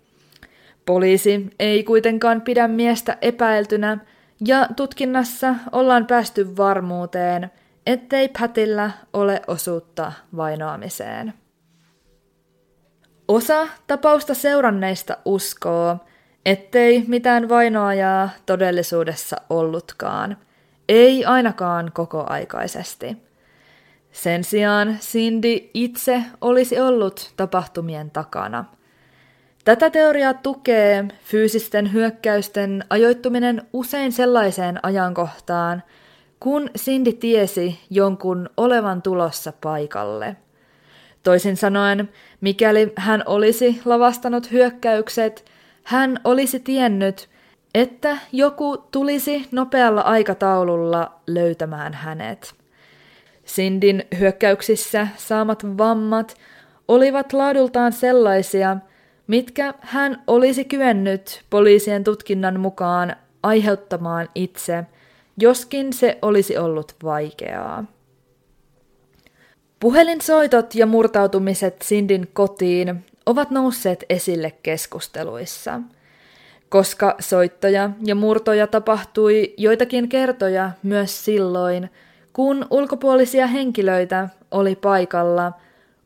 Poliisi 0.85 1.47
ei 1.59 1.83
kuitenkaan 1.83 2.41
pidä 2.41 2.67
miestä 2.67 3.17
epäiltynä, 3.21 3.97
ja 4.45 4.67
tutkinnassa 4.75 5.55
ollaan 5.71 6.05
päästy 6.05 6.57
varmuuteen, 6.57 7.51
ettei 7.85 8.29
Patilla 8.29 8.91
ole 9.13 9.41
osuutta 9.47 10.11
vainoamiseen. 10.35 11.33
Osa 13.27 13.67
tapausta 13.87 14.33
seuranneista 14.33 15.17
uskoo, 15.25 15.97
ettei 16.45 17.03
mitään 17.07 17.49
vainoajaa 17.49 18.29
todellisuudessa 18.45 19.37
ollutkaan, 19.49 20.37
ei 20.89 21.25
ainakaan 21.25 21.91
kokoaikaisesti. 21.93 23.17
Sen 24.11 24.43
sijaan 24.43 24.97
Cindy 24.99 25.69
itse 25.73 26.23
olisi 26.41 26.79
ollut 26.79 27.33
tapahtumien 27.37 28.11
takana. 28.11 28.65
Tätä 29.65 29.89
teoriaa 29.89 30.33
tukee 30.33 31.07
fyysisten 31.23 31.93
hyökkäysten 31.93 32.83
ajoittuminen 32.89 33.61
usein 33.73 34.11
sellaiseen 34.11 34.79
ajankohtaan, 34.83 35.83
kun 36.39 36.69
Cindy 36.77 37.13
tiesi 37.13 37.79
jonkun 37.89 38.49
olevan 38.57 39.01
tulossa 39.01 39.53
paikalle. 39.61 40.35
Toisin 41.23 41.57
sanoen, 41.57 42.09
mikäli 42.41 42.93
hän 42.95 43.23
olisi 43.25 43.81
lavastanut 43.85 44.51
hyökkäykset– 44.51 45.45
hän 45.83 46.19
olisi 46.23 46.59
tiennyt, 46.59 47.29
että 47.75 48.17
joku 48.31 48.77
tulisi 48.91 49.47
nopealla 49.51 50.01
aikataululla 50.01 51.11
löytämään 51.27 51.93
hänet. 51.93 52.53
Sindin 53.45 54.03
hyökkäyksissä 54.19 55.07
saamat 55.17 55.77
vammat 55.77 56.35
olivat 56.87 57.33
laadultaan 57.33 57.93
sellaisia, 57.93 58.77
mitkä 59.31 59.73
hän 59.81 60.23
olisi 60.27 60.65
kyennyt 60.65 61.43
poliisien 61.49 62.03
tutkinnan 62.03 62.59
mukaan 62.59 63.15
aiheuttamaan 63.43 64.29
itse, 64.35 64.83
joskin 65.37 65.93
se 65.93 66.17
olisi 66.21 66.57
ollut 66.57 66.95
vaikeaa. 67.03 67.85
Puhelinsoitot 69.79 70.75
ja 70.75 70.85
murtautumiset 70.85 71.81
Sindin 71.81 72.27
kotiin 72.33 73.05
ovat 73.25 73.51
nousseet 73.51 74.03
esille 74.09 74.51
keskusteluissa, 74.63 75.79
koska 76.69 77.15
soittoja 77.19 77.89
ja 78.05 78.15
murtoja 78.15 78.67
tapahtui 78.67 79.53
joitakin 79.57 80.09
kertoja 80.09 80.71
myös 80.83 81.25
silloin, 81.25 81.89
kun 82.33 82.65
ulkopuolisia 82.69 83.47
henkilöitä 83.47 84.29
oli 84.51 84.75
paikalla, 84.75 85.51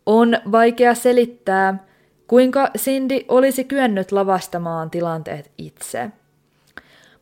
on 0.05 0.37
vaikea 0.51 0.95
selittää, 0.95 1.85
kuinka 2.27 2.69
Cindy 2.77 3.19
olisi 3.27 3.63
kyennyt 3.63 4.11
lavastamaan 4.11 4.89
tilanteet 4.89 5.51
itse. 5.57 6.09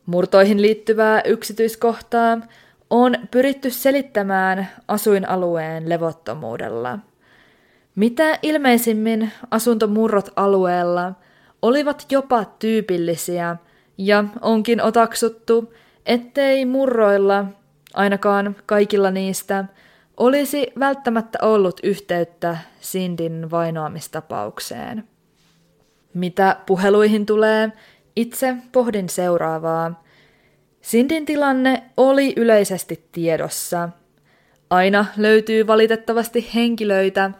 Murtoihin 0.06 0.62
liittyvää 0.62 1.22
yksityiskohtaa 1.24 2.38
on 2.90 3.16
pyritty 3.30 3.70
selittämään 3.70 4.68
asuinalueen 4.88 5.88
levottomuudella. 5.88 6.98
Mitä 7.94 8.38
ilmeisimmin 8.42 9.32
asuntomurrot 9.50 10.32
alueella 10.36 11.12
olivat 11.62 12.06
jopa 12.10 12.44
tyypillisiä 12.58 13.56
ja 13.98 14.24
onkin 14.40 14.82
otaksuttu, 14.82 15.74
ettei 16.06 16.64
murroilla, 16.64 17.44
ainakaan 17.94 18.56
kaikilla 18.66 19.10
niistä, 19.10 19.64
olisi 20.16 20.72
välttämättä 20.78 21.38
ollut 21.42 21.80
yhteyttä 21.82 22.58
Sindin 22.80 23.50
vainoamistapaukseen. 23.50 25.04
Mitä 26.14 26.56
puheluihin 26.66 27.26
tulee, 27.26 27.72
itse 28.16 28.56
pohdin 28.72 29.08
seuraavaa. 29.08 30.04
Sindin 30.80 31.26
tilanne 31.26 31.82
oli 31.96 32.32
yleisesti 32.36 33.08
tiedossa. 33.12 33.88
Aina 34.70 35.06
löytyy 35.16 35.66
valitettavasti 35.66 36.50
henkilöitä, 36.54 37.30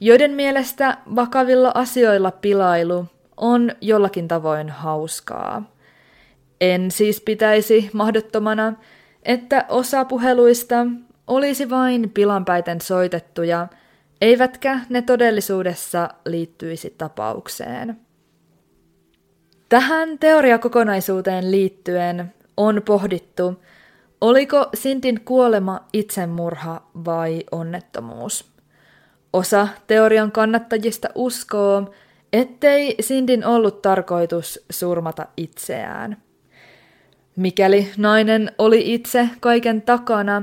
joiden 0.00 0.30
mielestä 0.30 0.98
vakavilla 1.16 1.72
asioilla 1.74 2.30
pilailu 2.30 3.06
on 3.36 3.72
jollakin 3.80 4.28
tavoin 4.28 4.70
hauskaa. 4.70 5.74
En 6.60 6.90
siis 6.90 7.20
pitäisi 7.20 7.90
mahdottomana, 7.92 8.72
että 9.22 9.64
osa 9.68 10.04
puheluista 10.04 10.86
olisi 11.30 11.70
vain 11.70 12.10
pilanpäiten 12.10 12.80
soitettuja, 12.80 13.68
eivätkä 14.20 14.80
ne 14.88 15.02
todellisuudessa 15.02 16.08
liittyisi 16.26 16.94
tapaukseen. 16.98 18.00
Tähän 19.68 20.18
teoriakokonaisuuteen 20.18 21.50
liittyen 21.50 22.34
on 22.56 22.82
pohdittu, 22.84 23.62
oliko 24.20 24.66
Sintin 24.74 25.20
kuolema 25.24 25.80
itsemurha 25.92 26.82
vai 27.04 27.44
onnettomuus. 27.52 28.52
Osa 29.32 29.68
teorian 29.86 30.32
kannattajista 30.32 31.08
uskoo, 31.14 31.92
ettei 32.32 32.96
Sindin 33.00 33.46
ollut 33.46 33.82
tarkoitus 33.82 34.64
surmata 34.70 35.26
itseään. 35.36 36.16
Mikäli 37.36 37.92
nainen 37.96 38.52
oli 38.58 38.94
itse 38.94 39.28
kaiken 39.40 39.82
takana, 39.82 40.42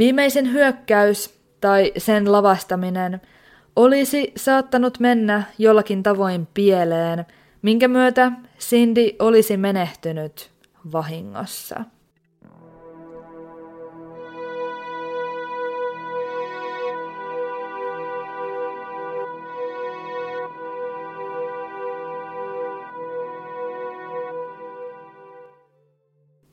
viimeisen 0.00 0.52
hyökkäys 0.52 1.40
tai 1.60 1.92
sen 1.98 2.32
lavastaminen 2.32 3.20
olisi 3.76 4.32
saattanut 4.36 5.00
mennä 5.00 5.42
jollakin 5.58 6.02
tavoin 6.02 6.48
pieleen, 6.54 7.26
minkä 7.62 7.88
myötä 7.88 8.32
Cindy 8.58 9.10
olisi 9.18 9.56
menehtynyt 9.56 10.50
vahingossa. 10.92 11.84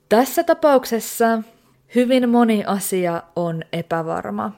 Tässä 0.10 0.44
tapauksessa 0.44 1.44
hyvin 1.96 2.30
moni 2.30 2.64
asia 2.66 3.24
on 3.36 3.64
epävarma. 3.74 4.52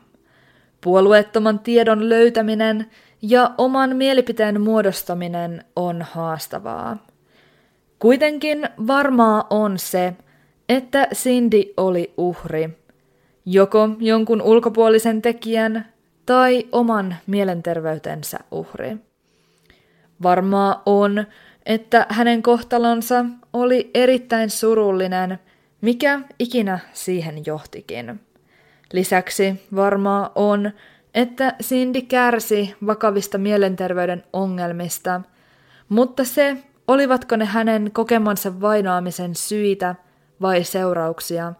Puolueettoman 0.81 1.59
tiedon 1.59 2.09
löytäminen 2.09 2.85
ja 3.21 3.51
oman 3.57 3.95
mielipiteen 3.95 4.61
muodostaminen 4.61 5.63
on 5.75 6.01
haastavaa. 6.01 6.97
Kuitenkin 7.99 8.69
varmaa 8.87 9.47
on 9.49 9.79
se, 9.79 10.13
että 10.69 11.07
Cindy 11.13 11.63
oli 11.77 12.13
uhri, 12.17 12.69
joko 13.45 13.89
jonkun 13.99 14.41
ulkopuolisen 14.41 15.21
tekijän 15.21 15.85
tai 16.25 16.67
oman 16.71 17.15
mielenterveytensä 17.27 18.39
uhri. 18.51 18.97
Varmaa 20.23 20.81
on, 20.85 21.25
että 21.65 22.05
hänen 22.09 22.43
kohtalonsa 22.43 23.25
oli 23.53 23.91
erittäin 23.93 24.49
surullinen, 24.49 25.39
mikä 25.81 26.19
ikinä 26.39 26.79
siihen 26.93 27.45
johtikin. 27.45 28.19
Lisäksi 28.93 29.67
varmaa 29.75 30.31
on, 30.35 30.71
että 31.13 31.55
Cindy 31.63 32.01
kärsi 32.01 32.75
vakavista 32.85 33.37
mielenterveyden 33.37 34.23
ongelmista, 34.33 35.21
mutta 35.89 36.23
se, 36.23 36.57
olivatko 36.87 37.35
ne 37.35 37.45
hänen 37.45 37.91
kokemansa 37.91 38.61
vainoamisen 38.61 39.35
syitä 39.35 39.95
vai 40.41 40.63
seurauksia, 40.63 41.53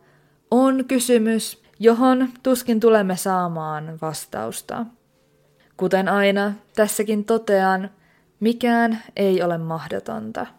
on 0.52 0.86
kysymys, 0.86 1.64
johon 1.80 2.30
tuskin 2.44 2.80
tulemme 2.80 3.16
saamaan 3.18 3.98
vastausta. 4.02 4.86
Kuten 5.78 6.10
aina, 6.10 6.54
tässäkin 6.76 7.26
totean, 7.26 7.90
mikään 8.40 9.04
ei 9.16 9.42
ole 9.42 9.58
mahdotonta. 9.58 10.59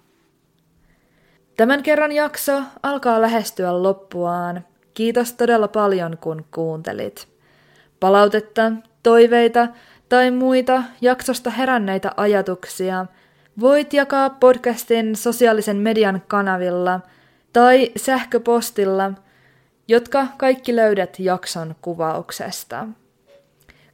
Tämän 1.57 1.82
kerran 1.82 2.12
jakso 2.12 2.62
alkaa 2.82 3.20
lähestyä 3.20 3.82
loppuaan. 3.82 4.64
Kiitos 4.94 5.32
todella 5.32 5.68
paljon, 5.68 6.18
kun 6.20 6.44
kuuntelit. 6.55 7.28
Palautetta, 8.01 8.72
toiveita 9.03 9.68
tai 10.09 10.30
muita 10.30 10.82
jaksosta 11.01 11.51
heränneitä 11.51 12.12
ajatuksia 12.16 13.07
voit 13.61 13.92
jakaa 13.92 14.30
podcastin 14.30 15.16
sosiaalisen 15.16 15.76
median 15.76 16.22
kanavilla 16.26 17.01
tai 17.53 17.92
sähköpostilla, 17.96 19.12
jotka 19.88 20.26
kaikki 20.36 20.76
löydät 20.76 21.18
jakson 21.18 21.74
kuvauksesta. 21.82 22.88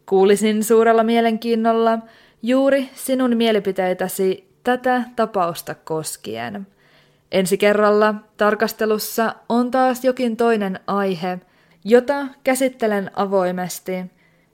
Kuulisin 0.07 0.65
suurella 0.65 1.05
mielenkiinnolla 1.05 1.99
juuri 2.43 2.91
sinun 2.95 3.37
mielipiteitäsi 3.37 4.49
tätä 4.65 5.03
tapausta 5.17 5.75
koskien. 5.75 6.67
Ensi 7.33 7.59
kerralla 7.59 8.15
tarkastelussa 8.37 9.35
on 9.49 9.71
taas 9.71 10.05
jokin 10.05 10.37
toinen 10.37 10.81
aihe, 10.87 11.39
jota 11.85 12.27
käsittelen 12.45 13.11
avoimesti, 13.15 13.93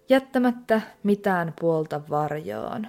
jättämättä 0.09 0.81
mitään 1.03 1.55
puolta 1.61 2.01
varjoon. 2.11 2.87